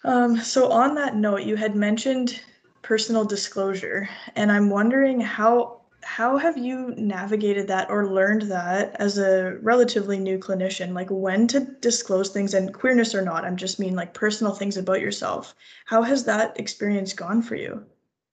Um, 0.04 0.36
so 0.36 0.68
on 0.72 0.96
that 0.96 1.14
note 1.14 1.42
you 1.44 1.54
had 1.54 1.76
mentioned 1.76 2.40
personal 2.82 3.24
disclosure 3.24 4.08
and 4.34 4.50
i'm 4.50 4.68
wondering 4.68 5.20
how 5.20 5.81
how 6.12 6.36
have 6.36 6.58
you 6.58 6.94
navigated 6.98 7.66
that 7.68 7.88
or 7.88 8.06
learned 8.06 8.42
that 8.42 8.94
as 8.96 9.16
a 9.16 9.56
relatively 9.62 10.18
new 10.18 10.36
clinician? 10.38 10.92
Like 10.92 11.08
when 11.08 11.46
to 11.48 11.60
disclose 11.80 12.28
things 12.28 12.52
and 12.52 12.74
queerness 12.74 13.14
or 13.14 13.22
not 13.22 13.46
i'm 13.46 13.56
just 13.56 13.78
mean 13.78 13.94
like 13.96 14.12
personal 14.12 14.52
things 14.52 14.76
about 14.76 15.00
yourself. 15.00 15.54
How 15.86 16.02
has 16.02 16.24
that 16.24 16.60
experience 16.60 17.14
gone 17.14 17.40
for 17.40 17.54
you? 17.54 17.82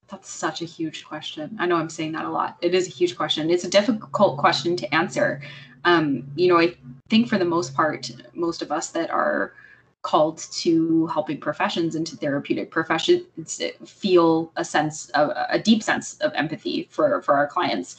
That's 0.10 0.30
such 0.30 0.62
a 0.62 0.66
huge 0.66 1.06
question. 1.06 1.56
I 1.58 1.68
know 1.68 1.78
i'm 1.78 1.90
saying 1.90 2.12
that 2.12 2.26
a 2.26 2.30
lot. 2.30 2.58
It 2.62 2.76
is 2.76 2.86
a 2.86 2.92
huge 2.92 3.16
question. 3.16 3.50
It's 3.50 3.64
a 3.64 3.70
difficult 3.70 4.38
question 4.38 4.76
to 4.76 4.94
answer. 4.94 5.42
Um, 5.86 6.28
you 6.36 6.50
know 6.50 6.60
i 6.60 6.76
think 7.10 7.30
for 7.30 7.38
the 7.38 7.46
most 7.46 7.74
part 7.74 8.12
most 8.34 8.62
of 8.62 8.74
us 8.74 8.90
that 8.90 9.10
are 9.10 9.54
called 10.02 10.38
to 10.38 11.08
helping 11.08 11.40
professions 11.40 11.96
and 11.96 12.08
to 12.08 12.16
therapeutic 12.16 12.72
professions 12.72 13.62
feel 13.86 14.52
a 14.56 14.64
sense 14.64 15.10
of 15.10 15.32
a 15.50 15.60
deep 15.60 15.84
sense 15.84 16.18
of 16.20 16.32
empathy 16.36 16.88
for 16.90 17.22
for 17.22 17.36
our 17.36 17.48
clients. 17.48 17.98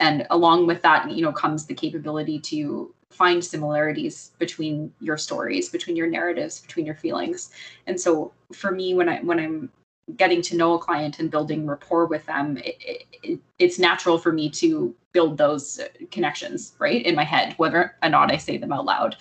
And 0.00 0.26
along 0.30 0.66
with 0.66 0.82
that 0.82 1.10
you 1.10 1.22
know 1.22 1.32
comes 1.32 1.66
the 1.66 1.74
capability 1.74 2.40
to 2.40 2.94
find 3.10 3.44
similarities 3.44 4.32
between 4.38 4.92
your 5.00 5.18
stories 5.18 5.68
between 5.68 5.96
your 5.96 6.06
narratives 6.06 6.60
between 6.60 6.86
your 6.86 6.94
feelings. 6.94 7.50
And 7.86 8.00
so 8.00 8.32
for 8.52 8.70
me 8.72 8.94
when 8.94 9.08
i 9.08 9.20
when 9.20 9.38
i'm 9.38 9.70
getting 10.16 10.42
to 10.42 10.56
know 10.56 10.74
a 10.74 10.78
client 10.78 11.20
and 11.20 11.30
building 11.30 11.66
rapport 11.66 12.06
with 12.06 12.26
them 12.26 12.56
it, 12.58 12.76
it, 13.22 13.38
it's 13.58 13.78
natural 13.78 14.18
for 14.18 14.32
me 14.32 14.50
to 14.50 14.94
build 15.12 15.38
those 15.38 15.80
connections 16.10 16.74
right 16.78 17.06
in 17.06 17.14
my 17.14 17.22
head 17.24 17.54
whether 17.56 17.94
or 18.02 18.08
not 18.08 18.32
i 18.32 18.36
say 18.36 18.56
them 18.56 18.72
out 18.72 18.84
loud. 18.84 19.16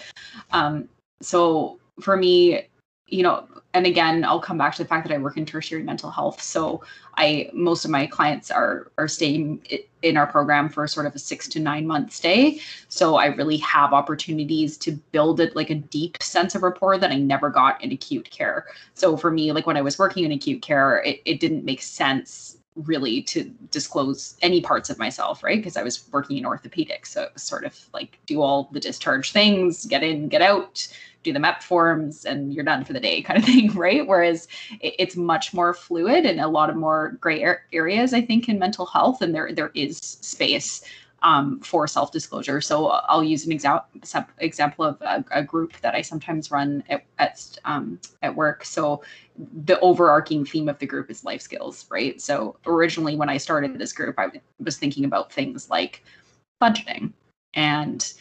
Um, 0.52 0.90
so 1.22 1.80
for 2.02 2.18
me, 2.18 2.68
you 3.08 3.24
know, 3.24 3.48
and 3.74 3.86
again, 3.86 4.24
I'll 4.26 4.40
come 4.40 4.58
back 4.58 4.76
to 4.76 4.84
the 4.84 4.88
fact 4.88 5.08
that 5.08 5.14
I 5.14 5.18
work 5.18 5.38
in 5.38 5.46
tertiary 5.46 5.84
mental 5.84 6.10
health. 6.10 6.42
So 6.42 6.84
I 7.18 7.50
most 7.54 7.86
of 7.86 7.92
my 7.92 8.06
clients 8.06 8.52
are 8.52 8.92
are 8.98 9.08
staying 9.08 9.66
in 10.02 10.18
our 10.18 10.28
program 10.28 10.68
for 10.68 10.88
sort 10.88 11.06
of 11.06 11.16
a 11.16 11.20
six 11.20 11.48
to 11.50 11.60
nine 11.60 11.88
month 11.88 12.12
stay. 12.12 12.60
So 12.90 13.16
I 13.16 13.28
really 13.28 13.58
have 13.58 13.94
opportunities 13.94 14.78
to 14.80 14.92
build 15.12 15.40
it 15.40 15.56
like 15.56 15.70
a 15.70 15.76
deep 15.76 16.22
sense 16.22 16.56
of 16.56 16.64
rapport 16.64 16.98
that 16.98 17.12
I 17.12 17.18
never 17.18 17.50
got 17.50 17.82
in 17.84 17.92
acute 17.92 18.30
care. 18.30 18.66
So 18.94 19.16
for 19.16 19.32
me, 19.32 19.52
like 19.52 19.68
when 19.68 19.78
I 19.78 19.82
was 19.82 20.00
working 20.00 20.26
in 20.26 20.32
acute 20.32 20.62
care, 20.62 21.02
it, 21.04 21.22
it 21.26 21.40
didn't 21.40 21.64
make 21.64 21.82
sense 21.82 22.58
really 22.76 23.22
to 23.22 23.44
disclose 23.70 24.38
any 24.42 24.62
parts 24.62 24.90
of 24.90 24.98
myself, 24.98 25.44
right? 25.44 25.58
Because 25.58 25.76
I 25.76 25.84
was 25.84 26.08
working 26.12 26.38
in 26.38 26.46
orthopedics. 26.46 27.08
So 27.08 27.24
it 27.24 27.34
was 27.34 27.44
sort 27.44 27.66
of 27.66 27.78
like 27.94 28.18
do 28.26 28.42
all 28.42 28.70
the 28.72 28.80
discharge 28.80 29.32
things, 29.34 29.86
get 29.86 30.04
in, 30.04 30.30
get 30.30 30.42
out, 30.42 30.88
do 31.24 31.34
the 31.34 31.40
map 31.40 31.64
forms 31.64 32.26
and 32.26 32.54
you're 32.54 32.64
done 32.64 32.84
for 32.84 32.94
the 32.94 33.00
day 33.00 33.22
kind 33.28 33.40
of 33.40 33.46
thing, 33.46 33.74
right? 33.74 34.06
Whereas 34.08 34.48
it's 34.80 35.16
much 35.16 35.54
more 35.54 35.74
fluid 35.74 36.26
and 36.26 36.40
a 36.40 36.48
lot 36.48 36.70
of 36.70 36.76
more 36.76 37.18
gray 37.20 37.44
areas, 37.74 38.14
I 38.14 38.22
think, 38.22 38.50
in 38.50 38.60
mental 38.60 38.86
health, 38.86 39.22
and 39.22 39.34
there 39.34 39.52
there 39.54 39.72
is 39.74 39.98
space 39.98 40.84
um, 41.24 41.60
for 41.60 41.88
self 41.88 42.12
disclosure. 42.12 42.62
So 42.62 42.88
I'll 42.88 43.24
use 43.24 43.46
an 43.46 43.52
exa- 43.52 44.28
example 44.40 44.86
of 44.86 45.02
a, 45.02 45.24
a, 45.32 45.44
group 45.44 45.74
that 45.82 45.94
I 45.94 46.02
sometimes 46.02 46.50
run 46.50 46.84
at 46.90 47.04
at, 47.20 47.58
um, 47.66 48.00
at 48.24 48.36
work. 48.36 48.66
So 48.66 49.04
the 49.66 49.80
overarching 49.82 50.46
theme 50.46 50.68
of 50.68 50.80
the 50.80 50.86
group 50.86 51.12
is 51.12 51.24
life 51.24 51.42
skills, 51.42 51.86
right? 51.90 52.20
So 52.20 52.58
originally, 52.66 53.16
when 53.16 53.30
I 53.30 53.38
started 53.38 53.78
this 53.78 53.94
group, 53.94 54.18
I 54.18 54.32
was 54.60 54.78
thinking 54.78 55.06
about 55.06 55.32
things 55.32 55.70
like 55.70 56.04
budgeting 56.62 57.14
and 57.54 58.14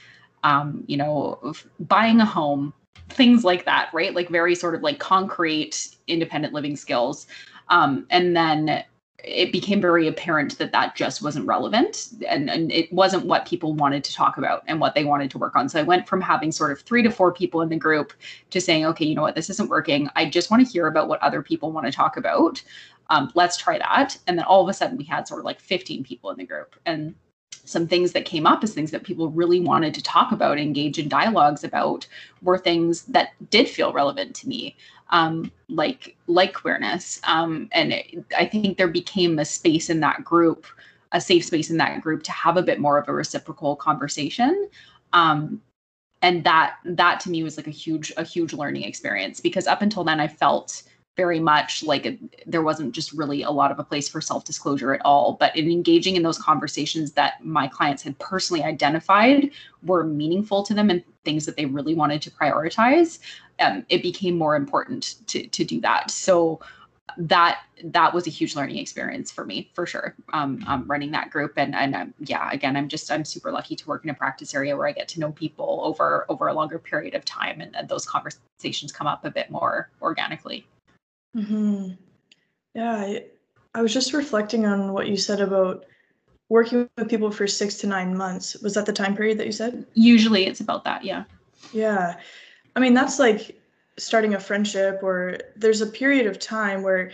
um, 0.44 0.84
you 0.86 0.96
know 0.96 1.54
buying 1.80 2.20
a 2.20 2.26
home 2.26 2.72
things 3.08 3.44
like 3.44 3.64
that, 3.64 3.90
right? 3.92 4.14
Like 4.14 4.28
very 4.28 4.54
sort 4.54 4.74
of 4.74 4.82
like 4.82 4.98
concrete 4.98 5.96
independent 6.06 6.54
living 6.54 6.76
skills. 6.76 7.26
Um, 7.68 8.06
and 8.10 8.36
then 8.36 8.84
it 9.24 9.52
became 9.52 9.80
very 9.80 10.06
apparent 10.06 10.56
that 10.58 10.72
that 10.72 10.94
just 10.96 11.22
wasn't 11.22 11.46
relevant 11.46 12.08
and, 12.28 12.48
and 12.48 12.72
it 12.72 12.90
wasn't 12.92 13.26
what 13.26 13.46
people 13.46 13.74
wanted 13.74 14.02
to 14.04 14.14
talk 14.14 14.38
about 14.38 14.62
and 14.66 14.80
what 14.80 14.94
they 14.94 15.04
wanted 15.04 15.30
to 15.30 15.38
work 15.38 15.54
on. 15.56 15.68
So 15.68 15.78
I 15.78 15.82
went 15.82 16.08
from 16.08 16.20
having 16.20 16.50
sort 16.50 16.72
of 16.72 16.80
three 16.80 17.02
to 17.02 17.10
four 17.10 17.32
people 17.32 17.60
in 17.60 17.68
the 17.68 17.76
group 17.76 18.12
to 18.50 18.60
saying, 18.60 18.86
okay, 18.86 19.04
you 19.04 19.14
know 19.14 19.22
what, 19.22 19.34
this 19.34 19.50
isn't 19.50 19.68
working. 19.68 20.08
I 20.16 20.24
just 20.24 20.50
want 20.50 20.66
to 20.66 20.72
hear 20.72 20.86
about 20.86 21.08
what 21.08 21.22
other 21.22 21.42
people 21.42 21.72
want 21.72 21.86
to 21.86 21.92
talk 21.92 22.16
about. 22.16 22.62
Um, 23.10 23.30
let's 23.34 23.56
try 23.56 23.78
that. 23.78 24.16
And 24.26 24.38
then 24.38 24.46
all 24.46 24.62
of 24.62 24.68
a 24.68 24.72
sudden 24.72 24.96
we 24.96 25.04
had 25.04 25.28
sort 25.28 25.40
of 25.40 25.44
like 25.44 25.60
15 25.60 26.04
people 26.04 26.30
in 26.30 26.38
the 26.38 26.46
group. 26.46 26.76
And 26.86 27.14
some 27.64 27.86
things 27.86 28.12
that 28.12 28.24
came 28.24 28.46
up 28.46 28.64
as 28.64 28.74
things 28.74 28.90
that 28.90 29.04
people 29.04 29.30
really 29.30 29.60
wanted 29.60 29.94
to 29.94 30.02
talk 30.02 30.32
about, 30.32 30.58
engage 30.58 30.98
in 30.98 31.08
dialogues 31.08 31.64
about, 31.64 32.06
were 32.42 32.58
things 32.58 33.02
that 33.02 33.30
did 33.50 33.68
feel 33.68 33.92
relevant 33.92 34.34
to 34.36 34.48
me, 34.48 34.76
um, 35.10 35.50
like 35.68 36.16
like 36.26 36.54
queerness. 36.54 37.20
Um, 37.24 37.68
and 37.72 37.92
it, 37.92 38.24
I 38.36 38.46
think 38.46 38.76
there 38.76 38.88
became 38.88 39.38
a 39.38 39.44
space 39.44 39.90
in 39.90 40.00
that 40.00 40.24
group, 40.24 40.66
a 41.12 41.20
safe 41.20 41.44
space 41.44 41.70
in 41.70 41.76
that 41.78 42.00
group 42.00 42.22
to 42.24 42.32
have 42.32 42.56
a 42.56 42.62
bit 42.62 42.80
more 42.80 42.98
of 42.98 43.08
a 43.08 43.12
reciprocal 43.12 43.76
conversation. 43.76 44.68
Um, 45.12 45.60
and 46.22 46.44
that 46.44 46.76
that 46.84 47.20
to 47.20 47.30
me 47.30 47.42
was 47.42 47.56
like 47.56 47.66
a 47.66 47.72
huge 47.72 48.12
a 48.16 48.24
huge 48.24 48.52
learning 48.52 48.84
experience 48.84 49.40
because 49.40 49.66
up 49.66 49.82
until 49.82 50.04
then 50.04 50.20
I 50.20 50.28
felt 50.28 50.82
very 51.20 51.38
much 51.38 51.82
like 51.82 52.18
there 52.46 52.62
wasn't 52.62 52.92
just 52.92 53.12
really 53.12 53.42
a 53.42 53.50
lot 53.50 53.70
of 53.70 53.78
a 53.78 53.84
place 53.84 54.08
for 54.08 54.22
self 54.22 54.42
disclosure 54.42 54.94
at 54.94 55.02
all. 55.04 55.36
But 55.38 55.54
in 55.54 55.70
engaging 55.70 56.16
in 56.16 56.22
those 56.22 56.38
conversations 56.38 57.12
that 57.12 57.44
my 57.44 57.68
clients 57.68 58.02
had 58.02 58.18
personally 58.18 58.62
identified 58.64 59.50
were 59.82 60.02
meaningful 60.02 60.62
to 60.62 60.72
them 60.72 60.88
and 60.88 61.04
things 61.26 61.44
that 61.44 61.58
they 61.58 61.66
really 61.66 61.94
wanted 61.94 62.22
to 62.22 62.30
prioritize, 62.30 63.18
um, 63.58 63.84
it 63.90 64.00
became 64.02 64.38
more 64.38 64.56
important 64.56 65.16
to 65.26 65.46
to 65.46 65.62
do 65.62 65.78
that. 65.82 66.10
So 66.10 66.60
that 67.18 67.60
that 67.84 68.14
was 68.14 68.26
a 68.26 68.30
huge 68.30 68.56
learning 68.56 68.78
experience 68.78 69.30
for 69.30 69.44
me 69.44 69.70
for 69.74 69.84
sure 69.84 70.14
um, 70.32 70.64
um, 70.66 70.86
running 70.86 71.10
that 71.10 71.28
group 71.28 71.52
and 71.56 71.74
and 71.74 71.92
um, 71.96 72.14
yeah 72.20 72.48
again 72.52 72.76
i'm 72.76 72.88
just 72.88 73.10
i'm 73.10 73.24
super 73.24 73.50
lucky 73.50 73.74
to 73.74 73.88
work 73.88 74.04
in 74.04 74.10
a 74.10 74.14
practice 74.14 74.54
area 74.54 74.76
where 74.76 74.86
i 74.86 74.92
get 74.92 75.08
to 75.08 75.18
know 75.18 75.32
people 75.32 75.80
over 75.82 76.24
over 76.28 76.46
a 76.46 76.54
longer 76.54 76.78
period 76.78 77.14
of 77.16 77.24
time 77.24 77.60
and, 77.60 77.74
and 77.74 77.88
those 77.88 78.06
conversations 78.06 78.92
come 78.92 79.08
up 79.08 79.24
a 79.24 79.30
bit 79.30 79.50
more 79.50 79.90
organically 80.00 80.64
hmm 81.34 81.90
Yeah, 82.74 82.92
I, 82.92 83.24
I 83.74 83.82
was 83.82 83.92
just 83.92 84.12
reflecting 84.12 84.66
on 84.66 84.92
what 84.92 85.08
you 85.08 85.16
said 85.16 85.40
about 85.40 85.84
working 86.48 86.88
with 86.96 87.08
people 87.08 87.30
for 87.30 87.46
six 87.46 87.76
to 87.76 87.86
nine 87.86 88.16
months. 88.16 88.56
Was 88.62 88.74
that 88.74 88.86
the 88.86 88.92
time 88.92 89.16
period 89.16 89.38
that 89.38 89.46
you 89.46 89.52
said? 89.52 89.86
Usually 89.94 90.46
it's 90.46 90.60
about 90.60 90.84
that, 90.84 91.04
yeah. 91.04 91.24
Yeah. 91.72 92.16
I 92.74 92.80
mean, 92.80 92.94
that's 92.94 93.18
like 93.18 93.60
starting 93.98 94.34
a 94.34 94.40
friendship, 94.40 95.00
or 95.02 95.38
there's 95.56 95.80
a 95.80 95.86
period 95.86 96.26
of 96.26 96.38
time 96.38 96.82
where 96.82 97.12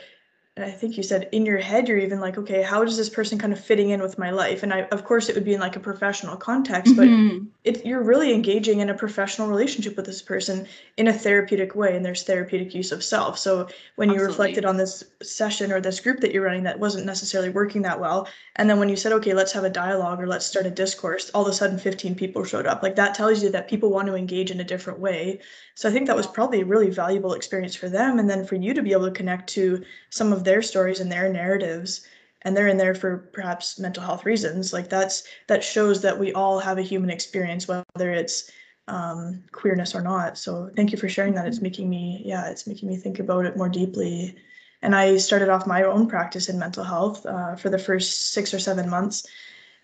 and 0.56 0.64
I 0.64 0.70
think 0.70 0.96
you 0.96 1.02
said 1.02 1.28
in 1.32 1.44
your 1.44 1.58
head 1.58 1.86
you're 1.86 1.98
even 1.98 2.18
like, 2.18 2.38
okay, 2.38 2.62
how 2.62 2.82
is 2.82 2.96
this 2.96 3.10
person 3.10 3.38
kind 3.38 3.52
of 3.52 3.60
fitting 3.60 3.90
in 3.90 4.00
with 4.00 4.16
my 4.16 4.30
life? 4.30 4.62
And 4.62 4.72
I, 4.72 4.82
of 4.84 5.04
course, 5.04 5.28
it 5.28 5.34
would 5.34 5.44
be 5.44 5.52
in 5.52 5.60
like 5.60 5.76
a 5.76 5.80
professional 5.80 6.34
context, 6.34 6.94
mm-hmm. 6.94 7.38
but 7.38 7.46
it, 7.64 7.84
you're 7.84 8.02
really 8.02 8.32
engaging 8.32 8.80
in 8.80 8.88
a 8.88 8.94
professional 8.94 9.48
relationship 9.48 9.96
with 9.96 10.06
this 10.06 10.22
person 10.22 10.66
in 10.96 11.08
a 11.08 11.12
therapeutic 11.12 11.74
way, 11.74 11.94
and 11.94 12.02
there's 12.02 12.22
therapeutic 12.22 12.74
use 12.74 12.90
of 12.90 13.04
self. 13.04 13.38
So 13.38 13.68
when 13.96 14.08
Absolutely. 14.08 14.16
you 14.16 14.22
reflected 14.22 14.64
on 14.64 14.78
this 14.78 15.04
session 15.22 15.70
or 15.70 15.80
this 15.82 16.00
group 16.00 16.20
that 16.20 16.32
you're 16.32 16.44
running 16.44 16.62
that 16.62 16.80
wasn't 16.80 17.04
necessarily 17.04 17.50
working 17.50 17.82
that 17.82 18.00
well, 18.00 18.26
and 18.54 18.70
then 18.70 18.78
when 18.78 18.88
you 18.88 18.96
said, 18.96 19.12
okay, 19.12 19.34
let's 19.34 19.52
have 19.52 19.64
a 19.64 19.70
dialogue 19.70 20.22
or 20.22 20.26
let's 20.26 20.46
start 20.46 20.64
a 20.64 20.70
discourse, 20.70 21.30
all 21.34 21.42
of 21.42 21.48
a 21.48 21.52
sudden 21.52 21.78
15 21.78 22.14
people 22.14 22.44
showed 22.44 22.66
up. 22.66 22.82
Like 22.82 22.96
that 22.96 23.14
tells 23.14 23.42
you 23.42 23.50
that 23.50 23.68
people 23.68 23.90
want 23.90 24.06
to 24.06 24.14
engage 24.14 24.50
in 24.50 24.60
a 24.60 24.64
different 24.64 25.00
way. 25.00 25.40
So 25.74 25.86
I 25.86 25.92
think 25.92 26.06
that 26.06 26.16
was 26.16 26.26
probably 26.26 26.62
a 26.62 26.64
really 26.64 26.88
valuable 26.88 27.34
experience 27.34 27.74
for 27.74 27.90
them, 27.90 28.18
and 28.18 28.30
then 28.30 28.46
for 28.46 28.54
you 28.54 28.72
to 28.72 28.82
be 28.82 28.92
able 28.92 29.04
to 29.04 29.10
connect 29.10 29.50
to 29.50 29.84
some 30.08 30.32
of 30.32 30.45
their 30.46 30.62
stories 30.62 31.00
and 31.00 31.12
their 31.12 31.30
narratives 31.30 32.06
and 32.42 32.56
they're 32.56 32.68
in 32.68 32.78
there 32.78 32.94
for 32.94 33.28
perhaps 33.34 33.78
mental 33.78 34.02
health 34.02 34.24
reasons 34.24 34.72
like 34.72 34.88
that's 34.88 35.24
that 35.48 35.62
shows 35.62 36.00
that 36.00 36.18
we 36.18 36.32
all 36.32 36.58
have 36.58 36.78
a 36.78 36.82
human 36.82 37.10
experience 37.10 37.68
whether 37.68 38.10
it's 38.12 38.50
um, 38.88 39.42
queerness 39.52 39.94
or 39.94 40.00
not. 40.00 40.38
So 40.38 40.70
thank 40.76 40.92
you 40.92 40.98
for 40.98 41.08
sharing 41.08 41.34
that. 41.34 41.46
It's 41.46 41.60
making 41.60 41.88
me, 41.88 42.22
yeah, 42.24 42.48
it's 42.48 42.66
making 42.66 42.88
me 42.88 42.96
think 42.96 43.18
about 43.18 43.46
it 43.46 43.56
more 43.56 43.68
deeply. 43.68 44.36
And 44.82 44.94
I 44.94 45.16
started 45.16 45.48
off 45.48 45.66
my 45.66 45.82
own 45.82 46.06
practice 46.06 46.48
in 46.48 46.58
mental 46.58 46.84
health 46.84 47.24
uh, 47.26 47.56
for 47.56 47.70
the 47.70 47.78
first 47.78 48.32
six 48.32 48.54
or 48.54 48.58
seven 48.58 48.88
months. 48.88 49.26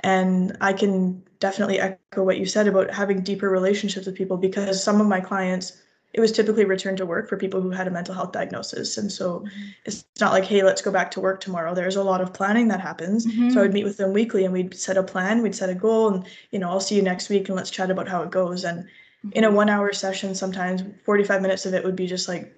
And 0.00 0.56
I 0.60 0.72
can 0.72 1.22
definitely 1.40 1.80
echo 1.80 2.24
what 2.24 2.38
you 2.38 2.46
said 2.46 2.68
about 2.68 2.92
having 2.92 3.22
deeper 3.22 3.48
relationships 3.48 4.06
with 4.06 4.16
people 4.16 4.36
because 4.36 4.82
some 4.82 5.00
of 5.00 5.06
my 5.06 5.20
clients, 5.20 5.81
it 6.14 6.20
was 6.20 6.32
typically 6.32 6.64
return 6.64 6.96
to 6.96 7.06
work 7.06 7.28
for 7.28 7.36
people 7.36 7.60
who 7.60 7.70
had 7.70 7.88
a 7.88 7.90
mental 7.90 8.14
health 8.14 8.32
diagnosis. 8.32 8.98
And 8.98 9.10
so 9.10 9.40
mm-hmm. 9.40 9.62
it's 9.84 10.04
not 10.20 10.32
like, 10.32 10.44
hey, 10.44 10.62
let's 10.62 10.82
go 10.82 10.90
back 10.90 11.10
to 11.12 11.20
work 11.20 11.40
tomorrow. 11.40 11.74
There's 11.74 11.96
a 11.96 12.02
lot 12.02 12.20
of 12.20 12.34
planning 12.34 12.68
that 12.68 12.80
happens. 12.80 13.26
Mm-hmm. 13.26 13.50
So 13.50 13.60
I 13.60 13.62
would 13.62 13.72
meet 13.72 13.84
with 13.84 13.96
them 13.96 14.12
weekly 14.12 14.44
and 14.44 14.52
we'd 14.52 14.74
set 14.74 14.98
a 14.98 15.02
plan, 15.02 15.42
we'd 15.42 15.54
set 15.54 15.70
a 15.70 15.74
goal, 15.74 16.08
and, 16.08 16.26
you 16.50 16.58
know, 16.58 16.68
I'll 16.68 16.80
see 16.80 16.96
you 16.96 17.02
next 17.02 17.30
week 17.30 17.48
and 17.48 17.56
let's 17.56 17.70
chat 17.70 17.90
about 17.90 18.08
how 18.08 18.22
it 18.22 18.30
goes. 18.30 18.64
And 18.64 18.80
mm-hmm. 18.80 19.30
in 19.32 19.44
a 19.44 19.46
mm-hmm. 19.46 19.56
one 19.56 19.68
hour 19.70 19.92
session, 19.92 20.34
sometimes 20.34 20.82
45 21.04 21.40
minutes 21.40 21.64
of 21.64 21.72
it 21.72 21.84
would 21.84 21.96
be 21.96 22.06
just 22.06 22.28
like 22.28 22.54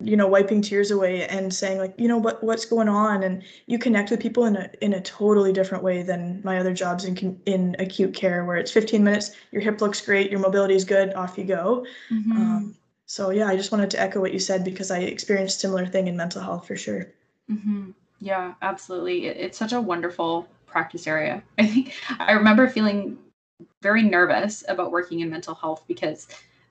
you 0.00 0.16
know 0.16 0.26
wiping 0.26 0.60
tears 0.60 0.90
away 0.90 1.26
and 1.26 1.52
saying 1.52 1.78
like 1.78 1.94
you 1.96 2.06
know 2.06 2.18
what 2.18 2.42
what's 2.44 2.66
going 2.66 2.88
on 2.88 3.22
and 3.22 3.42
you 3.66 3.78
connect 3.78 4.10
with 4.10 4.20
people 4.20 4.44
in 4.44 4.54
a 4.56 4.70
in 4.82 4.92
a 4.92 5.00
totally 5.00 5.54
different 5.54 5.82
way 5.82 6.02
than 6.02 6.40
my 6.44 6.58
other 6.58 6.74
jobs 6.74 7.06
in 7.06 7.40
in 7.46 7.74
acute 7.78 8.12
care 8.12 8.44
where 8.44 8.58
it's 8.58 8.70
15 8.70 9.02
minutes 9.02 9.30
your 9.52 9.62
hip 9.62 9.80
looks 9.80 10.04
great 10.04 10.30
your 10.30 10.40
mobility 10.40 10.74
is 10.74 10.84
good 10.84 11.14
off 11.14 11.38
you 11.38 11.44
go 11.44 11.86
mm-hmm. 12.10 12.32
um, 12.32 12.74
so 13.06 13.30
yeah 13.30 13.46
i 13.46 13.56
just 13.56 13.72
wanted 13.72 13.90
to 13.90 14.00
echo 14.00 14.20
what 14.20 14.32
you 14.32 14.38
said 14.38 14.64
because 14.64 14.90
i 14.90 14.98
experienced 14.98 15.60
similar 15.60 15.86
thing 15.86 16.08
in 16.08 16.16
mental 16.16 16.42
health 16.42 16.66
for 16.66 16.76
sure 16.76 17.06
mm-hmm. 17.50 17.90
yeah 18.20 18.54
absolutely 18.62 19.26
it, 19.26 19.36
it's 19.36 19.58
such 19.58 19.72
a 19.72 19.80
wonderful 19.80 20.46
practice 20.66 21.06
area 21.06 21.42
i 21.58 21.66
think 21.66 21.94
i 22.20 22.32
remember 22.32 22.68
feeling 22.68 23.16
very 23.80 24.02
nervous 24.02 24.64
about 24.68 24.90
working 24.90 25.20
in 25.20 25.30
mental 25.30 25.54
health 25.54 25.84
because 25.86 26.28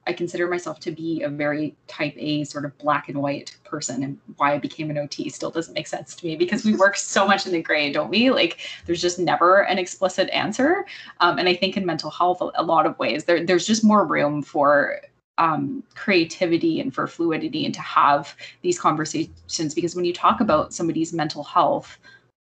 I 0.07 0.13
consider 0.13 0.47
myself 0.47 0.79
to 0.81 0.91
be 0.91 1.23
a 1.23 1.29
very 1.29 1.75
type 1.88 2.13
A 2.17 2.43
sort 2.43 2.65
of 2.65 2.77
black 2.77 3.09
and 3.09 3.21
white 3.21 3.55
person. 3.63 4.03
And 4.03 4.19
why 4.38 4.53
I 4.53 4.59
became 4.59 4.91
an 4.91 4.97
OT 4.97 5.29
still 5.29 5.49
doesn't 5.49 5.73
make 5.73 5.88
sense 5.88 6.15
to 6.15 6.25
me 6.27 6.36
because 6.36 6.63
we 6.63 6.75
work 6.75 6.95
so 6.95 7.25
much 7.25 7.45
in 7.45 7.51
the 7.51 7.61
gray, 7.61 7.91
don't 7.91 8.09
we? 8.09 8.29
Like 8.29 8.59
there's 8.86 9.01
just 9.01 9.17
never 9.17 9.61
an 9.61 9.79
explicit 9.79 10.29
answer. 10.29 10.86
Um, 11.21 11.39
and 11.39 11.49
I 11.49 11.55
think 11.55 11.75
in 11.75 11.86
mental 11.86 12.11
health, 12.11 12.41
a, 12.41 12.63
lot 12.63 12.86
of 12.86 12.97
ways, 12.99 13.23
there, 13.23 13.43
there's 13.43 13.65
just 13.65 13.83
more 13.83 14.05
room 14.05 14.43
for 14.43 15.01
um, 15.38 15.83
creativity 15.95 16.79
and 16.79 16.93
for 16.93 17.07
fluidity 17.07 17.65
and 17.65 17.73
to 17.73 17.81
have 17.81 18.36
these 18.61 18.79
conversations 18.79 19.73
because 19.73 19.95
when 19.95 20.05
you 20.05 20.13
talk 20.13 20.39
about 20.41 20.73
somebody's 20.73 21.13
mental 21.13 21.43
health, 21.43 21.97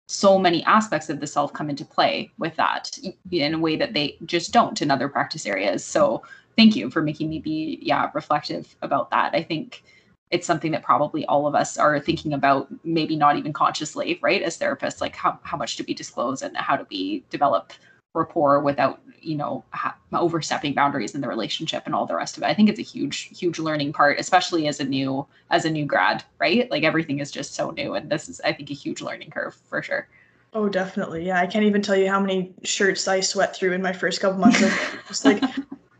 so 0.06 0.38
many 0.38 0.62
aspects 0.64 1.08
of 1.08 1.20
the 1.20 1.26
self 1.26 1.52
come 1.52 1.70
into 1.70 1.84
play 1.84 2.30
with 2.38 2.54
that 2.56 2.96
in 3.30 3.54
a 3.54 3.58
way 3.58 3.74
that 3.76 3.94
they 3.94 4.16
just 4.26 4.52
don't 4.52 4.82
in 4.82 4.90
other 4.90 5.08
practice 5.08 5.46
areas. 5.46 5.84
So 5.84 6.22
thank 6.56 6.76
you 6.76 6.90
for 6.90 7.02
making 7.02 7.28
me 7.28 7.38
be 7.38 7.78
yeah 7.82 8.10
reflective 8.14 8.74
about 8.82 9.10
that 9.10 9.34
i 9.34 9.42
think 9.42 9.82
it's 10.30 10.46
something 10.46 10.72
that 10.72 10.82
probably 10.82 11.24
all 11.26 11.46
of 11.46 11.54
us 11.54 11.76
are 11.76 12.00
thinking 12.00 12.32
about 12.32 12.68
maybe 12.84 13.16
not 13.16 13.36
even 13.36 13.52
consciously 13.52 14.18
right 14.22 14.42
as 14.42 14.58
therapists 14.58 15.00
like 15.00 15.14
how, 15.14 15.38
how 15.42 15.56
much 15.56 15.76
do 15.76 15.84
we 15.86 15.94
disclose 15.94 16.42
and 16.42 16.56
how 16.56 16.76
do 16.76 16.86
we 16.90 17.24
develop 17.30 17.72
rapport 18.14 18.60
without 18.60 19.00
you 19.20 19.36
know 19.36 19.64
ha- 19.70 19.96
overstepping 20.12 20.74
boundaries 20.74 21.14
in 21.14 21.20
the 21.20 21.28
relationship 21.28 21.82
and 21.86 21.94
all 21.94 22.06
the 22.06 22.14
rest 22.14 22.36
of 22.36 22.42
it 22.42 22.46
i 22.46 22.54
think 22.54 22.68
it's 22.68 22.78
a 22.78 22.82
huge 22.82 23.36
huge 23.38 23.58
learning 23.58 23.92
part 23.92 24.18
especially 24.18 24.68
as 24.68 24.80
a 24.80 24.84
new 24.84 25.26
as 25.50 25.64
a 25.64 25.70
new 25.70 25.84
grad 25.84 26.22
right 26.38 26.70
like 26.70 26.84
everything 26.84 27.18
is 27.18 27.30
just 27.30 27.54
so 27.54 27.70
new 27.70 27.94
and 27.94 28.10
this 28.10 28.28
is 28.28 28.40
i 28.44 28.52
think 28.52 28.70
a 28.70 28.74
huge 28.74 29.00
learning 29.00 29.30
curve 29.30 29.54
for 29.68 29.82
sure 29.82 30.08
Oh, 30.56 30.68
definitely. 30.68 31.26
Yeah, 31.26 31.40
I 31.40 31.48
can't 31.48 31.64
even 31.64 31.82
tell 31.82 31.96
you 31.96 32.08
how 32.08 32.20
many 32.20 32.54
shirts 32.62 33.08
I 33.08 33.18
sweat 33.18 33.56
through 33.56 33.72
in 33.72 33.82
my 33.82 33.92
first 33.92 34.20
couple 34.20 34.38
months 34.38 34.62
of 34.62 34.70
just 35.08 35.24
like 35.24 35.42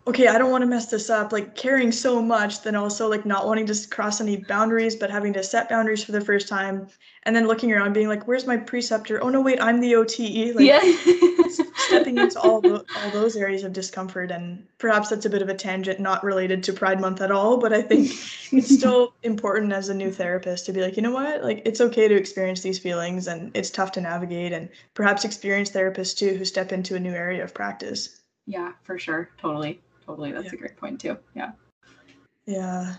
okay, 0.06 0.28
I 0.28 0.38
don't 0.38 0.50
want 0.50 0.62
to 0.62 0.66
mess 0.66 0.86
this 0.86 1.08
up, 1.08 1.32
like 1.32 1.54
caring 1.54 1.90
so 1.90 2.20
much, 2.20 2.62
then 2.62 2.74
also 2.74 3.08
like 3.08 3.24
not 3.24 3.46
wanting 3.46 3.66
to 3.66 3.88
cross 3.88 4.20
any 4.20 4.36
boundaries, 4.36 4.96
but 4.96 5.10
having 5.10 5.32
to 5.32 5.42
set 5.42 5.68
boundaries 5.68 6.04
for 6.04 6.12
the 6.12 6.20
first 6.20 6.48
time, 6.48 6.86
and 7.24 7.34
then 7.34 7.46
looking 7.46 7.72
around, 7.72 7.94
being 7.94 8.08
like, 8.08 8.28
"Where's 8.28 8.46
my 8.46 8.56
preceptor? 8.56 9.22
Oh 9.22 9.28
no, 9.28 9.40
wait, 9.40 9.60
I'm 9.60 9.80
the 9.80 9.96
OTE." 9.96 10.54
Like, 10.54 10.66
yeah. 10.66 10.80
stepping 11.94 12.18
into 12.18 12.40
all 12.40 12.60
the, 12.60 12.84
all 13.02 13.10
those 13.10 13.36
areas 13.36 13.64
of 13.64 13.72
discomfort, 13.72 14.30
and 14.30 14.66
perhaps 14.78 15.08
that's 15.10 15.26
a 15.26 15.30
bit 15.30 15.42
of 15.42 15.48
a 15.48 15.54
tangent, 15.54 16.00
not 16.00 16.24
related 16.24 16.62
to 16.64 16.72
Pride 16.72 17.00
Month 17.00 17.20
at 17.20 17.30
all, 17.30 17.56
but 17.56 17.72
I 17.72 17.82
think 17.82 18.10
it's 18.52 18.74
still 18.78 19.14
important 19.22 19.72
as 19.72 19.88
a 19.88 19.94
new 19.94 20.10
therapist 20.10 20.66
to 20.66 20.72
be 20.72 20.80
like, 20.80 20.96
you 20.96 21.02
know 21.02 21.12
what, 21.12 21.42
like 21.42 21.62
it's 21.64 21.80
okay 21.80 22.08
to 22.08 22.14
experience 22.14 22.60
these 22.60 22.78
feelings, 22.78 23.26
and 23.26 23.50
it's 23.54 23.70
tough 23.70 23.92
to 23.92 24.00
navigate, 24.00 24.52
and 24.52 24.68
perhaps 24.94 25.24
experienced 25.24 25.74
therapists 25.74 26.16
too 26.16 26.36
who 26.36 26.44
step 26.44 26.72
into 26.72 26.96
a 26.96 27.00
new 27.00 27.12
area 27.12 27.42
of 27.42 27.54
practice. 27.54 28.20
Yeah, 28.46 28.72
for 28.82 28.98
sure, 28.98 29.30
totally 29.38 29.80
totally. 30.06 30.32
That's 30.32 30.46
yeah. 30.46 30.52
a 30.52 30.56
great 30.56 30.76
point 30.76 31.00
too. 31.00 31.16
Yeah. 31.34 31.52
Yeah. 32.46 32.94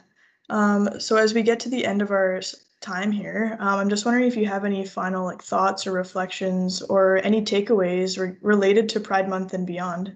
Um, 0.50 1.00
so 1.00 1.18
as 1.18 1.34
we 1.34 1.42
get 1.42 1.60
to 1.62 1.70
the 1.70 1.86
end 1.86 2.02
of 2.02 2.12
our 2.12 2.42
time 2.86 3.12
here, 3.12 3.58
um, 3.60 3.80
I'm 3.80 3.90
just 3.90 4.06
wondering 4.06 4.28
if 4.28 4.38
you 4.38 4.46
have 4.46 4.64
any 4.64 4.86
final 4.86 5.26
like 5.26 5.42
thoughts 5.42 5.88
or 5.88 5.92
reflections 5.92 6.82
or 6.84 7.20
any 7.24 7.42
takeaways 7.42 8.20
re- 8.20 8.38
related 8.42 8.88
to 8.90 9.00
Pride 9.00 9.28
Month 9.28 9.54
and 9.54 9.66
beyond. 9.66 10.16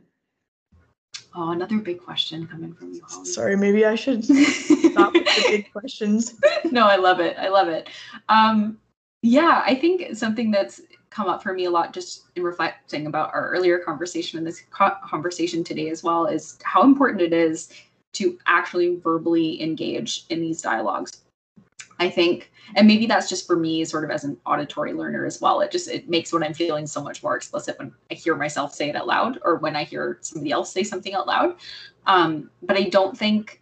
Oh, 1.36 1.52
another 1.52 1.80
big 1.80 2.02
question 2.02 2.48
coming 2.48 2.74
from 2.74 2.94
you, 2.94 3.02
Holly. 3.08 3.26
Sorry, 3.26 3.58
maybe 3.58 3.86
I 3.86 3.96
should 3.96 4.24
stop 4.24 5.14
with 5.14 5.26
the 5.26 5.46
big 5.48 5.72
questions. 5.72 6.40
No, 6.72 6.86
I 6.86 6.98
love 6.98 7.20
it. 7.20 7.36
I 7.40 7.48
love 7.48 7.68
it. 7.68 7.90
Um, 8.28 8.78
yeah, 9.24 9.64
I 9.66 9.74
think 9.74 10.16
something 10.16 10.52
that's 10.52 10.82
come 11.10 11.28
up 11.28 11.42
for 11.42 11.54
me 11.54 11.66
a 11.66 11.72
lot 11.72 11.94
just 11.94 12.26
in 12.36 12.44
reflecting 12.44 13.08
about 13.08 13.34
our 13.34 13.50
earlier 13.50 13.80
conversation 13.80 14.38
and 14.38 14.46
this 14.46 14.62
co- 14.70 14.98
conversation 15.04 15.64
today 15.64 15.90
as 15.90 16.04
well 16.04 16.28
is 16.28 16.60
how 16.64 16.84
important 16.84 17.22
it 17.22 17.34
is 17.34 17.70
to 18.14 18.38
actually 18.46 18.98
verbally 18.98 19.62
engage 19.64 20.26
in 20.30 20.42
these 20.42 20.62
dialogues 20.62 21.24
i 22.00 22.10
think 22.10 22.52
and 22.76 22.88
maybe 22.88 23.06
that's 23.06 23.30
just 23.30 23.46
for 23.46 23.56
me 23.56 23.84
sort 23.86 24.04
of 24.04 24.12
as 24.12 24.24
an 24.24 24.38
auditory 24.46 24.94
learner 24.94 25.26
as 25.26 25.40
well 25.42 25.62
it 25.62 25.72
just 25.72 25.90
it 25.90 26.10
makes 26.10 26.34
what 26.34 26.44
i'm 26.44 26.54
feeling 26.54 26.88
so 26.88 27.02
much 27.02 27.22
more 27.24 27.36
explicit 27.36 27.78
when 27.80 27.94
i 28.12 28.14
hear 28.14 28.36
myself 28.36 28.74
say 28.74 28.90
it 28.90 28.96
out 28.96 29.08
loud 29.08 29.40
or 29.44 29.58
when 29.58 29.76
i 29.76 29.84
hear 29.84 30.18
somebody 30.22 30.52
else 30.52 30.72
say 30.72 30.84
something 30.84 31.14
out 31.14 31.28
loud 31.28 31.56
um, 32.08 32.50
but 32.64 32.78
i 32.78 32.84
don't 32.84 33.18
think 33.18 33.62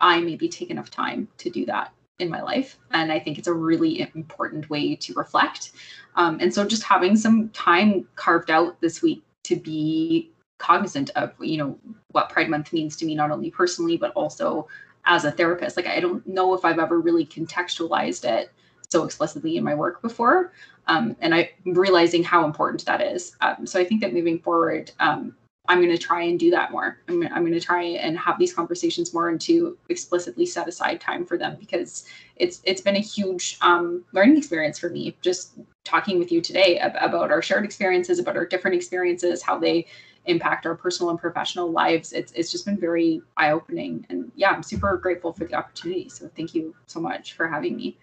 i 0.00 0.20
maybe 0.20 0.48
take 0.48 0.70
enough 0.70 0.90
time 0.90 1.28
to 1.38 1.50
do 1.50 1.66
that 1.66 1.92
in 2.22 2.30
my 2.30 2.40
life. 2.40 2.78
And 2.92 3.12
I 3.12 3.18
think 3.18 3.38
it's 3.38 3.48
a 3.48 3.52
really 3.52 4.08
important 4.14 4.70
way 4.70 4.94
to 4.96 5.14
reflect. 5.14 5.72
Um, 6.16 6.38
and 6.40 6.52
so 6.52 6.64
just 6.66 6.82
having 6.82 7.16
some 7.16 7.50
time 7.50 8.08
carved 8.16 8.50
out 8.50 8.80
this 8.80 9.02
week 9.02 9.22
to 9.44 9.56
be 9.56 10.30
cognizant 10.58 11.10
of, 11.16 11.32
you 11.40 11.58
know, 11.58 11.78
what 12.12 12.30
Pride 12.30 12.48
Month 12.48 12.72
means 12.72 12.96
to 12.96 13.04
me, 13.04 13.14
not 13.14 13.30
only 13.30 13.50
personally, 13.50 13.96
but 13.96 14.12
also 14.12 14.68
as 15.06 15.24
a 15.24 15.32
therapist. 15.32 15.76
Like, 15.76 15.86
I 15.86 16.00
don't 16.00 16.26
know 16.26 16.54
if 16.54 16.64
I've 16.64 16.78
ever 16.78 17.00
really 17.00 17.26
contextualized 17.26 18.24
it 18.24 18.52
so 18.90 19.04
explicitly 19.04 19.56
in 19.56 19.64
my 19.64 19.74
work 19.74 20.02
before. 20.02 20.52
Um, 20.86 21.16
and 21.20 21.34
I'm 21.34 21.48
realizing 21.64 22.22
how 22.22 22.44
important 22.44 22.84
that 22.84 23.00
is. 23.00 23.36
Um, 23.40 23.66
so 23.66 23.80
I 23.80 23.84
think 23.84 24.00
that 24.02 24.12
moving 24.12 24.38
forward, 24.38 24.92
um, 25.00 25.34
I'm 25.68 25.78
going 25.78 25.96
to 25.96 25.98
try 25.98 26.22
and 26.22 26.38
do 26.38 26.50
that 26.50 26.72
more. 26.72 26.98
I'm, 27.08 27.22
I'm 27.28 27.42
going 27.42 27.52
to 27.52 27.60
try 27.60 27.82
and 27.82 28.18
have 28.18 28.38
these 28.38 28.52
conversations 28.52 29.14
more 29.14 29.28
and 29.28 29.40
to 29.42 29.78
explicitly 29.88 30.44
set 30.44 30.66
aside 30.66 31.00
time 31.00 31.24
for 31.24 31.38
them 31.38 31.56
because 31.58 32.04
it's 32.36 32.60
it's 32.64 32.80
been 32.80 32.96
a 32.96 33.00
huge 33.00 33.58
um, 33.62 34.04
learning 34.12 34.36
experience 34.36 34.78
for 34.78 34.90
me. 34.90 35.16
Just 35.22 35.52
talking 35.84 36.18
with 36.18 36.32
you 36.32 36.40
today 36.40 36.78
about 36.78 37.30
our 37.30 37.42
shared 37.42 37.64
experiences, 37.64 38.18
about 38.18 38.36
our 38.36 38.44
different 38.44 38.74
experiences, 38.74 39.40
how 39.40 39.56
they 39.56 39.86
impact 40.26 40.66
our 40.66 40.74
personal 40.74 41.10
and 41.10 41.18
professional 41.18 41.70
lives. 41.70 42.12
It's 42.12 42.32
it's 42.32 42.50
just 42.50 42.64
been 42.64 42.78
very 42.78 43.22
eye 43.36 43.50
opening, 43.50 44.06
and 44.08 44.30
yeah, 44.36 44.50
I'm 44.50 44.62
super 44.62 44.96
grateful 44.96 45.32
for 45.32 45.44
the 45.44 45.54
opportunity. 45.54 46.08
So 46.08 46.30
thank 46.36 46.54
you 46.54 46.74
so 46.86 47.00
much 47.00 47.34
for 47.34 47.48
having 47.48 47.76
me. 47.76 47.98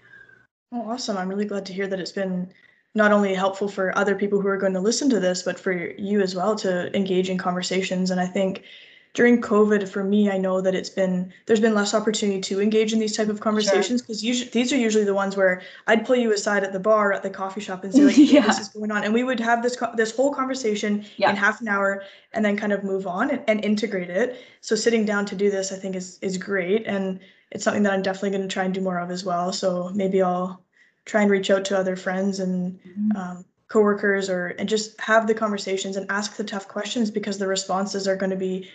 Oh, 0.72 0.90
awesome! 0.90 1.18
I'm 1.18 1.30
really 1.30 1.46
glad 1.46 1.66
to 1.68 1.74
hear 1.74 1.88
that 1.88 2.00
it's 2.00 2.12
been 2.12 2.52
not 2.96 3.12
only 3.12 3.34
helpful 3.34 3.68
for 3.68 3.96
other 3.98 4.16
people 4.16 4.42
who 4.42 4.48
are 4.48 4.58
going 4.58 4.74
to 4.74 4.80
listen 4.80 5.10
to 5.10 5.20
this, 5.20 5.44
but 5.44 5.60
for 5.60 5.72
you 5.72 6.22
as 6.22 6.36
well 6.36 6.56
to 6.56 6.96
engage 6.96 7.30
in 7.30 7.38
conversations. 7.38 8.12
And 8.12 8.20
I 8.20 8.26
think 8.26 8.64
during 9.14 9.42
COVID, 9.42 9.90
for 9.90 10.04
me, 10.04 10.30
I 10.30 10.38
know 10.38 10.62
that 10.62 10.76
it's 10.76 10.90
been 10.90 11.34
there's 11.48 11.60
been 11.60 11.74
less 11.74 11.94
opportunity 11.94 12.40
to 12.42 12.62
engage 12.62 12.94
in 12.94 13.00
these 13.00 13.18
type 13.18 13.28
of 13.28 13.40
conversations 13.40 14.02
because 14.02 14.22
sure. 14.22 14.28
usually 14.28 14.50
these 14.52 14.72
are 14.72 14.78
usually 14.78 15.04
the 15.04 15.16
ones 15.16 15.36
where 15.36 15.62
I'd 15.88 16.06
pull 16.06 16.16
you 16.16 16.32
aside 16.32 16.64
at 16.64 16.74
the 16.74 16.80
bar 16.80 17.12
at 17.12 17.24
the 17.24 17.30
coffee 17.30 17.62
shop 17.62 17.84
and 17.84 17.94
say 17.94 18.04
like, 18.04 18.18
yeah. 18.18 18.46
"This 18.46 18.60
is 18.60 18.68
going 18.70 18.92
on," 18.92 19.04
and 19.04 19.14
we 19.14 19.24
would 19.24 19.40
have 19.40 19.64
this 19.64 19.78
this 19.96 20.16
whole 20.16 20.32
conversation 20.32 21.06
yeah. 21.18 21.32
in 21.32 21.36
half 21.36 21.60
an 21.60 21.68
hour 21.68 22.04
and 22.34 22.46
then 22.46 22.56
kind 22.56 22.72
of 22.72 22.84
move 22.84 23.08
on 23.08 23.32
and, 23.32 23.42
and 23.48 23.66
integrate 23.66 24.12
it. 24.12 24.40
So 24.62 24.76
sitting 24.76 25.06
down 25.06 25.26
to 25.26 25.36
do 25.36 25.50
this, 25.50 25.72
I 25.72 25.78
think 25.78 25.96
is 25.96 26.20
is 26.22 26.38
great, 26.38 26.86
and 26.86 27.20
it's 27.50 27.64
something 27.64 27.84
that 27.84 27.94
I'm 27.94 28.04
definitely 28.04 28.32
going 28.32 28.48
to 28.48 28.54
try 28.54 28.66
and 28.66 28.74
do 28.74 28.82
more 28.82 29.00
of 29.00 29.10
as 29.10 29.26
well. 29.26 29.52
So 29.52 29.90
maybe 29.96 30.22
I'll 30.22 30.64
try 31.06 31.24
and 31.24 31.32
reach 31.32 31.50
out 31.50 31.66
to 31.66 31.78
other 31.78 31.96
friends 31.96 32.40
and 32.40 32.80
mm-hmm. 32.80 33.18
um, 33.18 33.46
coworkers 33.70 34.30
or 34.30 34.48
and 34.60 34.70
just 34.70 35.00
have 35.02 35.26
the 35.26 35.34
conversations 35.34 35.96
and 35.96 36.06
ask 36.12 36.36
the 36.36 36.44
tough 36.44 36.68
questions 36.68 37.10
because 37.10 37.38
the 37.38 37.48
responses 37.48 38.08
are 38.08 38.16
going 38.16 38.30
to 38.30 38.36
be 38.36 38.70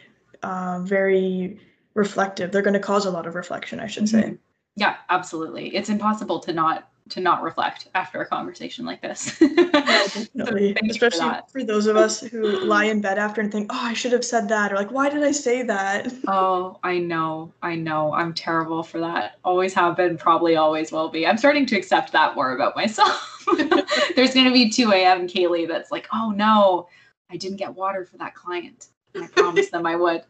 uh, 0.45 0.81
very 0.83 1.59
reflective 1.95 2.51
they're 2.51 2.63
going 2.63 2.75
to 2.75 2.81
cause 2.81 3.07
a 3.07 3.11
lot 3.11 3.27
of 3.27 3.35
reflection 3.35 3.81
i 3.81 3.87
should 3.87 4.05
mm-hmm. 4.05 4.33
say 4.33 4.39
yeah 4.77 4.97
absolutely 5.11 5.75
it's 5.75 5.89
impossible 5.89 6.39
to 6.41 6.53
not 6.53 6.91
to 7.11 7.21
not 7.21 7.43
reflect 7.43 7.89
after 7.95 8.23
a 8.23 8.27
conversation 8.27 8.87
like 8.87 9.03
this. 9.03 9.39
Definitely. 9.39 10.75
so 10.75 10.87
Especially 10.91 11.21
for, 11.21 11.43
for, 11.49 11.65
those 11.65 11.87
of 11.87 11.97
us 11.97 12.21
who 12.21 12.43
lie 12.65 12.85
in 12.85 13.01
bed 13.01 13.19
after 13.19 13.41
and 13.41 13.53
think, 13.53 13.71
oh, 13.73 13.79
I 13.79 13.93
should 13.93 14.13
have 14.13 14.25
said 14.25 14.49
that, 14.49 14.73
or 14.73 14.77
like, 14.77 14.91
why 14.91 15.11
did 15.11 15.23
I 15.23 15.33
say 15.33 15.63
that? 15.63 16.13
Oh, 16.27 16.79
I 16.83 16.99
know. 16.99 17.53
I 17.63 17.75
know. 17.75 18.15
I'm 18.15 18.33
terrible 18.33 18.83
for 18.83 18.99
that. 19.01 19.39
Always 19.45 19.75
have 19.75 19.97
been, 19.97 20.17
probably 20.17 20.57
always 20.57 20.91
will 20.91 21.11
be. 21.11 21.27
I'm 21.27 21.37
starting 21.37 21.67
to 21.67 21.77
accept 21.77 22.13
that 22.13 22.35
more 22.35 22.55
about 22.55 22.75
myself. 22.75 23.45
There's 24.17 24.33
going 24.33 24.47
to 24.47 24.53
be 24.53 24.71
2 24.71 24.93
a.m. 24.93 25.29
Kaylee 25.29 25.69
that's 25.69 25.91
like, 25.91 26.09
oh 26.13 26.31
no, 26.31 26.89
I 27.31 27.37
didn't 27.37 27.59
get 27.59 27.75
water 27.75 28.07
for 28.07 28.17
that 28.19 28.35
client. 28.35 28.89
I 29.17 29.27
promised 29.29 29.71
them 29.71 29.87
I 29.87 29.97
would. 29.97 30.23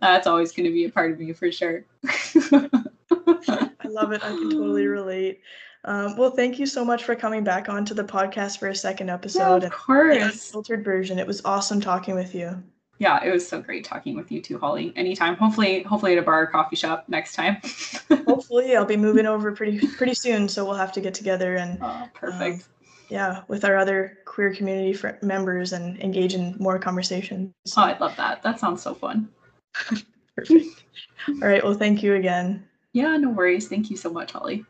That's 0.00 0.26
always 0.26 0.52
going 0.52 0.66
to 0.66 0.72
be 0.72 0.84
a 0.84 0.90
part 0.90 1.12
of 1.12 1.18
me 1.18 1.32
for 1.32 1.50
sure. 1.50 1.84
I 2.04 3.88
love 3.88 4.12
it. 4.12 4.22
I 4.22 4.28
can 4.28 4.50
totally 4.50 4.86
relate. 4.86 5.40
Um, 5.84 6.16
well, 6.16 6.30
thank 6.30 6.58
you 6.58 6.66
so 6.66 6.84
much 6.84 7.04
for 7.04 7.14
coming 7.14 7.42
back 7.42 7.68
onto 7.68 7.94
the 7.94 8.04
podcast 8.04 8.58
for 8.58 8.68
a 8.68 8.74
second 8.74 9.08
episode. 9.08 9.62
Yeah, 9.62 9.68
of 9.68 9.72
course. 9.72 10.16
The 10.16 10.24
unfiltered 10.24 10.84
version. 10.84 11.18
It 11.18 11.26
was 11.26 11.42
awesome 11.44 11.80
talking 11.80 12.14
with 12.14 12.34
you. 12.34 12.62
Yeah, 12.98 13.24
it 13.24 13.30
was 13.30 13.48
so 13.48 13.62
great 13.62 13.82
talking 13.82 14.14
with 14.14 14.30
you 14.30 14.42
too, 14.42 14.58
Holly. 14.58 14.92
Anytime. 14.94 15.34
Hopefully, 15.36 15.82
hopefully 15.84 16.12
at 16.12 16.18
a 16.18 16.22
bar 16.22 16.42
or 16.42 16.46
coffee 16.48 16.76
shop 16.76 17.06
next 17.08 17.32
time. 17.34 17.56
hopefully, 18.26 18.76
I'll 18.76 18.84
be 18.84 18.98
moving 18.98 19.24
over 19.24 19.52
pretty 19.52 19.86
pretty 19.96 20.12
soon, 20.12 20.48
so 20.50 20.66
we'll 20.66 20.74
have 20.74 20.92
to 20.92 21.00
get 21.00 21.14
together 21.14 21.56
and. 21.56 21.78
Oh, 21.80 22.08
perfect. 22.12 22.62
Um, 22.62 22.64
yeah, 23.10 23.42
with 23.48 23.64
our 23.64 23.76
other 23.76 24.18
queer 24.24 24.54
community 24.54 24.92
fr- 24.92 25.18
members 25.20 25.72
and 25.72 26.00
engage 26.00 26.34
in 26.34 26.56
more 26.58 26.78
conversations. 26.78 27.52
Oh, 27.76 27.82
I 27.82 27.98
love 27.98 28.16
that. 28.16 28.42
That 28.42 28.60
sounds 28.60 28.82
so 28.82 28.94
fun. 28.94 29.28
Perfect. 30.36 30.84
All 31.28 31.48
right. 31.48 31.62
Well, 31.62 31.74
thank 31.74 32.02
you 32.02 32.14
again. 32.14 32.66
Yeah, 32.92 33.16
no 33.16 33.30
worries. 33.30 33.68
Thank 33.68 33.90
you 33.90 33.96
so 33.96 34.10
much, 34.10 34.32
Holly. 34.32 34.64